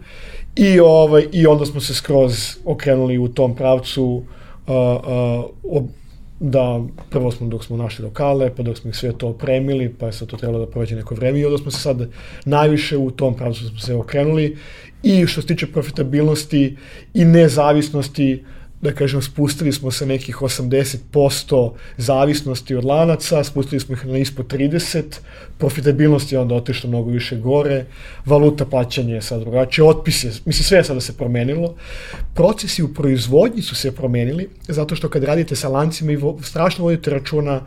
I, 0.55 0.79
ovaj, 0.79 1.27
I 1.31 1.47
onda 1.47 1.65
smo 1.65 1.81
se 1.81 1.93
skroz 1.93 2.57
okrenuli 2.65 3.17
u 3.17 3.27
tom 3.27 3.55
pravcu 3.55 4.03
uh, 4.05 4.23
uh, 5.63 5.83
da 6.43 6.81
prvo 7.09 7.31
smo 7.31 7.47
dok 7.47 7.63
smo 7.63 7.77
našli 7.77 8.05
lokale, 8.05 8.49
pa 8.55 8.63
dok 8.63 8.77
smo 8.77 8.89
ih 8.89 8.95
sve 8.95 9.17
to 9.17 9.27
opremili, 9.27 9.93
pa 9.99 10.05
je 10.05 10.13
sad 10.13 10.27
to 10.27 10.37
trebalo 10.37 10.65
da 10.65 10.71
prođe 10.71 10.95
neko 10.95 11.15
vreme 11.15 11.39
i 11.39 11.45
onda 11.45 11.57
smo 11.57 11.71
se 11.71 11.79
sad 11.79 12.09
najviše 12.45 12.97
u 12.97 13.11
tom 13.11 13.35
pravcu 13.35 13.69
smo 13.69 13.79
se 13.79 13.95
okrenuli. 13.95 14.57
I 15.03 15.27
što 15.27 15.41
se 15.41 15.47
tiče 15.47 15.67
profitabilnosti 15.67 16.77
i 17.13 17.25
nezavisnosti 17.25 18.43
da 18.81 18.91
kažem, 18.91 19.21
spustili 19.21 19.71
smo 19.71 19.91
se 19.91 20.05
nekih 20.05 20.35
80% 20.35 21.71
zavisnosti 21.97 22.75
od 22.75 22.85
lanaca, 22.85 23.43
spustili 23.43 23.79
smo 23.79 23.95
ih 23.95 24.05
na 24.05 24.17
ispod 24.17 24.47
30, 24.47 25.03
profitabilnost 25.57 26.31
je 26.31 26.39
onda 26.39 26.55
otišla 26.55 26.89
mnogo 26.89 27.09
više 27.09 27.37
gore, 27.37 27.85
valuta 28.25 28.65
plaćanja 28.65 29.15
je 29.15 29.21
sad 29.21 29.39
drugačije, 29.39 29.85
otpis 29.85 30.23
je, 30.23 30.31
mislim 30.45 30.63
sve 30.63 30.77
je 30.77 30.83
sada 30.83 31.01
se 31.01 31.17
promenilo, 31.17 31.75
procesi 32.33 32.83
u 32.83 32.93
proizvodnji 32.93 33.61
su 33.61 33.75
se 33.75 33.95
promenili, 33.95 34.49
zato 34.67 34.95
što 34.95 35.09
kad 35.09 35.23
radite 35.23 35.55
sa 35.55 35.69
lancima 35.69 36.11
i 36.11 36.17
strašno 36.41 36.83
vodite 36.83 37.09
računa 37.09 37.61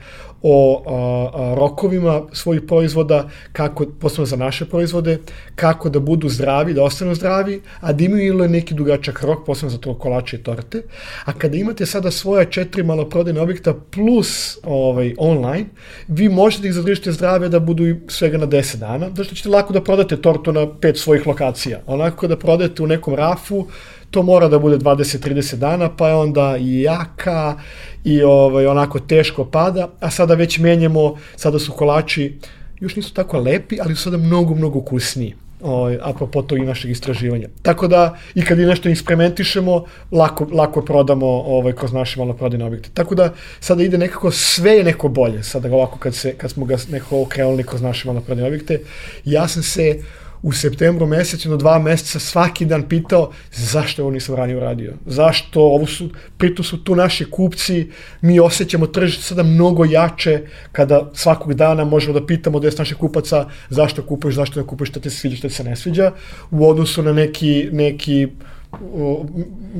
o 0.47 0.83
a, 0.87 0.93
a, 0.93 1.55
rokovima 1.55 2.23
svojih 2.33 2.63
proizvoda, 2.69 3.29
kako, 3.53 3.87
posebno 4.01 4.27
za 4.27 4.37
naše 4.37 4.65
proizvode, 4.65 5.19
kako 5.55 5.89
da 5.89 6.01
budu 6.01 6.29
zdravi, 6.29 6.75
da 6.75 6.83
ostanu 6.83 7.15
zdravi, 7.15 7.61
a 7.81 7.93
da 7.93 8.05
imaju 8.05 8.27
ili 8.27 8.49
neki 8.49 8.75
dugačak 8.75 9.23
rok, 9.23 9.47
posebno 9.47 9.71
za 9.71 9.79
to 9.79 9.95
kolače 9.99 10.37
i 10.37 10.43
torte. 10.43 10.83
A 11.25 11.33
kada 11.33 11.57
imate 11.57 11.87
sada 11.87 12.11
svoje 12.11 12.47
četiri 12.51 12.83
maloprodajne 12.83 13.41
objekta 13.41 13.75
plus 13.91 14.59
ovaj, 14.63 15.15
online, 15.19 15.67
vi 16.09 16.29
možete 16.29 16.63
da 16.63 16.69
ih 16.69 16.75
zadržite 16.75 17.13
zdrave 17.13 17.49
da 17.49 17.61
budu 17.61 17.85
svega 18.09 18.39
na 18.39 18.47
10 18.47 18.77
dana, 18.77 19.09
zato 19.17 19.35
ćete 19.35 19.49
lako 19.49 19.73
da 19.73 19.81
prodate 19.81 20.17
tortu 20.17 20.53
na 20.53 20.67
pet 20.81 20.99
svojih 20.99 21.27
lokacija. 21.27 21.81
Onako 21.87 22.27
da 22.29 22.37
prodate 22.37 22.83
u 22.83 22.87
nekom 22.87 23.15
rafu, 23.15 23.67
to 24.15 24.23
mora 24.23 24.49
da 24.49 24.59
bude 24.59 24.79
20-30 24.79 25.57
dana, 25.57 25.89
pa 25.97 26.09
je 26.09 26.15
onda 26.15 26.57
i 26.61 26.83
jaka 26.83 27.57
i 28.05 28.23
ovaj, 28.23 28.67
onako 28.67 29.01
teško 29.01 29.45
pada, 29.45 29.89
a 30.01 30.11
sada 30.11 30.35
već 30.35 30.59
menjamo, 30.59 31.17
sada 31.37 31.59
su 31.59 31.73
kolači 31.73 32.39
još 32.81 32.97
nisu 32.97 33.15
tako 33.15 33.39
lepi, 33.39 33.79
ali 33.81 33.97
su 33.97 34.03
sada 34.03 34.17
mnogo, 34.17 34.55
mnogo 34.55 34.79
ukusniji 34.79 35.35
ovaj, 35.63 35.99
apropo 36.03 36.43
tog 36.43 36.59
i 36.59 36.67
našeg 36.67 36.91
istraživanja. 36.91 37.49
Tako 37.63 37.89
da, 37.89 38.17
i 38.35 38.45
kad 38.45 38.59
i 38.59 38.67
nešto 38.67 38.89
eksperimentišemo, 38.89 39.85
lako, 40.13 40.47
lako 40.53 40.83
prodamo 40.83 41.27
ovaj, 41.27 41.73
kroz 41.73 41.93
naše 41.93 42.21
maloprodajne 42.21 42.65
objekte. 42.65 42.91
Tako 42.95 43.15
da, 43.15 43.33
sada 43.61 43.83
ide 43.83 43.99
nekako, 43.99 44.31
sve 44.31 44.77
je 44.77 44.85
neko 44.85 45.09
bolje, 45.09 45.43
sada 45.43 45.75
ovako 45.75 45.99
kad, 45.99 46.15
se, 46.15 46.35
kad 46.35 46.51
smo 46.51 46.67
ga 46.67 46.77
nekako 46.91 47.23
okrenuli 47.23 47.65
kroz 47.65 47.83
naše 47.83 48.09
maloprodajne 48.09 48.49
objekte. 48.49 48.81
Ja 49.25 49.49
sam 49.49 49.63
se 49.63 50.03
u 50.45 50.53
septembru 50.53 51.07
mesecu 51.07 51.51
na 51.51 51.57
dva 51.57 51.79
meseca 51.79 52.19
svaki 52.19 52.65
dan 52.65 52.83
pitao 52.89 53.31
zašto 53.53 54.03
ovo 54.03 54.11
nisam 54.11 54.35
ranije 54.35 54.57
uradio. 54.57 54.93
Zašto 55.07 55.61
ovo 55.61 55.87
su, 55.87 56.11
pritom 56.39 56.65
su 56.65 56.85
tu 56.85 56.97
naši 56.97 57.25
kupci, 57.31 57.91
mi 58.21 58.41
osjećamo 58.41 58.87
tržište 58.87 59.23
sada 59.23 59.43
mnogo 59.43 59.85
jače 59.85 60.41
kada 60.73 61.11
svakog 61.15 61.55
dana 61.55 61.85
možemo 61.85 62.21
da 62.21 62.27
pitamo 62.27 62.61
da 62.61 62.69
je 62.69 62.73
naših 62.79 62.97
kupaca 62.97 63.47
zašto 63.71 64.03
kupuješ, 64.03 64.35
zašto 64.35 64.61
ne 64.61 64.67
kupuješ, 64.67 64.91
šta 64.91 65.01
ti 65.01 65.11
se 65.11 65.17
sviđa, 65.17 65.37
šta 65.37 65.49
ti 65.49 65.55
se 65.55 65.65
ne 65.65 65.77
sviđa, 65.77 66.13
u 66.51 66.69
odnosu 66.69 67.03
na 67.03 67.13
neki, 67.13 67.69
neki 67.73 68.29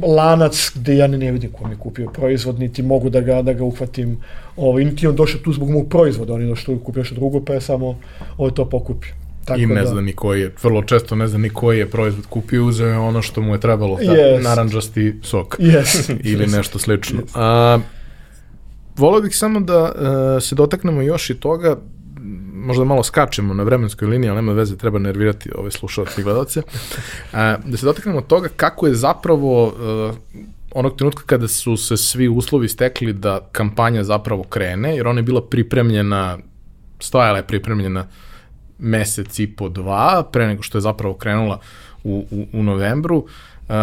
lanac 0.03 0.73
gde 0.75 0.97
ja 0.97 1.07
ne, 1.07 1.19
ne 1.19 1.33
vidim 1.33 1.53
ko 1.53 1.69
mi 1.69 1.77
kupio 1.77 2.09
proizvod, 2.11 2.59
niti 2.59 2.83
mogu 2.83 3.11
da 3.11 3.21
ga, 3.21 3.43
da 3.43 3.53
ga 3.53 3.65
uhvatim, 3.65 4.17
ovaj, 4.57 4.85
niti 4.85 5.07
on 5.07 5.17
došao 5.17 5.41
tu 5.41 5.53
zbog 5.53 5.71
mog 5.71 5.89
proizvoda, 5.89 6.35
on 6.35 6.41
je 6.41 6.49
došao 6.49 6.79
kupio 6.79 7.03
nešto 7.03 7.15
drugo, 7.15 7.45
pa 7.45 7.53
je 7.53 7.61
samo 7.61 7.99
ovaj 8.39 8.55
to 8.55 8.69
pokupio. 8.69 9.24
Tako 9.45 9.61
I 9.61 9.67
ne 9.67 9.81
da. 9.83 9.87
zna 9.87 10.01
ni 10.01 10.13
koji 10.13 10.41
je, 10.41 10.53
vrlo 10.63 10.83
često 10.83 11.17
ne 11.17 11.27
zna 11.27 11.39
ni 11.39 11.51
koji 11.51 11.79
je 11.79 11.91
proizvod 11.91 12.27
kupio, 12.27 12.67
uzeo 12.67 12.89
je 12.89 12.99
ono 12.99 13.23
što 13.23 13.41
mu 13.41 13.55
je 13.55 13.61
trebalo, 13.61 13.97
da, 13.97 14.13
yes. 14.13 14.43
naranđasti 14.43 15.15
sok 15.23 15.59
yes. 15.59 16.13
ili 16.31 16.47
yes. 16.47 16.57
nešto 16.57 16.79
slično. 16.79 17.21
Yes. 17.21 17.31
A, 17.35 17.79
volio 18.97 19.21
bih 19.21 19.37
samo 19.37 19.61
da 19.61 19.83
uh, 19.83 20.43
se 20.43 20.55
dotaknemo 20.55 21.03
još 21.03 21.31
i 21.31 21.35
toga, 21.35 21.77
možda 22.55 22.85
malo 22.85 23.03
skačemo 23.03 23.55
na 23.55 23.63
vremenskoj 23.63 24.09
liniji, 24.09 24.29
ali 24.29 24.37
nema 24.37 24.53
veze, 24.53 24.77
treba 24.77 24.99
nervirati 24.99 25.51
ove 25.55 25.71
slušalce 25.71 26.21
i 26.21 26.25
gledalce, 26.25 26.63
a, 27.33 27.57
da 27.65 27.77
se 27.77 27.87
dotaknemo 27.87 28.21
toga 28.21 28.49
kako 28.57 28.87
je 28.87 28.95
zapravo 28.95 29.67
uh, 29.67 30.15
onog 30.75 30.97
trenutka 30.97 31.23
kada 31.27 31.49
su 31.49 31.77
se 31.77 31.97
svi 31.97 32.29
uslovi 32.29 32.69
stekli 32.69 33.13
da 33.13 33.49
kampanja 33.53 34.05
zapravo 34.05 34.43
krene, 34.43 34.97
jer 34.97 35.07
ona 35.07 35.19
je 35.19 35.23
bila 35.23 35.43
pripremljena, 35.43 36.39
stojala 37.01 37.37
je 37.37 37.47
pripremljena 37.47 38.01
uh, 38.01 38.34
mesec 38.79 39.39
i 39.39 39.47
po 39.47 39.69
dva, 39.69 40.29
pre 40.33 40.47
nego 40.47 40.63
što 40.63 40.79
je 40.79 40.83
zapravo 40.83 41.15
krenula 41.15 41.61
u, 42.05 42.27
u, 42.31 42.47
u 42.53 42.63
novembru. 42.63 43.27
Uh, 43.69 43.75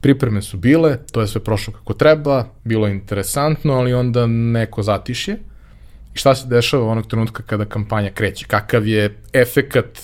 pripreme 0.00 0.42
su 0.42 0.56
bile, 0.56 0.98
to 1.12 1.20
je 1.20 1.26
sve 1.26 1.40
prošlo 1.44 1.72
kako 1.72 1.94
treba, 1.94 2.44
bilo 2.64 2.86
je 2.86 2.94
interesantno, 2.94 3.72
ali 3.72 3.94
onda 3.94 4.26
neko 4.26 4.82
zatišje. 4.82 5.38
I 6.14 6.18
šta 6.18 6.34
se 6.34 6.46
dešava 6.46 6.86
onog 6.86 7.06
trenutka 7.06 7.42
kada 7.42 7.64
kampanja 7.64 8.10
kreće? 8.10 8.46
Kakav 8.46 8.86
je 8.86 9.16
efekat 9.32 10.00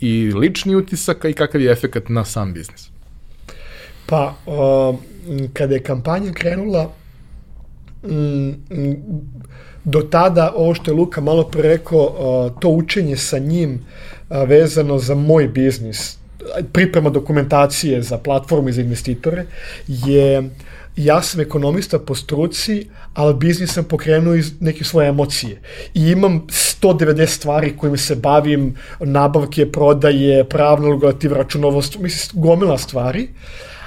i 0.00 0.32
lični 0.34 0.76
utisak, 0.76 1.24
i 1.24 1.32
kakav 1.32 1.60
je 1.60 1.72
efekat 1.72 2.08
na 2.08 2.24
sam 2.24 2.52
biznis? 2.52 2.88
Pa, 4.06 4.34
uh, 4.46 4.98
kada 5.52 5.74
je 5.74 5.82
kampanja 5.82 6.32
krenula, 6.32 6.90
mm, 8.02 8.48
mm, 8.48 8.96
do 9.84 10.00
tada, 10.00 10.52
ovo 10.56 10.74
što 10.74 10.90
je 10.90 10.94
Luka 10.94 11.20
malo 11.20 11.44
pre 11.44 11.62
rekao, 11.62 12.50
to 12.60 12.68
učenje 12.68 13.16
sa 13.16 13.38
njim 13.38 13.80
vezano 14.30 14.98
za 14.98 15.14
moj 15.14 15.48
biznis, 15.48 16.18
priprema 16.72 17.10
dokumentacije 17.10 18.02
za 18.02 18.18
platforme 18.18 18.72
za 18.72 18.80
investitore, 18.80 19.46
je 19.88 20.50
ja 20.96 21.22
sam 21.22 21.40
ekonomista 21.40 21.98
po 21.98 22.14
struci, 22.14 22.86
ali 23.14 23.34
biznis 23.34 23.72
sam 23.72 23.84
pokrenuo 23.84 24.34
iz 24.34 24.52
neke 24.60 24.84
svoje 24.84 25.08
emocije. 25.08 25.60
I 25.94 26.10
imam 26.10 26.46
190 26.48 27.26
stvari 27.26 27.76
kojima 27.76 27.96
se 27.96 28.14
bavim, 28.16 28.74
nabavke, 29.00 29.72
prodaje, 29.72 30.44
pravna 30.44 30.88
regulativa, 30.88 31.36
računovost, 31.36 31.98
mislim, 31.98 32.42
gomila 32.42 32.78
stvari. 32.78 33.28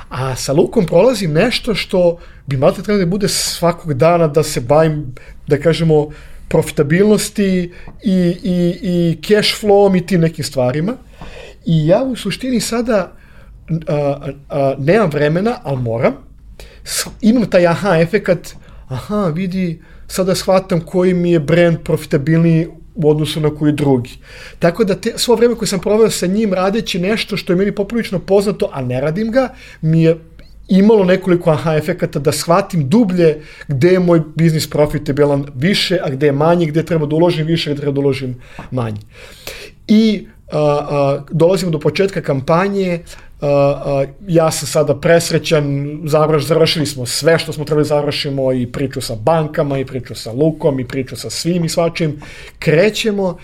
A 0.09 0.35
sa 0.35 0.53
Lukom 0.53 0.85
prolazim 0.85 1.33
nešto 1.33 1.75
što 1.75 2.17
bi 2.45 2.57
malo 2.57 2.71
trebalo 2.71 2.99
da 2.99 3.05
bude 3.05 3.27
svakog 3.27 3.93
dana 3.93 4.27
da 4.27 4.43
se 4.43 4.61
bavim 4.61 5.15
da 5.47 5.57
kažemo, 5.57 6.09
profitabilnosti 6.47 7.71
i, 8.03 8.35
i, 8.43 8.79
i 8.81 9.17
cash 9.21 9.63
flowom 9.63 9.97
i 9.97 10.05
tim 10.05 10.21
nekim 10.21 10.43
stvarima. 10.43 10.93
I 11.65 11.87
ja 11.87 12.03
u 12.03 12.15
suštini 12.15 12.59
sada 12.59 13.13
a, 13.87 14.31
a, 14.49 14.75
nemam 14.79 15.09
vremena, 15.09 15.59
ali 15.63 15.81
moram. 15.81 16.13
Imam 17.21 17.49
taj 17.49 17.67
aha 17.67 17.97
efekat, 17.99 18.55
aha, 18.87 19.31
vidi, 19.35 19.81
sada 20.07 20.35
shvatam 20.35 20.81
koji 20.81 21.13
mi 21.13 21.31
je 21.31 21.39
brand 21.39 21.77
profitabilniji 21.83 22.67
u 22.95 23.09
odnosu 23.09 23.39
na 23.39 23.49
koji 23.49 23.73
drugi. 23.73 24.11
Tako 24.59 24.83
da 24.83 24.95
te, 24.95 25.13
svo 25.15 25.35
vreme 25.35 25.55
koje 25.55 25.67
sam 25.67 25.79
proveo 25.79 26.09
sa 26.09 26.27
njim 26.27 26.53
radeći 26.53 26.99
nešto 26.99 27.37
što 27.37 27.53
je 27.53 27.57
meni 27.57 27.75
poprilično 27.75 28.19
poznato, 28.19 28.69
a 28.73 28.81
ne 28.81 29.01
radim 29.01 29.31
ga, 29.31 29.49
mi 29.81 30.03
je 30.03 30.17
imalo 30.67 31.03
nekoliko 31.03 31.51
aha 31.51 31.75
efekata 31.75 32.19
da 32.19 32.31
shvatim 32.31 32.89
dublje 32.89 33.41
gde 33.67 33.87
je 33.87 33.99
moj 33.99 34.21
biznis 34.35 34.69
profitabilan 34.69 35.45
više, 35.55 35.99
a 36.03 36.09
gde 36.09 36.25
je 36.25 36.31
manji, 36.31 36.65
gde 36.65 36.85
treba 36.85 37.05
da 37.05 37.15
uložim 37.15 37.45
više, 37.47 37.71
gde 37.71 37.81
treba 37.81 37.93
da 37.93 37.99
uložim 37.99 38.35
manje. 38.71 39.01
I 39.87 40.27
a, 40.51 40.59
a, 40.59 41.23
dolazimo 41.31 41.71
do 41.71 41.79
početka 41.79 42.21
kampanje, 42.21 42.99
a, 43.41 43.47
a, 43.47 44.05
ja 44.27 44.51
sam 44.51 44.67
sada 44.67 44.95
presrećan, 44.95 45.99
završ, 46.05 46.43
završili 46.43 46.85
smo 46.85 47.05
sve 47.05 47.39
što 47.39 47.53
smo 47.53 47.65
trebali 47.65 47.83
da 47.83 47.87
završimo 47.87 48.53
i 48.53 48.67
priču 48.71 49.01
sa 49.01 49.15
bankama, 49.15 49.79
i 49.79 49.85
priču 49.85 50.15
sa 50.15 50.31
Lukom, 50.31 50.79
i 50.79 50.87
priču 50.87 51.15
sa 51.15 51.29
svim 51.29 51.65
i 51.65 51.69
svačim. 51.69 52.21
Krećemo 52.59 53.37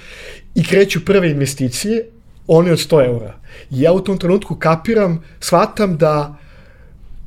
i 0.56 0.64
kreću 0.64 1.06
prve 1.06 1.32
investicije, 1.32 2.06
oni 2.48 2.72
od 2.72 2.78
100 2.78 3.06
eura. 3.06 3.34
Ja 3.70 3.94
u 3.94 4.00
tom 4.00 4.18
trenutku 4.18 4.56
kapiram, 4.56 5.24
shvatam 5.40 5.98
da 5.98 6.43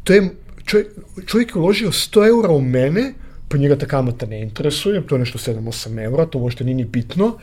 to 0.06 0.12
je, 0.12 0.30
čovjek, 0.64 0.88
čovjek 1.26 1.54
je 1.54 1.60
uložio 1.60 1.90
100 1.90 2.28
eura 2.28 2.50
u 2.50 2.60
mene, 2.60 3.12
pa 3.48 3.58
njega 3.58 3.76
ta 3.78 3.86
kamata 3.86 4.26
ne 4.26 4.40
interesuje, 4.42 5.02
to 5.06 5.14
je 5.14 5.18
nešto 5.18 5.38
7-8 5.38 6.04
eura, 6.04 6.26
to 6.26 6.38
možete 6.38 6.64
nije 6.64 6.74
ni 6.74 6.84
bitno, 6.84 7.38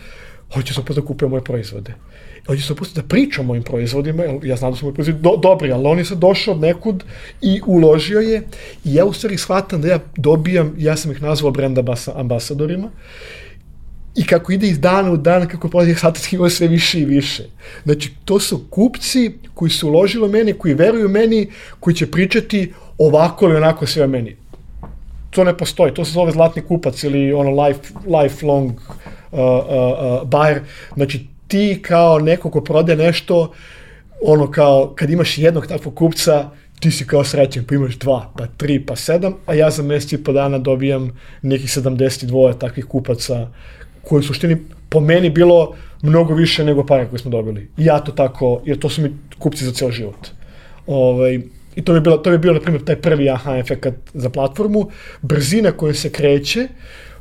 hoće 0.53 0.73
se 0.73 0.81
da 0.95 1.01
kupuje 1.01 1.29
moje 1.29 1.43
proizvode. 1.43 1.93
Hoće 2.47 2.63
se 2.63 2.73
opet 2.73 2.87
da 2.95 3.03
priča 3.03 3.41
o 3.41 3.43
mojim 3.43 3.63
proizvodima, 3.63 4.23
ja 4.43 4.55
znam 4.55 4.71
da 4.71 4.77
su 4.77 4.85
moji 4.85 4.93
proizvodi 4.93 5.19
do, 5.21 5.37
dobri, 5.37 5.71
ali 5.71 5.87
on 5.87 5.97
je 5.97 6.05
sad 6.05 6.17
došao 6.17 6.53
od 6.53 6.61
nekud 6.61 7.03
i 7.41 7.61
uložio 7.65 8.19
je. 8.19 8.41
I 8.85 8.95
ja 8.95 9.05
u 9.05 9.13
stvari 9.13 9.37
shvatam 9.37 9.81
da 9.81 9.87
ja 9.87 9.99
dobijam, 10.17 10.75
ja 10.77 10.97
sam 10.97 11.11
ih 11.11 11.21
nazvao 11.21 11.51
brand 11.51 11.79
ambasadorima, 12.15 12.89
i 14.15 14.25
kako 14.25 14.51
ide 14.51 14.67
iz 14.67 14.79
dana 14.79 15.11
u 15.11 15.17
dan, 15.17 15.47
kako 15.47 15.69
prolazi 15.69 15.95
shvatati 15.95 16.35
ima 16.35 16.49
sve 16.49 16.67
više 16.67 16.99
i 16.99 17.05
više. 17.05 17.43
Znači, 17.83 18.13
to 18.25 18.39
su 18.39 18.65
kupci 18.69 19.31
koji 19.53 19.71
su 19.71 19.87
uložili 19.87 20.25
u 20.25 20.31
mene, 20.31 20.53
koji 20.53 20.73
veruju 20.73 21.09
meni, 21.09 21.47
koji 21.79 21.95
će 21.95 22.11
pričati 22.11 22.73
ovako 22.97 23.45
ili 23.45 23.55
onako 23.55 23.87
sve 23.87 24.03
o 24.03 24.07
meni. 24.07 24.35
To 25.29 25.43
ne 25.43 25.57
postoji, 25.57 25.93
to 25.93 26.05
se 26.05 26.11
zove 26.11 26.31
zlatni 26.31 26.61
kupac 26.61 27.03
ili 27.03 27.33
ono 27.33 27.63
life, 27.63 27.79
lifelong 28.23 28.71
uh, 28.71 28.77
uh, 29.31 29.39
uh, 29.39 30.29
buyer. 30.29 30.59
Znači, 30.95 31.27
ti 31.47 31.79
kao 31.81 32.19
neko 32.19 32.51
ko 32.51 32.61
prode 32.61 32.95
nešto, 32.95 33.53
ono 34.21 34.51
kao, 34.51 34.93
kad 34.95 35.09
imaš 35.09 35.37
jednog 35.37 35.67
takvog 35.67 35.95
kupca, 35.95 36.49
ti 36.79 36.91
si 36.91 37.07
kao 37.07 37.23
srećen, 37.23 37.65
pa 37.65 37.75
imaš 37.75 37.95
dva, 37.95 38.31
pa 38.37 38.47
tri, 38.47 38.85
pa 38.85 38.95
sedam, 38.95 39.33
a 39.45 39.53
ja 39.53 39.69
za 39.69 39.83
mesec 39.83 40.11
i 40.11 40.23
po 40.23 40.31
dana 40.31 40.57
dobijam 40.57 41.19
nekih 41.41 41.69
72 41.69 42.57
takvih 42.57 42.85
kupaca 42.85 43.47
koje 44.03 44.19
u 44.19 44.23
suštini 44.23 44.57
po 44.89 44.99
meni 44.99 45.29
bilo 45.29 45.75
mnogo 46.01 46.33
više 46.33 46.63
nego 46.63 46.85
pare 46.85 47.07
koje 47.09 47.19
smo 47.19 47.31
dobili. 47.31 47.69
I 47.77 47.85
ja 47.85 47.99
to 47.99 48.11
tako, 48.11 48.61
jer 48.65 48.79
to 48.79 48.89
su 48.89 49.01
mi 49.01 49.11
kupci 49.39 49.65
za 49.65 49.71
ceo 49.71 49.91
život. 49.91 50.27
Ovaj, 50.87 51.39
I 51.75 51.81
to 51.81 51.93
bi 51.93 51.99
bilo, 51.99 52.17
to 52.17 52.31
bi 52.31 52.37
bilo, 52.37 52.53
na 52.53 52.59
primjer, 52.59 52.83
taj 52.83 52.95
prvi 52.95 53.29
aha 53.29 53.57
efekt 53.57 53.87
za 54.13 54.29
platformu, 54.29 54.89
brzina 55.21 55.71
koja 55.71 55.93
se 55.93 56.11
kreće, 56.11 56.67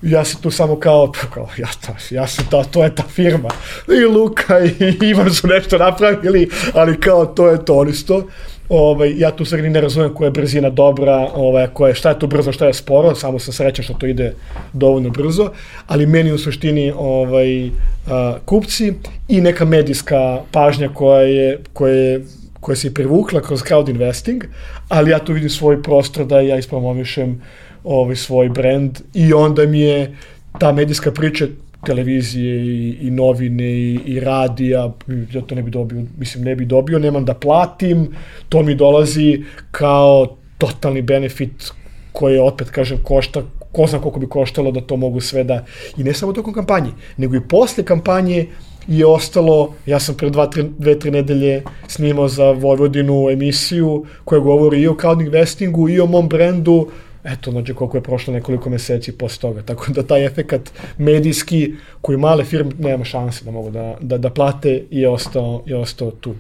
ja 0.03 0.25
se 0.25 0.37
tu 0.43 0.51
samo 0.51 0.81
kao, 0.81 1.13
kao 1.35 1.49
ja, 1.57 1.69
to, 1.87 2.15
ja 2.15 2.27
sam 2.27 2.47
to, 2.51 2.65
to 2.71 2.85
je 2.85 2.95
ta 2.95 3.03
firma. 3.03 3.49
I 3.89 4.05
Luka 4.05 4.61
i 4.61 4.99
Ivan 5.01 5.35
su 5.35 5.47
nešto 5.47 5.79
napravili, 5.79 6.49
ali 6.75 7.01
kao 7.01 7.27
to 7.27 7.49
je 7.49 7.65
to, 7.65 7.77
oni 7.77 7.93
to 8.07 8.29
ovaj, 8.73 9.15
ja 9.19 9.31
tu 9.31 9.45
sad 9.45 9.61
ne 9.61 9.81
razumem 9.81 10.15
koja 10.15 10.27
je 10.27 10.31
brzina 10.31 10.71
dobra, 10.71 11.29
ovaj, 11.35 11.67
koja 11.67 11.89
je, 11.89 11.95
šta 11.95 12.09
je 12.09 12.19
to 12.19 12.27
brzo, 12.27 12.53
šta 12.53 12.67
je 12.67 12.75
sporo, 12.75 13.15
samo 13.15 13.39
sam 13.39 13.53
srećan 13.53 13.85
što 13.85 13.95
to 13.95 14.07
ide 14.07 14.35
dovoljno 14.73 15.11
brzo, 15.11 15.51
ali 15.87 16.07
meni 16.07 16.33
u 16.33 16.39
suštini 16.39 16.93
ovaj, 16.97 17.71
a, 18.07 18.37
kupci 18.45 18.93
i 19.29 19.41
neka 19.41 19.65
medijska 19.65 20.41
pažnja 20.53 20.89
koja 20.89 21.21
je, 21.21 21.59
koja 21.73 21.95
je 21.95 22.21
koja 22.63 22.77
se 22.77 22.89
je 22.89 22.95
privukla 22.95 23.41
kroz 23.41 23.63
crowd 23.63 23.91
investing, 23.91 24.45
ali 24.89 25.11
ja 25.11 25.19
tu 25.19 25.33
vidim 25.33 25.51
svoj 25.51 25.83
prostor 25.83 26.27
da 26.27 26.41
ja 26.41 26.57
ispromovišem 26.57 27.43
ovaj 27.85 28.17
svoj 28.17 28.49
brand 28.49 29.01
i 29.15 29.33
onda 29.33 29.67
mi 29.67 29.81
je 29.81 30.17
ta 30.59 30.73
medijska 30.73 31.11
priča 31.13 31.47
televizije 31.87 32.57
i, 32.57 32.97
i 33.01 33.11
novine 33.11 33.65
i, 33.65 34.01
i 34.07 34.21
radija, 34.21 34.93
ja 35.33 35.41
to 35.41 35.55
ne 35.55 35.63
bi 35.63 35.71
dobio, 35.71 36.03
mislim 36.19 36.45
ne 36.45 36.55
bi 36.57 36.65
dobio, 36.65 36.99
nemam 36.99 37.25
da 37.25 37.35
platim, 37.35 38.09
to 38.49 38.63
mi 38.63 38.75
dolazi 38.75 39.45
kao 39.71 40.37
totalni 40.59 41.03
benefit 41.03 41.73
koji 42.13 42.39
opet 42.39 42.71
kažem 42.71 42.99
košta 43.03 43.43
ko 43.73 43.87
zna 43.87 43.99
koliko 43.99 44.21
bi 44.21 44.29
koštalo 44.29 44.71
da 44.71 44.81
to 44.81 44.97
mogu 44.97 45.21
sve 45.21 45.45
da 45.45 45.65
i 45.97 46.05
ne 46.05 46.15
samo 46.15 46.33
tokom 46.33 46.55
kampanje, 46.55 46.91
nego 47.17 47.37
i 47.37 47.49
posle 47.49 47.85
kampanje 47.85 48.47
je 48.87 49.07
ostalo, 49.07 49.75
ja 49.87 50.01
sam 50.01 50.15
pre 50.15 50.31
dva, 50.31 50.47
tri, 50.47 50.65
dve, 50.79 50.99
tri 50.99 51.11
nedelje 51.11 51.63
snimao 51.89 52.29
za 52.29 52.51
Vojvodinu 52.51 53.31
emisiju 53.31 54.05
koja 54.25 54.41
govori 54.41 54.81
i 54.81 54.89
o 54.89 54.93
crowd 54.93 55.25
investingu 55.25 55.89
i 55.89 56.01
o 56.01 56.07
mom 56.07 56.29
brendu, 56.29 56.89
eto, 57.25 57.51
znači 57.51 57.75
koliko 57.75 57.97
je 57.97 58.03
prošlo 58.03 58.33
nekoliko 58.35 58.71
meseci 58.71 59.13
posle 59.13 59.41
toga. 59.41 59.63
Tako 59.63 59.93
da 59.93 60.03
taj 60.03 60.27
efekat 60.27 60.73
medijski 60.99 61.75
koji 62.01 62.19
male 62.19 62.45
firme 62.45 62.73
nema 62.79 63.05
šanse 63.05 63.45
da 63.45 63.51
mogu 63.51 63.71
da, 63.71 63.97
da, 64.01 64.19
da 64.19 64.31
plate 64.31 64.83
je 64.91 65.09
ostao, 65.09 65.63
je 65.67 65.77
ostao 65.77 66.11
tu. 66.11 66.35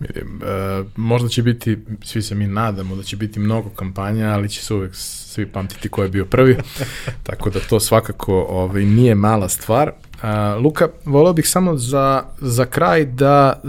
Vidim, 0.00 0.40
e, 0.42 0.84
možda 0.96 1.28
će 1.28 1.42
biti, 1.42 1.78
svi 2.02 2.22
se 2.22 2.34
mi 2.34 2.46
nadamo 2.46 2.96
da 2.96 3.02
će 3.02 3.16
biti 3.16 3.40
mnogo 3.40 3.68
kampanja, 3.68 4.28
ali 4.28 4.48
će 4.48 4.62
se 4.62 4.74
uvek 4.74 4.94
svi 4.94 5.46
pamtiti 5.46 5.88
ko 5.88 6.02
je 6.02 6.08
bio 6.08 6.24
prvi, 6.24 6.56
tako 7.22 7.50
da 7.50 7.60
to 7.60 7.80
svakako 7.80 8.46
ovaj, 8.50 8.84
nije 8.84 9.14
mala 9.14 9.48
stvar. 9.48 9.92
A, 10.22 10.56
Luka, 10.56 10.88
voleo 11.04 11.32
bih 11.32 11.48
samo 11.48 11.76
za, 11.76 12.22
za 12.40 12.64
kraj 12.64 13.04
da 13.04 13.60
e, 13.64 13.68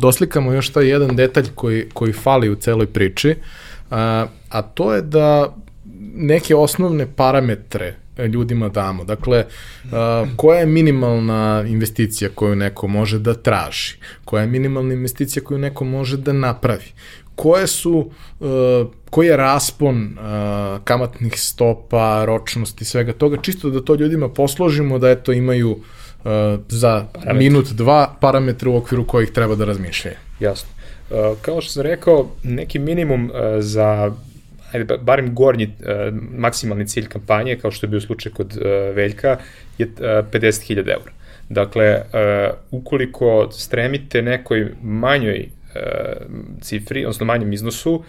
doslikamo 0.00 0.52
još 0.52 0.70
taj 0.70 0.88
jedan 0.88 1.16
detalj 1.16 1.46
koji, 1.54 1.88
koji 1.94 2.12
fali 2.12 2.50
u 2.50 2.56
celoj 2.56 2.86
priči, 2.86 3.34
a, 3.90 4.26
a 4.48 4.62
to 4.62 4.94
je 4.94 5.02
da 5.02 5.56
neke 6.14 6.56
osnovne 6.56 7.06
parametre 7.16 7.94
ljudima 8.32 8.68
damo. 8.68 9.04
Dakle, 9.04 9.44
koja 10.36 10.60
je 10.60 10.66
minimalna 10.66 11.64
investicija 11.68 12.30
koju 12.34 12.56
neko 12.56 12.86
može 12.86 13.18
da 13.18 13.34
traži? 13.34 13.96
Koja 14.24 14.40
je 14.40 14.46
minimalna 14.46 14.94
investicija 14.94 15.44
koju 15.44 15.58
neko 15.58 15.84
može 15.84 16.16
da 16.16 16.32
napravi? 16.32 16.92
Koje 17.34 17.66
su, 17.66 18.10
koji 19.10 19.26
je 19.26 19.36
raspon 19.36 20.16
kamatnih 20.84 21.40
stopa, 21.40 22.24
ročnosti, 22.24 22.84
svega 22.84 23.12
toga, 23.12 23.36
čisto 23.42 23.70
da 23.70 23.84
to 23.84 23.94
ljudima 23.94 24.28
posložimo, 24.28 24.98
da 24.98 25.10
eto 25.10 25.32
imaju 25.32 25.78
za 26.68 27.06
Parametri. 27.12 27.38
minut, 27.38 27.68
dva 27.68 28.16
parametra 28.20 28.70
u 28.70 28.76
okviru 28.76 29.06
kojih 29.06 29.30
treba 29.30 29.54
da 29.54 29.64
razmišljaju. 29.64 30.16
Jasno. 30.40 30.68
Kao 31.42 31.60
što 31.60 31.72
sam 31.72 31.82
rekao, 31.82 32.30
neki 32.42 32.78
minimum 32.78 33.30
za 33.58 34.12
ajde, 34.72 34.98
barem 34.98 35.34
gornji 35.34 35.64
uh, 35.64 36.14
maksimalni 36.38 36.86
cilj 36.86 37.08
kampanje, 37.08 37.56
kao 37.56 37.70
što 37.70 37.86
je 37.86 37.90
bio 37.90 38.00
slučaj 38.00 38.32
kod 38.32 38.58
Veljka, 38.94 39.36
je 39.78 39.86
uh, 39.86 39.92
50.000 40.00 40.78
eura. 40.78 41.12
Dakle, 41.50 42.02
ukoliko 42.70 43.48
stremite 43.52 44.22
nekoj 44.22 44.72
manjoj 44.82 45.48
cifri, 46.60 47.04
odnosno 47.04 47.26
manjem 47.26 47.52
iznosu, 47.52 48.04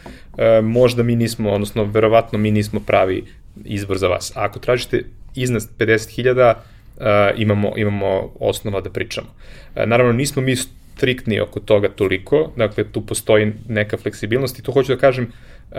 možda 0.63 1.03
mi 1.03 1.15
nismo, 1.15 1.51
odnosno 1.51 1.83
verovatno 1.83 2.39
mi 2.39 2.51
nismo 2.51 2.79
pravi 2.79 3.23
izbor 3.65 3.97
za 3.97 4.07
vas. 4.07 4.31
A 4.35 4.43
ako 4.43 4.59
tražite 4.59 5.03
iznad 5.35 5.61
50.000, 5.77 6.53
uh, 6.53 7.03
imamo, 7.39 7.73
imamo 7.77 8.31
osnova 8.39 8.81
da 8.81 8.89
pričamo. 8.89 9.27
Naravno, 9.75 10.13
nismo 10.13 10.41
mi 10.41 10.55
striktni 10.99 11.39
oko 11.39 11.59
toga 11.59 11.89
toliko, 11.89 12.51
dakle 12.57 12.83
tu 12.83 13.05
postoji 13.05 13.53
neka 13.67 13.97
fleksibilnost 13.97 14.59
i 14.59 14.63
to 14.63 14.71
hoću 14.71 14.95
da 14.95 14.99
kažem, 14.99 15.31
uh, 15.71 15.77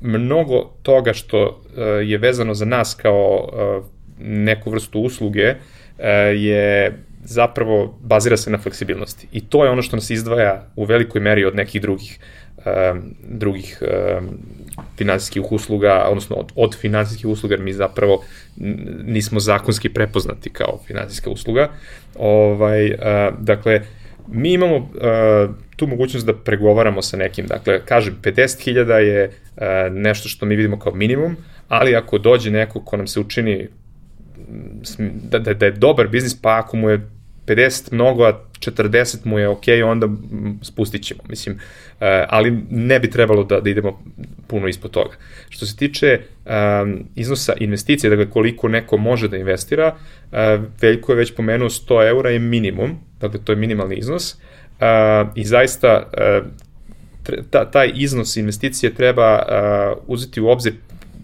mnogo 0.00 0.70
toga 0.82 1.12
što 1.12 1.62
je 2.04 2.18
vezano 2.18 2.54
za 2.54 2.64
nas 2.64 2.94
kao 2.94 3.48
neku 4.18 4.70
vrstu 4.70 5.00
usluge 5.00 5.54
je 6.34 6.92
zapravo 7.24 7.98
bazira 8.00 8.36
se 8.36 8.50
na 8.50 8.58
fleksibilnosti. 8.58 9.26
I 9.32 9.40
to 9.40 9.64
je 9.64 9.70
ono 9.70 9.82
što 9.82 9.96
nas 9.96 10.10
izdvaja 10.10 10.66
u 10.76 10.84
velikoj 10.84 11.20
meri 11.20 11.44
od 11.44 11.56
nekih 11.56 11.82
drugih 11.82 12.18
drugih 13.28 13.82
finansijskih 14.96 15.52
usluga, 15.52 16.06
odnosno 16.08 16.36
od, 16.36 16.52
od 16.56 16.76
finansijskih 16.76 17.26
usluga, 17.26 17.56
mi 17.56 17.72
zapravo 17.72 18.24
nismo 19.04 19.40
zakonski 19.40 19.88
prepoznati 19.88 20.50
kao 20.50 20.80
finansijska 20.86 21.30
usluga. 21.30 21.68
Ovaj, 22.14 22.96
dakle, 23.38 23.80
mi 24.28 24.52
imamo 24.52 24.76
uh, 24.76 24.84
tu 25.76 25.86
mogućnost 25.86 26.26
da 26.26 26.34
pregovaramo 26.34 27.02
sa 27.02 27.16
nekim. 27.16 27.46
Dakle, 27.46 27.80
kažem, 27.84 28.16
50.000 28.22 28.92
je 28.94 29.24
uh, 29.26 29.62
nešto 29.92 30.28
što 30.28 30.46
mi 30.46 30.56
vidimo 30.56 30.78
kao 30.78 30.94
minimum, 30.94 31.36
ali 31.68 31.96
ako 31.96 32.18
dođe 32.18 32.50
neko 32.50 32.80
ko 32.80 32.96
nam 32.96 33.06
se 33.06 33.20
učini 33.20 33.68
da, 35.30 35.38
da, 35.38 35.54
da 35.54 35.66
je 35.66 35.72
dobar 35.72 36.08
biznis, 36.08 36.40
pa 36.42 36.58
ako 36.58 36.76
mu 36.76 36.90
je 36.90 37.00
50 37.56 37.92
mnogo, 37.92 38.24
a 38.24 38.40
40 38.58 39.16
mu 39.24 39.38
je 39.38 39.48
ok, 39.48 39.62
onda 39.84 40.08
spustit 40.62 41.02
ćemo. 41.02 41.20
Mislim, 41.28 41.54
uh, 41.54 42.06
ali 42.28 42.58
ne 42.70 43.00
bi 43.00 43.10
trebalo 43.10 43.44
da, 43.44 43.60
da 43.60 43.70
idemo 43.70 44.02
puno 44.46 44.68
ispod 44.68 44.90
toga. 44.90 45.16
Što 45.48 45.66
se 45.66 45.76
tiče 45.76 46.20
um, 46.44 47.04
iznosa 47.14 47.52
investicije, 47.56 48.10
dakle 48.10 48.30
koliko 48.30 48.68
neko 48.68 48.96
može 48.96 49.28
da 49.28 49.36
investira, 49.36 49.94
uh, 49.94 50.38
Veljko 50.80 51.12
je 51.12 51.16
već 51.16 51.34
pomenuo 51.34 51.68
100 51.68 52.08
eura 52.08 52.30
je 52.30 52.38
minimum, 52.38 52.98
dakle 53.20 53.40
to 53.44 53.52
je 53.52 53.56
minimalni 53.56 53.96
iznos, 53.96 54.34
uh, 54.34 55.28
i 55.34 55.44
zaista 55.44 56.10
uh, 56.12 56.46
ta, 57.50 57.70
taj 57.70 57.92
iznos 57.94 58.36
investicije 58.36 58.94
treba 58.94 59.34
uh, 59.34 60.02
uzeti 60.06 60.40
u 60.40 60.48
obzir 60.48 60.72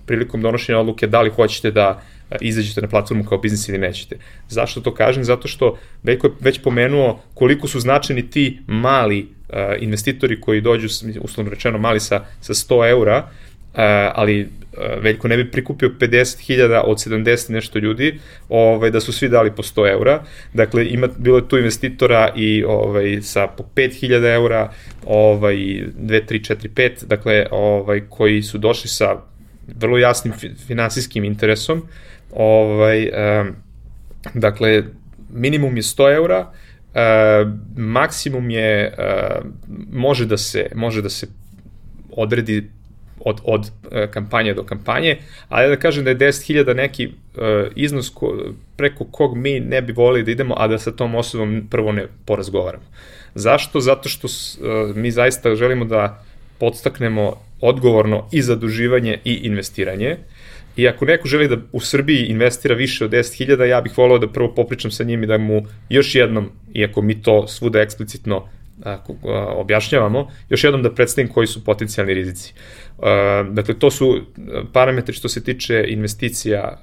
prilikom 0.06 0.42
donošenja 0.42 0.78
odluke 0.78 1.06
da 1.06 1.20
li 1.20 1.30
hoćete 1.30 1.70
da 1.70 2.02
izađete 2.40 2.80
na 2.80 2.88
platformu 2.88 3.24
kao 3.24 3.38
biznis 3.38 3.68
ili 3.68 3.78
nećete. 3.78 4.16
Zašto 4.48 4.80
to 4.80 4.94
kažem? 4.94 5.24
Zato 5.24 5.48
što 5.48 5.78
Veljko 6.02 6.26
je 6.26 6.32
već 6.40 6.62
pomenuo 6.62 7.22
koliko 7.34 7.68
su 7.68 7.80
značajni 7.80 8.30
ti 8.30 8.58
mali 8.66 9.20
uh, 9.48 9.56
investitori 9.80 10.40
koji 10.40 10.60
dođu, 10.60 10.88
uslovno 11.20 11.50
rečeno 11.50 11.78
mali 11.78 12.00
sa, 12.00 12.24
sa 12.40 12.54
100 12.54 12.90
eura, 12.90 13.18
uh, 13.18 13.78
ali 14.14 14.42
uh, 14.42 14.48
Veljko 15.02 15.28
ne 15.28 15.36
bi 15.36 15.50
prikupio 15.50 15.90
50.000 16.00 16.82
od 16.84 16.96
70 16.96 17.50
nešto 17.50 17.78
ljudi, 17.78 18.18
ovaj, 18.48 18.90
da 18.90 19.00
su 19.00 19.12
svi 19.12 19.28
dali 19.28 19.50
po 19.56 19.62
100 19.62 19.90
eura. 19.92 20.22
Dakle, 20.54 20.88
ima, 20.88 21.08
bilo 21.18 21.38
je 21.38 21.48
tu 21.48 21.58
investitora 21.58 22.32
i 22.36 22.64
ovaj, 22.64 23.18
sa 23.22 23.46
po 23.46 23.64
5.000 23.74 24.34
eura, 24.34 24.72
ovaj, 25.06 25.56
2, 25.56 25.84
3, 25.98 26.54
4, 26.54 26.68
5, 26.68 27.04
dakle, 27.04 27.46
ovaj, 27.50 28.02
koji 28.08 28.42
su 28.42 28.58
došli 28.58 28.88
sa 28.88 29.16
vrlo 29.76 29.98
jasnim 29.98 30.34
finansijskim 30.66 31.24
interesom, 31.24 31.82
Ovaj, 32.32 33.10
um, 33.40 33.54
dakle, 34.34 34.82
minimum 35.30 35.76
je 35.76 35.82
100 35.82 36.14
eura, 36.14 36.50
maksimum 37.76 38.50
je, 38.50 38.94
može 39.92 40.26
da 40.26 40.36
se, 40.36 40.66
može 40.74 41.02
da 41.02 41.08
se 41.08 41.26
odredi 42.10 42.70
od, 43.20 43.40
od 43.44 43.60
uh, 43.60 44.10
kampanje 44.10 44.54
do 44.54 44.64
kampanje, 44.64 45.18
ali 45.48 45.68
da 45.68 45.76
kažem 45.76 46.04
da 46.04 46.10
je 46.10 46.18
10.000 46.18 46.74
neki 46.74 47.06
uh, 47.06 47.12
iznos 47.76 48.10
ko, 48.14 48.52
preko 48.76 49.04
kog 49.04 49.36
mi 49.36 49.60
ne 49.60 49.82
bi 49.82 49.92
volili 49.92 50.24
da 50.24 50.30
idemo, 50.30 50.54
a 50.58 50.68
da 50.68 50.78
sa 50.78 50.92
tom 50.92 51.14
osobom 51.14 51.66
prvo 51.70 51.92
ne 51.92 52.06
porazgovaramo. 52.24 52.84
Zašto? 53.34 53.80
Zato 53.80 54.08
što 54.08 54.26
uh, 54.26 54.96
mi 54.96 55.10
zaista 55.10 55.54
želimo 55.54 55.84
da 55.84 56.24
podstaknemo 56.58 57.47
odgovorno 57.60 58.28
i 58.32 58.42
zaduživanje 58.42 59.18
i 59.24 59.34
investiranje. 59.34 60.16
I 60.76 60.88
ako 60.88 61.04
neko 61.04 61.28
želi 61.28 61.48
da 61.48 61.56
u 61.72 61.80
Srbiji 61.80 62.26
investira 62.26 62.74
više 62.74 63.04
od 63.04 63.10
10.000, 63.10 63.64
ja 63.64 63.80
bih 63.80 63.98
volao 63.98 64.18
da 64.18 64.28
prvo 64.28 64.54
popričam 64.54 64.90
sa 64.90 65.04
njim 65.04 65.22
i 65.22 65.26
da 65.26 65.38
mu 65.38 65.62
još 65.88 66.14
jednom, 66.14 66.50
iako 66.74 67.02
mi 67.02 67.22
to 67.22 67.48
svuda 67.48 67.80
eksplicitno 67.80 68.44
objašnjavamo, 69.56 70.30
još 70.48 70.64
jednom 70.64 70.82
da 70.82 70.94
predstavim 70.94 71.32
koji 71.32 71.46
su 71.46 71.64
potencijalni 71.64 72.14
rizici. 72.14 72.54
Dakle, 73.50 73.78
to 73.78 73.90
su 73.90 74.20
parametri 74.72 75.14
što 75.14 75.28
se 75.28 75.44
tiče 75.44 75.84
investicija 75.88 76.78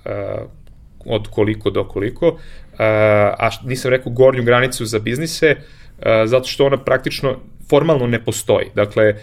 od 1.05 1.27
koliko 1.27 1.69
do 1.69 1.87
koliko, 1.87 2.39
a, 2.79 3.49
nisam 3.63 3.91
rekao 3.91 4.11
gornju 4.11 4.43
granicu 4.43 4.85
za 4.85 4.99
biznise, 4.99 5.55
zato 6.25 6.47
što 6.47 6.65
ona 6.65 6.77
praktično 6.77 7.35
formalno 7.69 8.07
ne 8.07 8.23
postoji. 8.23 8.67
Dakle, 8.75 9.15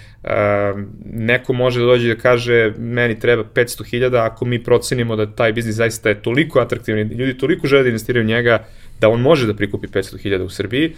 neko 1.05 1.53
može 1.53 1.81
da 1.81 1.87
dođe 1.87 2.15
da 2.15 2.21
kaže 2.21 2.73
meni 2.79 3.21
treba 3.21 3.45
500.000 3.55 4.27
ako 4.27 4.45
mi 4.45 4.65
procenimo 4.65 5.17
da 5.17 5.27
taj 5.27 5.53
biznis 5.53 5.75
zaista 5.75 6.09
je 6.09 6.23
toliko 6.23 6.61
atraktivni, 6.61 7.03
ljudi 7.03 7.39
toliko 7.39 7.67
žele 7.67 7.83
da 7.83 7.89
investiraju 7.89 8.25
u 8.25 8.29
njega 8.29 8.65
da 9.01 9.09
on 9.09 9.21
može 9.21 9.47
da 9.47 9.55
prikupi 9.55 9.87
500.000 9.87 10.43
u 10.43 10.49
Srbiji, 10.49 10.95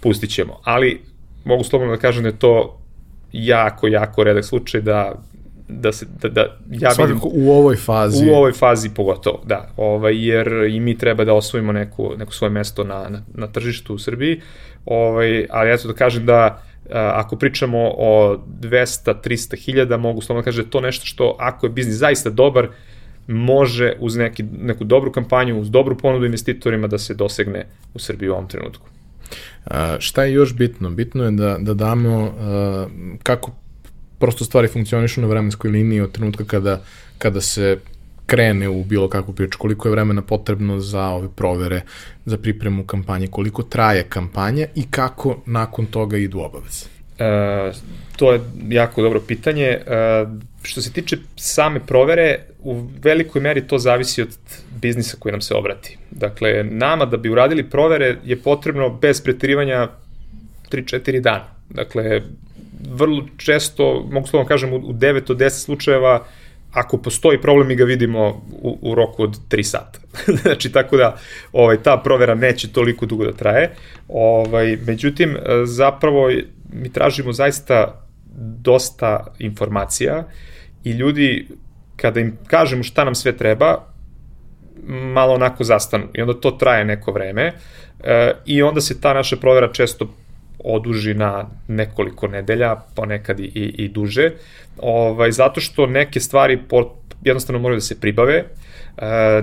pustit 0.00 0.30
ćemo. 0.30 0.60
Ali 0.64 1.00
mogu 1.44 1.64
slobodno 1.64 1.94
da 1.94 2.00
kažem 2.00 2.22
da 2.22 2.28
je 2.28 2.38
to 2.38 2.80
jako, 3.32 3.88
jako 3.88 4.24
redak 4.24 4.44
slučaj 4.44 4.80
da 4.80 5.22
da 5.68 5.92
se 5.92 6.06
da, 6.22 6.28
da 6.28 6.56
ja 6.70 6.90
Svakako 6.90 7.28
vidim 7.28 7.46
u 7.46 7.52
ovoj 7.52 7.76
fazi 7.76 8.30
u 8.30 8.34
ovoj 8.34 8.52
fazi 8.52 8.90
pogotovo 8.94 9.42
da 9.46 9.68
ovaj 9.76 10.26
jer 10.28 10.48
i 10.70 10.80
mi 10.80 10.98
treba 10.98 11.24
da 11.24 11.34
osvojimo 11.34 11.72
neku 11.72 12.12
neko 12.16 12.32
svoje 12.32 12.50
mesto 12.50 12.84
na 12.84 13.08
na, 13.08 13.22
na 13.34 13.46
tržištu 13.46 13.94
u 13.94 13.98
Srbiji 13.98 14.40
ovaj 14.86 15.46
ali 15.50 15.70
ja 15.70 15.76
ću 15.76 15.88
da 15.88 15.94
kažem 15.94 16.26
da 16.26 16.62
ako 16.90 17.36
pričamo 17.36 17.78
o 17.98 18.38
200 18.60 19.14
300 19.24 19.64
hiljada 19.64 19.96
mogu 19.96 20.20
slobodno 20.20 20.42
da 20.42 20.44
kažem 20.44 20.64
da 20.64 20.66
je 20.66 20.70
to 20.70 20.80
nešto 20.80 21.06
što 21.06 21.36
ako 21.38 21.66
je 21.66 21.70
biznis 21.70 21.96
zaista 21.96 22.30
dobar 22.30 22.68
može 23.26 23.92
uz 24.00 24.16
neki, 24.16 24.42
neku 24.42 24.84
dobru 24.84 25.12
kampanju, 25.12 25.60
uz 25.60 25.70
dobru 25.70 25.98
ponudu 25.98 26.26
investitorima 26.26 26.86
da 26.86 26.98
se 26.98 27.14
dosegne 27.14 27.66
u 27.94 27.98
Srbiji 27.98 28.28
u 28.28 28.32
ovom 28.32 28.48
trenutku. 28.48 28.88
A, 29.64 29.96
šta 29.98 30.24
je 30.24 30.32
još 30.32 30.54
bitno? 30.54 30.90
Bitno 30.90 31.24
je 31.24 31.30
da, 31.30 31.56
da 31.60 31.74
damo 31.74 32.32
a, 32.38 32.86
kako 33.22 33.52
prosto 34.18 34.44
stvari 34.44 34.68
funkcionišu 34.68 35.20
na 35.20 35.26
vremenskoj 35.26 35.70
liniji 35.70 36.00
od 36.00 36.12
trenutka 36.12 36.44
kada, 36.44 36.80
kada 37.18 37.40
se 37.40 37.78
krene 38.26 38.68
u 38.68 38.84
bilo 38.84 39.08
kakvu 39.08 39.34
priču, 39.34 39.58
koliko 39.58 39.88
je 39.88 39.92
vremena 39.92 40.22
potrebno 40.22 40.80
za 40.80 41.08
ove 41.08 41.28
provere, 41.36 41.82
za 42.24 42.38
pripremu 42.38 42.84
kampanje, 42.84 43.26
koliko 43.26 43.62
traje 43.62 44.02
kampanja 44.02 44.66
i 44.74 44.84
kako 44.90 45.36
nakon 45.46 45.86
toga 45.86 46.16
idu 46.16 46.40
obaveze? 46.40 46.86
E, 47.18 47.72
to 48.16 48.32
je 48.32 48.40
jako 48.68 49.02
dobro 49.02 49.20
pitanje. 49.20 49.64
E, 49.64 49.80
što 50.62 50.82
se 50.82 50.92
tiče 50.92 51.16
same 51.36 51.80
provere, 51.80 52.38
u 52.58 52.88
velikoj 53.02 53.40
meri 53.40 53.66
to 53.66 53.78
zavisi 53.78 54.22
od 54.22 54.36
biznisa 54.80 55.16
koji 55.20 55.32
nam 55.32 55.40
se 55.40 55.54
obrati. 55.54 55.98
Dakle, 56.10 56.64
nama 56.64 57.04
da 57.04 57.16
bi 57.16 57.30
uradili 57.30 57.70
provere 57.70 58.16
je 58.24 58.36
potrebno 58.36 58.88
bez 58.90 59.22
pretirivanja 59.22 59.88
3-4 60.70 61.20
dana. 61.20 61.44
Dakle, 61.70 62.22
vrlo 62.90 63.24
često, 63.36 64.06
mogu 64.10 64.26
slovno 64.26 64.48
kažem, 64.48 64.72
u 64.72 64.92
9 64.92 65.30
od 65.30 65.38
10 65.38 65.50
slučajeva 65.50 66.24
ako 66.72 66.98
postoji 66.98 67.40
problem 67.40 67.68
mi 67.68 67.74
ga 67.74 67.84
vidimo 67.84 68.28
u, 68.62 68.78
u 68.82 68.94
roku 68.94 69.22
od 69.22 69.36
3 69.50 69.62
sata. 69.62 69.98
znači 70.42 70.72
tako 70.72 70.96
da 70.96 71.16
ovaj 71.52 71.82
ta 71.82 71.96
provera 72.04 72.34
neće 72.34 72.72
toliko 72.72 73.06
dugo 73.06 73.24
da 73.24 73.32
traje. 73.32 73.74
Ovaj 74.08 74.76
međutim 74.86 75.36
zapravo 75.64 76.30
mi 76.72 76.92
tražimo 76.92 77.32
zaista 77.32 78.06
dosta 78.38 79.26
informacija 79.38 80.24
i 80.84 80.90
ljudi 80.90 81.48
kada 81.96 82.20
im 82.20 82.38
kažemo 82.46 82.82
šta 82.82 83.04
nam 83.04 83.14
sve 83.14 83.36
treba 83.36 83.84
malo 84.88 85.34
onako 85.34 85.64
zastanu 85.64 86.04
i 86.14 86.20
onda 86.20 86.34
to 86.34 86.50
traje 86.50 86.84
neko 86.84 87.12
vreme 87.12 87.52
e, 88.04 88.32
i 88.46 88.62
onda 88.62 88.80
se 88.80 89.00
ta 89.00 89.14
naša 89.14 89.36
provera 89.36 89.72
često 89.72 90.14
oduži 90.64 91.14
na 91.14 91.48
nekoliko 91.68 92.28
nedelja, 92.28 92.76
ponekad 92.94 93.40
i, 93.40 93.44
i, 93.54 93.88
duže, 93.88 94.30
ovaj, 94.78 95.32
zato 95.32 95.60
što 95.60 95.86
neke 95.86 96.20
stvari 96.20 96.58
po, 96.68 96.94
jednostavno 97.24 97.58
moraju 97.58 97.76
da 97.76 97.80
se 97.80 98.00
pribave, 98.00 98.34
e, 98.34 98.44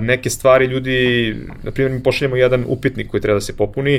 neke 0.00 0.30
stvari 0.30 0.66
ljudi, 0.66 1.36
na 1.62 1.70
primjer 1.70 1.92
mi 1.92 2.02
pošaljemo 2.02 2.36
jedan 2.36 2.64
upitnik 2.68 3.08
koji 3.08 3.20
treba 3.20 3.36
da 3.36 3.40
se 3.40 3.56
popuni, 3.56 3.94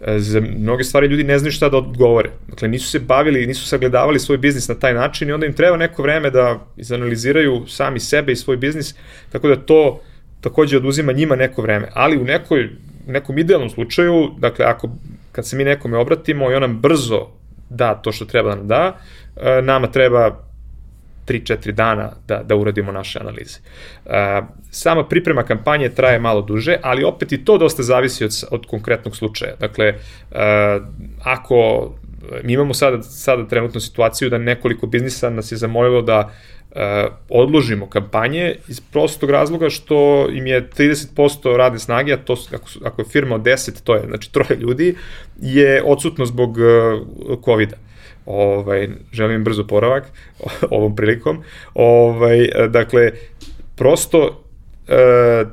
e, 0.00 0.18
za 0.18 0.40
mnoge 0.40 0.84
stvari 0.84 1.06
ljudi 1.06 1.24
ne 1.24 1.38
znaju 1.38 1.52
šta 1.52 1.68
da 1.68 1.76
odgovore. 1.76 2.30
Dakle, 2.48 2.68
nisu 2.68 2.90
se 2.90 2.98
bavili, 2.98 3.46
nisu 3.46 3.66
sagledavali 3.66 4.18
svoj 4.18 4.38
biznis 4.38 4.68
na 4.68 4.74
taj 4.74 4.94
način 4.94 5.28
i 5.28 5.32
onda 5.32 5.46
im 5.46 5.52
treba 5.52 5.76
neko 5.76 6.02
vreme 6.02 6.30
da 6.30 6.66
izanaliziraju 6.76 7.64
sami 7.66 8.00
sebe 8.00 8.32
i 8.32 8.36
svoj 8.36 8.56
biznis, 8.56 8.94
tako 9.32 9.48
da 9.48 9.56
to 9.56 10.00
takođe 10.40 10.76
oduzima 10.76 11.12
njima 11.12 11.36
neko 11.36 11.62
vreme. 11.62 11.88
Ali 11.94 12.18
u 12.18 12.24
nekoj, 12.24 12.68
nekom 13.06 13.38
idealnom 13.38 13.70
slučaju, 13.70 14.30
dakle, 14.38 14.64
ako 14.64 14.88
kad 15.36 15.46
se 15.46 15.56
mi 15.56 15.64
nekome 15.64 15.98
obratimo 15.98 16.50
i 16.50 16.54
on 16.54 16.60
nam 16.60 16.80
brzo 16.80 17.26
da 17.70 17.94
to 17.94 18.12
što 18.12 18.24
treba 18.24 18.48
da 18.48 18.56
nam 18.56 18.66
da, 18.66 18.96
e, 19.36 19.62
nama 19.62 19.86
treba 19.86 20.46
3-4 21.26 21.72
dana 21.72 22.10
da, 22.28 22.42
da 22.42 22.56
uradimo 22.56 22.92
naše 22.92 23.18
analize. 23.18 23.58
E, 24.06 24.42
sama 24.70 25.04
priprema 25.08 25.42
kampanje 25.42 25.88
traje 25.88 26.18
malo 26.18 26.42
duže, 26.42 26.76
ali 26.82 27.04
opet 27.04 27.32
i 27.32 27.44
to 27.44 27.58
dosta 27.58 27.82
zavisi 27.82 28.24
od, 28.24 28.32
od 28.50 28.66
konkretnog 28.66 29.16
slučaja. 29.16 29.56
Dakle, 29.60 29.86
e, 29.86 29.96
ako 31.22 31.90
mi 32.42 32.52
imamo 32.52 32.74
sada, 32.74 33.02
sada 33.02 33.48
trenutnu 33.48 33.80
situaciju 33.80 34.30
da 34.30 34.38
nekoliko 34.38 34.86
biznisa 34.86 35.30
nas 35.30 35.52
je 35.52 35.56
zamolilo 35.56 36.02
da 36.02 36.18
uh, 36.18 36.55
odložimo 37.28 37.86
kampanje 37.86 38.54
iz 38.68 38.80
prostog 38.80 39.30
razloga 39.30 39.70
što 39.70 40.28
im 40.32 40.46
je 40.46 40.68
30% 40.78 41.56
radne 41.56 41.78
snage, 41.78 42.12
a 42.12 42.16
to 42.16 42.36
ako, 42.52 42.68
su, 42.68 42.80
ako 42.84 43.02
je 43.02 43.06
firma 43.06 43.34
od 43.34 43.42
10, 43.42 43.82
to 43.84 43.94
je 43.94 44.02
znači 44.06 44.32
troje 44.32 44.60
ljudi, 44.60 44.94
je 45.40 45.82
odsutno 45.84 46.26
zbog 46.26 46.56
uh, 46.58 47.44
COVID-a. 47.44 47.76
Ovaj, 48.26 48.88
želim 49.12 49.44
brzo 49.44 49.66
poravak 49.66 50.04
ovom 50.70 50.96
prilikom. 50.96 51.42
Ovaj, 51.74 52.48
dakle, 52.68 53.10
prosto 53.76 54.44
uh, 54.88 55.48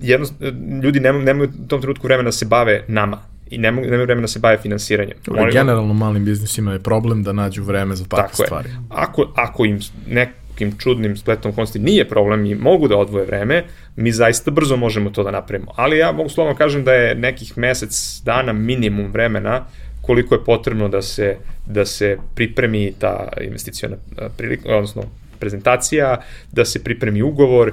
jedno, 0.00 0.26
ljudi 0.82 1.00
nemaju, 1.00 1.24
nemaju 1.24 1.50
u 1.64 1.68
tom 1.68 1.80
trenutku 1.80 2.06
vremena 2.06 2.28
da 2.28 2.32
se 2.32 2.44
bave 2.44 2.84
nama 2.88 3.18
i 3.50 3.58
ne 3.58 3.70
mogu, 3.70 3.86
nemaju 3.86 4.04
vremena 4.04 4.24
da 4.24 4.28
se 4.28 4.38
bave 4.38 4.58
finansiranjem. 4.58 5.16
Moramo... 5.26 5.52
Generalno 5.52 5.94
malim 5.94 6.24
biznisima 6.24 6.72
je 6.72 6.78
problem 6.78 7.22
da 7.22 7.32
nađu 7.32 7.62
vreme 7.62 7.96
za 7.96 8.04
takve 8.04 8.22
Tako 8.22 8.42
stvari. 8.42 8.68
Je. 8.68 8.76
Ako, 8.90 9.32
ako 9.34 9.64
im 9.64 9.80
nekim 10.56 10.78
čudnim 10.78 11.16
spletom 11.16 11.52
konsti 11.52 11.78
nije 11.78 12.08
problem 12.08 12.46
i 12.46 12.54
mogu 12.54 12.88
da 12.88 12.96
odvoje 12.96 13.26
vreme, 13.26 13.64
mi 13.96 14.12
zaista 14.12 14.50
brzo 14.50 14.76
možemo 14.76 15.10
to 15.10 15.22
da 15.22 15.30
napravimo. 15.30 15.72
Ali 15.76 15.98
ja 15.98 16.12
mogu 16.12 16.28
slovno 16.28 16.54
kažem 16.54 16.84
da 16.84 16.92
je 16.92 17.14
nekih 17.14 17.58
mesec 17.58 18.20
dana 18.24 18.52
minimum 18.52 19.12
vremena 19.12 19.66
koliko 20.02 20.34
je 20.34 20.44
potrebno 20.44 20.88
da 20.88 21.02
se, 21.02 21.36
da 21.66 21.84
se 21.84 22.16
pripremi 22.34 22.92
ta 22.98 23.28
investicijona 23.40 23.96
prilika, 24.36 24.76
odnosno 24.76 25.02
prezentacija, 25.38 26.16
da 26.52 26.64
se 26.64 26.84
pripremi 26.84 27.22
ugovor, 27.22 27.72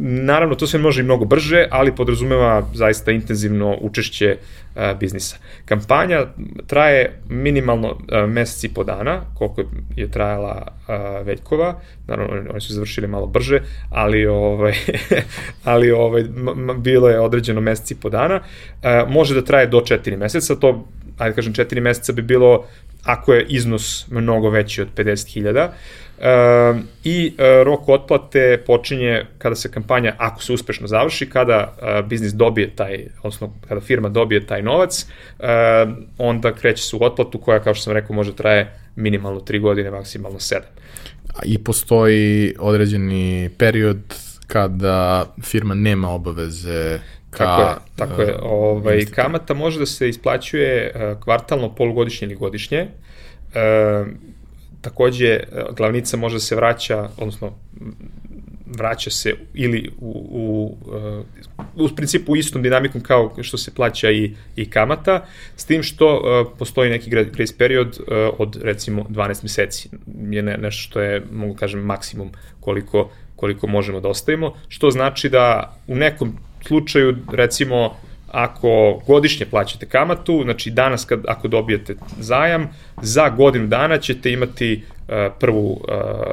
naravno, 0.00 0.54
to 0.54 0.66
sve 0.66 0.80
može 0.80 1.00
i 1.00 1.04
mnogo 1.04 1.24
brže, 1.24 1.66
ali 1.70 1.94
podrazumeva 1.96 2.62
zaista 2.74 3.12
intenzivno 3.12 3.76
učešće 3.80 4.36
a, 4.74 4.94
biznisa. 4.94 5.36
Kampanja 5.64 6.26
traje 6.66 7.20
minimalno 7.28 7.98
a, 8.12 8.26
mesec 8.26 8.64
i 8.64 8.74
po 8.74 8.84
dana, 8.84 9.20
koliko 9.34 9.62
je 9.96 10.10
trajala 10.10 10.66
a, 10.86 11.22
Veljkova, 11.24 11.80
naravno 12.06 12.50
oni 12.50 12.60
su 12.60 12.72
završili 12.72 13.06
malo 13.06 13.26
brže, 13.26 13.60
ali 13.90 14.26
ovaj 14.26 14.74
ali 15.64 15.90
ovaj 15.90 16.24
bilo 16.78 17.08
je 17.08 17.20
određeno 17.20 17.60
mesec 17.60 17.90
i 17.90 18.00
po 18.00 18.10
dana. 18.10 18.40
A, 18.82 19.04
može 19.08 19.34
da 19.34 19.44
traje 19.44 19.66
do 19.66 19.80
4 19.80 20.16
meseca, 20.16 20.54
to 20.54 20.86
ajde 21.18 21.34
kažem 21.34 21.52
4 21.52 21.80
meseca 21.80 22.12
bi 22.12 22.22
bilo 22.22 22.64
ako 23.04 23.34
je 23.34 23.46
iznos 23.48 24.06
mnogo 24.10 24.50
veći 24.50 24.82
od 24.82 24.88
50.000. 24.96 25.68
E, 26.20 26.74
I 27.04 27.34
e, 27.38 27.64
rok 27.64 27.88
otplate 27.88 28.62
počinje 28.66 29.26
kada 29.38 29.54
se 29.54 29.70
kampanja, 29.70 30.14
ako 30.18 30.42
se 30.42 30.52
uspešno 30.52 30.86
završi, 30.86 31.30
kada 31.30 31.74
e, 31.82 32.02
biznis 32.02 32.32
dobije 32.32 32.70
taj, 32.76 33.06
odnosno 33.18 33.52
kada 33.68 33.80
firma 33.80 34.08
dobije 34.08 34.46
taj 34.46 34.62
novac, 34.62 35.06
e, 35.38 35.46
onda 36.18 36.52
kreće 36.52 36.82
se 36.82 36.96
u 36.96 36.98
otplatu 37.02 37.38
koja, 37.38 37.60
kao 37.60 37.74
što 37.74 37.82
sam 37.82 37.92
rekao, 37.92 38.16
može 38.16 38.36
traje 38.36 38.72
minimalno 38.96 39.40
3 39.40 39.60
godine, 39.60 39.90
maksimalno 39.90 40.38
7. 40.38 40.60
I 41.44 41.64
postoji 41.64 42.54
određeni 42.58 43.50
period 43.58 43.98
kada 44.46 45.26
firma 45.42 45.74
nema 45.74 46.10
obaveze 46.10 46.98
ka, 47.30 47.44
tako 47.44 47.62
je, 47.62 47.76
tako 47.96 48.22
je. 48.22 48.36
Ovaj, 48.42 49.04
kamata 49.04 49.54
može 49.54 49.78
da 49.78 49.86
se 49.86 50.08
isplaćuje 50.08 50.92
kvartalno, 51.24 51.74
polugodišnje 51.74 52.26
ili 52.26 52.34
godišnje. 52.34 52.86
Takođe, 54.88 55.40
glavnica 55.76 56.16
može 56.16 56.40
se 56.40 56.56
vraća, 56.56 57.08
odnosno 57.16 57.52
vraća 58.66 59.10
se 59.10 59.34
ili 59.54 59.90
u, 60.00 60.26
u, 60.30 60.76
u, 61.76 61.84
u 61.84 61.88
principu 61.96 62.36
istom 62.36 62.62
dinamikom 62.62 63.00
kao 63.00 63.34
što 63.40 63.58
se 63.58 63.74
plaća 63.74 64.10
i, 64.10 64.34
i 64.56 64.70
kamata, 64.70 65.26
s 65.56 65.64
tim 65.64 65.82
što 65.82 66.16
uh, 66.16 66.52
postoji 66.58 66.90
neki 66.90 67.10
grace 67.10 67.56
period 67.58 68.00
od 68.38 68.58
recimo 68.62 69.02
12 69.10 69.42
meseci. 69.42 69.88
Je 70.30 70.42
ne, 70.42 70.56
nešto 70.56 70.82
što 70.82 71.00
je, 71.00 71.22
mogu 71.32 71.54
kažem, 71.54 71.80
maksimum 71.80 72.30
koliko, 72.60 73.10
koliko 73.36 73.66
možemo 73.66 74.00
da 74.00 74.08
ostavimo, 74.08 74.54
što 74.68 74.90
znači 74.90 75.28
da 75.28 75.76
u 75.86 75.94
nekom 75.94 76.32
slučaju, 76.66 77.16
recimo, 77.32 77.96
ako 78.28 79.00
godišnje 79.06 79.46
plaćate 79.46 79.86
kamatu, 79.86 80.40
znači 80.44 80.70
danas 80.70 81.04
kad, 81.04 81.20
ako 81.28 81.48
dobijete 81.48 81.96
zajam, 82.20 82.70
za 83.02 83.28
godinu 83.28 83.66
dana 83.66 83.98
ćete 83.98 84.32
imati 84.32 84.82
uh, 84.82 85.14
prvu 85.40 85.70
uh, 85.72 85.78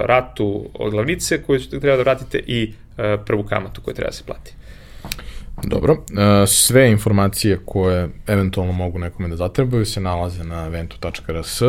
ratu 0.05 0.69
od 0.73 0.91
glavnice 0.91 1.43
koju 1.43 1.59
treba 1.59 1.95
da 1.95 2.03
vratite 2.03 2.43
i 2.47 2.73
uh, 2.73 3.25
prvu 3.25 3.43
kamatu 3.43 3.81
koju 3.81 3.93
treba 3.93 4.09
da 4.09 4.15
se 4.15 4.23
plati. 4.23 4.53
Dobro, 5.63 5.97
sve 6.47 6.91
informacije 6.91 7.59
koje 7.65 8.09
eventualno 8.27 8.73
mogu 8.73 8.99
nekome 8.99 9.29
da 9.29 9.35
zatrebaju 9.35 9.85
se 9.85 10.01
nalaze 10.01 10.43
na 10.43 10.65
eventu.rs 10.65 11.61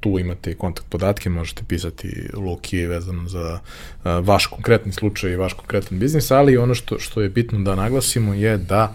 tu 0.00 0.18
imate 0.18 0.54
kontakt 0.54 0.88
podatke, 0.88 1.30
možete 1.30 1.62
pisati 1.68 2.28
Luki 2.34 2.86
vezano 2.86 3.28
za 3.28 3.58
vaš 4.04 4.46
konkretni 4.46 4.92
slučaj 4.92 5.32
i 5.32 5.36
vaš 5.36 5.52
konkretan 5.52 5.98
biznis, 5.98 6.30
ali 6.30 6.56
ono 6.56 6.74
što, 6.74 6.98
što 6.98 7.22
je 7.22 7.28
bitno 7.28 7.58
da 7.58 7.74
naglasimo 7.74 8.34
je 8.34 8.58
da 8.58 8.94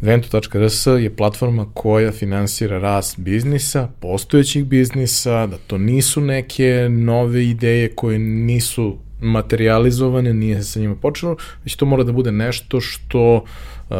Ventu.rs 0.00 0.86
je 0.86 1.16
platforma 1.16 1.66
koja 1.74 2.12
finansira 2.12 2.78
rast 2.78 3.18
biznisa, 3.18 3.88
postojećih 4.00 4.64
biznisa, 4.64 5.46
da 5.46 5.56
to 5.66 5.78
nisu 5.78 6.20
neke 6.20 6.88
nove 6.90 7.44
ideje 7.44 7.88
koje 7.94 8.18
nisu 8.18 8.96
materializovane, 9.20 10.34
nije 10.34 10.62
se 10.62 10.70
sa 10.70 10.80
njima 10.80 10.94
počelo, 10.94 11.36
već 11.64 11.76
to 11.76 11.86
mora 11.86 12.04
da 12.04 12.12
bude 12.12 12.32
nešto 12.32 12.80
što 12.80 13.34
uh, 13.34 13.96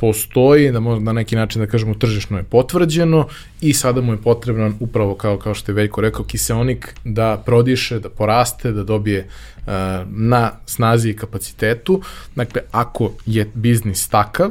postoji, 0.00 0.72
da 0.72 0.80
možda 0.80 1.04
na 1.04 1.12
neki 1.12 1.36
način 1.36 1.62
da 1.62 1.66
kažemo 1.66 1.94
tržišno 1.94 2.36
je 2.36 2.42
potvrđeno 2.42 3.26
i 3.60 3.74
sada 3.74 4.00
mu 4.00 4.12
je 4.12 4.22
potreban 4.22 4.74
upravo 4.80 5.14
kao, 5.14 5.38
kao 5.38 5.54
što 5.54 5.72
je 5.72 5.76
Veljko 5.76 6.00
rekao, 6.00 6.24
kiseonik 6.24 6.94
da 7.04 7.42
prodiše, 7.46 7.98
da 8.00 8.08
poraste, 8.08 8.72
da 8.72 8.84
dobije 8.84 9.26
uh, 9.26 9.72
na 10.06 10.50
snazi 10.66 11.10
i 11.10 11.16
kapacitetu. 11.16 12.00
Dakle, 12.34 12.62
ako 12.70 13.12
je 13.26 13.50
biznis 13.54 14.08
takav, 14.08 14.50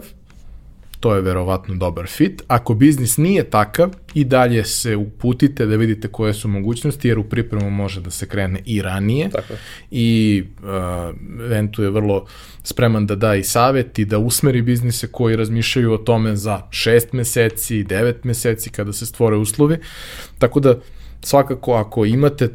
to 1.00 1.16
je 1.16 1.22
verovatno 1.22 1.76
dobar 1.76 2.08
fit. 2.08 2.42
Ako 2.48 2.74
biznis 2.74 3.18
nije 3.18 3.44
takav, 3.44 3.90
i 4.14 4.24
dalje 4.24 4.64
se 4.66 4.96
uputite 4.96 5.66
da 5.66 5.76
vidite 5.76 6.08
koje 6.08 6.34
su 6.34 6.48
mogućnosti, 6.48 7.08
jer 7.08 7.20
u 7.20 7.24
pripremu 7.24 7.70
može 7.70 8.02
da 8.02 8.10
se 8.10 8.28
krene 8.28 8.62
i 8.66 8.82
ranije. 8.82 9.30
Tako. 9.30 9.54
I 9.92 10.44
uh, 10.58 10.68
Ventu 11.40 11.84
je 11.84 11.90
vrlo 11.90 12.26
spreman 12.64 13.08
da 13.08 13.16
da 13.16 13.36
i 13.36 13.44
savet 13.44 14.00
i 14.00 14.06
da 14.06 14.18
usmeri 14.18 14.62
biznise 14.62 15.08
koji 15.08 15.36
razmišljaju 15.36 15.94
o 15.94 15.98
tome 15.98 16.36
za 16.36 16.62
šest 16.72 17.14
meseci, 17.14 17.84
devet 17.84 18.24
meseci 18.24 18.70
kada 18.70 18.94
se 18.94 19.06
stvore 19.06 19.36
uslovi. 19.36 19.78
Tako 20.40 20.60
da 20.60 20.76
svakako 21.22 21.74
ako 21.74 22.06
imate 22.06 22.50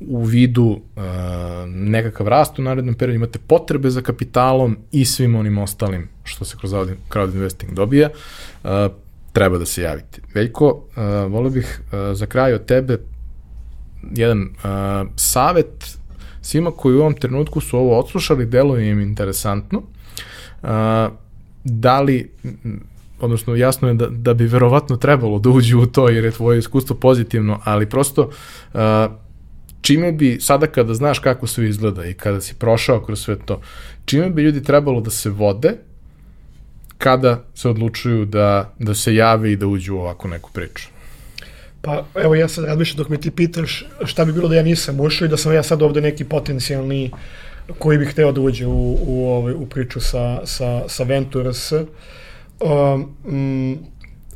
u 0.00 0.24
vidu 0.24 0.64
uh, 0.64 1.02
nekakav 1.66 2.28
rast 2.28 2.58
u 2.58 2.62
narednom 2.62 2.94
periodu, 2.94 3.16
imate 3.16 3.38
potrebe 3.38 3.90
za 3.90 4.02
kapitalom 4.02 4.76
i 4.92 5.04
svim 5.04 5.34
onim 5.34 5.58
ostalim 5.58 6.08
što 6.24 6.44
se 6.44 6.56
kroz 6.60 6.72
crowd 7.10 7.34
investing 7.34 7.74
dobija, 7.74 8.08
uh, 8.64 8.70
treba 9.32 9.58
da 9.58 9.66
se 9.66 9.82
javite. 9.82 10.20
Veljko, 10.34 10.66
uh, 10.66 11.32
volio 11.32 11.50
bih 11.50 11.80
uh, 11.80 12.16
za 12.16 12.26
kraj 12.26 12.54
od 12.54 12.64
tebe 12.64 12.98
jedan 14.16 14.42
uh, 14.42 15.08
savet 15.16 15.98
svima 16.40 16.70
koji 16.70 16.96
u 16.96 17.00
ovom 17.00 17.14
trenutku 17.14 17.60
su 17.60 17.78
ovo 17.78 17.98
odslušali, 17.98 18.46
deluje 18.46 18.90
im 18.90 19.00
interesantno. 19.00 19.82
Uh, 20.62 20.68
da 21.64 22.00
li 22.00 22.30
odnosno 23.20 23.54
jasno 23.54 23.88
je 23.88 23.94
da, 23.94 24.06
da 24.10 24.34
bi 24.34 24.46
verovatno 24.46 24.96
trebalo 24.96 25.38
da 25.38 25.50
uđu 25.50 25.80
u 25.80 25.86
to 25.86 26.08
jer 26.08 26.24
je 26.24 26.30
tvoje 26.30 26.58
iskustvo 26.58 26.96
pozitivno, 26.96 27.60
ali 27.64 27.88
prosto 27.88 28.22
uh, 28.22 28.80
čime 29.88 30.12
bi, 30.12 30.36
sada 30.40 30.66
kada 30.66 30.94
znaš 30.94 31.18
kako 31.18 31.46
sve 31.46 31.68
izgleda 31.68 32.04
i 32.04 32.14
kada 32.14 32.40
si 32.40 32.54
prošao 32.54 33.00
kroz 33.00 33.20
sve 33.20 33.36
to, 33.44 33.60
čime 34.04 34.30
bi 34.30 34.42
ljudi 34.42 34.62
trebalo 34.62 35.00
da 35.00 35.10
se 35.10 35.30
vode 35.30 35.72
kada 36.98 37.44
se 37.54 37.68
odlučuju 37.68 38.24
da, 38.24 38.72
da 38.78 38.94
se 38.94 39.14
jave 39.14 39.52
i 39.52 39.56
da 39.56 39.66
uđu 39.66 39.94
u 39.94 40.00
ovako 40.00 40.28
neku 40.28 40.50
priču? 40.52 40.88
Pa 41.80 42.04
evo 42.14 42.34
ja 42.34 42.48
sad 42.48 42.64
razmišljam 42.64 42.96
dok 42.96 43.08
me 43.08 43.16
ti 43.16 43.30
pitaš 43.30 43.86
šta 44.04 44.24
bi 44.24 44.32
bilo 44.32 44.48
da 44.48 44.56
ja 44.56 44.62
nisam 44.62 45.00
ušao 45.00 45.26
i 45.26 45.28
da 45.28 45.36
sam 45.36 45.54
ja 45.54 45.62
sad 45.62 45.82
ovde 45.82 46.00
neki 46.00 46.24
potencijalni 46.24 47.10
koji 47.78 47.98
bih 47.98 48.10
hteo 48.10 48.32
da 48.32 48.40
uđe 48.40 48.66
u, 48.66 48.98
u, 49.06 49.28
ovaj, 49.28 49.54
u 49.54 49.66
priču 49.66 50.00
sa, 50.00 50.40
sa, 50.44 50.82
sa 50.88 51.04
Ventures. 51.04 51.72
Um, 51.72 53.16
mm, 53.24 53.78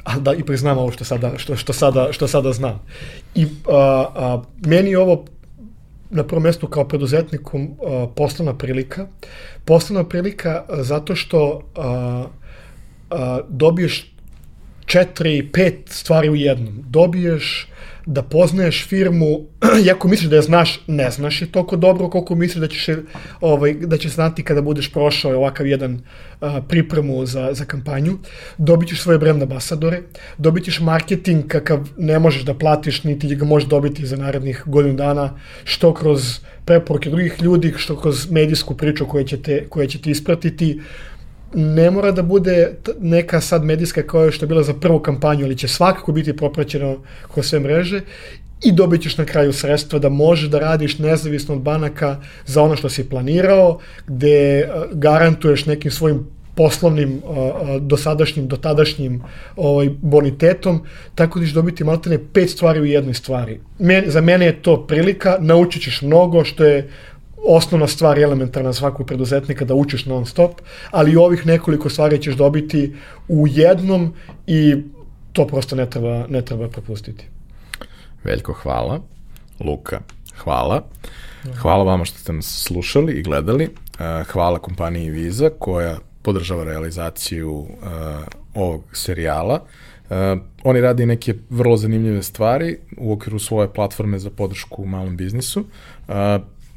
a 0.04 0.18
da 0.18 0.34
i 0.34 0.42
priznam 0.42 0.78
ovo 0.78 0.92
što 0.92 1.04
sada, 1.04 1.32
što, 1.38 1.56
što 1.56 1.72
sada, 1.72 2.08
što 2.12 2.28
sada 2.28 2.52
znam. 2.52 2.80
I 3.34 3.46
a, 3.68 4.06
a, 4.14 4.42
meni 4.66 4.90
je 4.90 4.98
ovo 4.98 5.24
na 6.12 6.24
prvom 6.24 6.42
mestu 6.42 6.66
kao 6.66 6.84
preduzetniku 6.88 7.58
a, 7.58 8.06
poslovna 8.16 8.54
prilika. 8.58 9.06
Poslovna 9.64 10.08
prilika 10.08 10.64
a, 10.68 10.82
zato 10.82 11.14
što 11.14 11.60
a, 11.76 12.24
a, 13.10 13.40
dobiješ 13.48 14.11
četiri, 14.92 15.48
pet 15.52 15.74
stvari 15.86 16.28
u 16.28 16.34
jednom. 16.34 16.84
Dobiješ 16.88 17.68
da 18.06 18.22
poznaješ 18.22 18.86
firmu, 18.88 19.46
iako 19.86 20.08
misliš 20.08 20.30
da 20.30 20.36
je 20.36 20.42
znaš, 20.42 20.80
ne 20.86 21.10
znaš 21.10 21.42
je 21.42 21.52
toliko 21.52 21.76
dobro 21.76 22.08
koliko 22.10 22.34
misliš 22.34 22.60
da 22.60 22.68
ćeš, 22.68 22.86
ovaj, 23.40 23.74
da 23.74 23.96
će 23.96 24.08
znati 24.08 24.42
kada 24.44 24.62
budeš 24.62 24.92
prošao 24.92 25.36
ovakav 25.36 25.66
jedan 25.66 25.94
uh, 25.94 26.48
pripremu 26.68 27.26
za, 27.26 27.48
za 27.52 27.64
kampanju. 27.64 28.18
Dobit 28.58 28.88
ćeš 28.88 29.00
svoje 29.00 29.18
brand 29.18 29.42
ambasadore, 29.42 30.02
dobit 30.38 30.64
ćeš 30.64 30.80
marketing 30.80 31.46
kakav 31.46 31.88
ne 31.96 32.18
možeš 32.18 32.42
da 32.42 32.54
platiš, 32.54 33.04
niti 33.04 33.36
ga 33.36 33.44
možeš 33.44 33.68
dobiti 33.68 34.06
za 34.06 34.16
narednih 34.16 34.62
godinu 34.66 34.94
dana, 34.94 35.30
što 35.64 35.94
kroz 35.94 36.40
preporuke 36.64 37.10
drugih 37.10 37.42
ljudi, 37.42 37.72
što 37.76 38.00
kroz 38.00 38.30
medijsku 38.30 38.76
priču 38.76 39.06
koja 39.06 39.24
će 39.24 39.42
te, 39.42 39.64
koja 39.68 39.86
će 39.86 39.98
te 39.98 40.10
ispratiti, 40.10 40.80
ne 41.54 41.90
mora 41.90 42.12
da 42.12 42.22
bude 42.22 42.74
neka 43.00 43.40
sad 43.40 43.64
medijska 43.64 44.02
kao 44.02 44.30
što 44.30 44.44
je 44.44 44.48
bila 44.48 44.62
za 44.62 44.74
prvu 44.74 45.00
kampanju, 45.00 45.44
ali 45.44 45.58
će 45.58 45.68
svakako 45.68 46.12
biti 46.12 46.36
propraćeno 46.36 47.02
kroz 47.34 47.46
sve 47.46 47.60
mreže 47.60 48.00
i 48.64 48.72
dobit 48.72 49.02
ćeš 49.02 49.18
na 49.18 49.24
kraju 49.24 49.52
sredstva 49.52 49.98
da 49.98 50.08
možeš 50.08 50.48
da 50.48 50.58
radiš 50.58 50.98
nezavisno 50.98 51.54
od 51.54 51.60
banaka 51.60 52.16
za 52.46 52.62
ono 52.62 52.76
što 52.76 52.88
si 52.88 53.08
planirao, 53.08 53.78
gde 54.06 54.68
garantuješ 54.92 55.66
nekim 55.66 55.90
svojim 55.90 56.26
poslovnim, 56.54 57.22
dosadašnjim, 57.80 58.48
dotadašnjim 58.48 59.22
ovaj, 59.56 59.90
bonitetom, 60.02 60.82
tako 61.14 61.38
da 61.38 61.46
ćeš 61.46 61.54
dobiti 61.54 61.84
maltene 61.84 62.18
pet 62.32 62.50
stvari 62.50 62.80
u 62.80 62.84
jednoj 62.84 63.14
stvari. 63.14 63.60
Men, 63.78 64.04
za 64.06 64.20
mene 64.20 64.46
je 64.46 64.62
to 64.62 64.86
prilika, 64.86 65.36
naučit 65.40 65.82
ćeš 65.82 66.02
mnogo, 66.02 66.44
što 66.44 66.64
je 66.64 66.88
osnovna 67.48 67.86
stvar 67.86 68.18
elementarna 68.18 68.72
svakog 68.72 69.06
preduzetnika 69.06 69.64
da 69.64 69.74
učiš 69.74 70.06
non 70.06 70.26
stop, 70.26 70.60
ali 70.90 71.16
ovih 71.16 71.46
nekoliko 71.46 71.90
stvari 71.90 72.22
ćeš 72.22 72.34
dobiti 72.34 72.94
u 73.28 73.46
jednom 73.50 74.14
i 74.46 74.76
to 75.32 75.46
prosto 75.46 75.76
ne 75.76 75.90
treba, 75.90 76.26
ne 76.28 76.42
treba 76.42 76.68
propustiti. 76.68 77.24
Veljko, 78.24 78.52
hvala. 78.52 79.00
Luka, 79.60 80.00
hvala. 80.36 80.82
Hvala 81.56 81.84
vama 81.84 82.04
što 82.04 82.18
ste 82.18 82.32
nas 82.32 82.64
slušali 82.66 83.12
i 83.12 83.22
gledali. 83.22 83.68
hvala 84.26 84.58
kompaniji 84.58 85.10
Visa 85.10 85.50
koja 85.58 85.98
podržava 86.22 86.64
realizaciju 86.64 87.50
uh, 87.50 87.66
ovog 88.54 88.84
serijala. 88.92 89.60
Uh, 90.10 90.16
oni 90.64 90.80
radi 90.80 91.06
neke 91.06 91.34
vrlo 91.50 91.76
zanimljive 91.76 92.22
stvari 92.22 92.78
u 92.98 93.12
okviru 93.12 93.38
svoje 93.38 93.72
platforme 93.72 94.18
za 94.18 94.30
podršku 94.30 94.82
u 94.82 94.86
malom 94.86 95.16
biznisu. 95.16 95.60
Uh, 96.08 96.14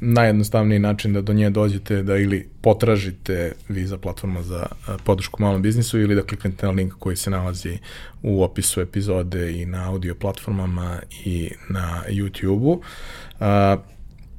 najjednostavniji 0.00 0.78
način 0.78 1.12
da 1.12 1.20
do 1.20 1.32
nje 1.32 1.50
dođete 1.50 2.02
da 2.02 2.16
ili 2.16 2.48
potražite 2.60 3.52
Visa 3.68 3.98
platforma 3.98 4.42
za 4.42 4.66
podršku 5.04 5.42
malom 5.42 5.62
biznisu 5.62 6.00
ili 6.00 6.14
da 6.14 6.22
kliknete 6.22 6.66
na 6.66 6.72
link 6.72 6.94
koji 6.98 7.16
se 7.16 7.30
nalazi 7.30 7.78
u 8.22 8.42
opisu 8.42 8.80
epizode 8.80 9.60
i 9.60 9.66
na 9.66 9.90
audio 9.90 10.14
platformama 10.14 11.00
i 11.24 11.50
na 11.68 12.02
YouTube-u. 12.08 12.82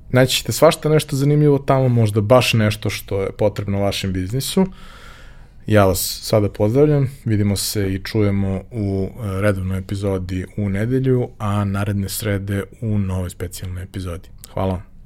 Naći 0.10 0.36
ćete 0.36 0.52
svašta 0.52 0.90
nešto 0.90 1.16
zanimljivo 1.16 1.60
tamo, 1.60 1.90
možda 1.90 2.22
baš 2.22 2.54
nešto 2.54 2.90
što 2.90 3.22
je 3.22 3.32
potrebno 3.32 3.80
vašem 3.80 4.14
biznisu. 4.14 4.66
Ja 5.68 5.86
vas 5.86 6.20
sada 6.24 6.50
pozdravljam, 6.50 7.12
vidimo 7.26 7.56
se 7.56 7.94
i 7.94 8.04
čujemo 8.04 8.62
u 8.72 9.10
redovnoj 9.42 9.80
epizodi 9.80 10.46
u 10.58 10.70
nedelju, 10.70 11.30
a 11.38 11.64
naredne 11.64 12.10
srede 12.10 12.64
u 12.82 12.98
novoj 12.98 13.30
specijalnoj 13.30 13.84
epizodi. 13.84 14.30
Hvala 14.54 14.72
vam. 14.74 14.97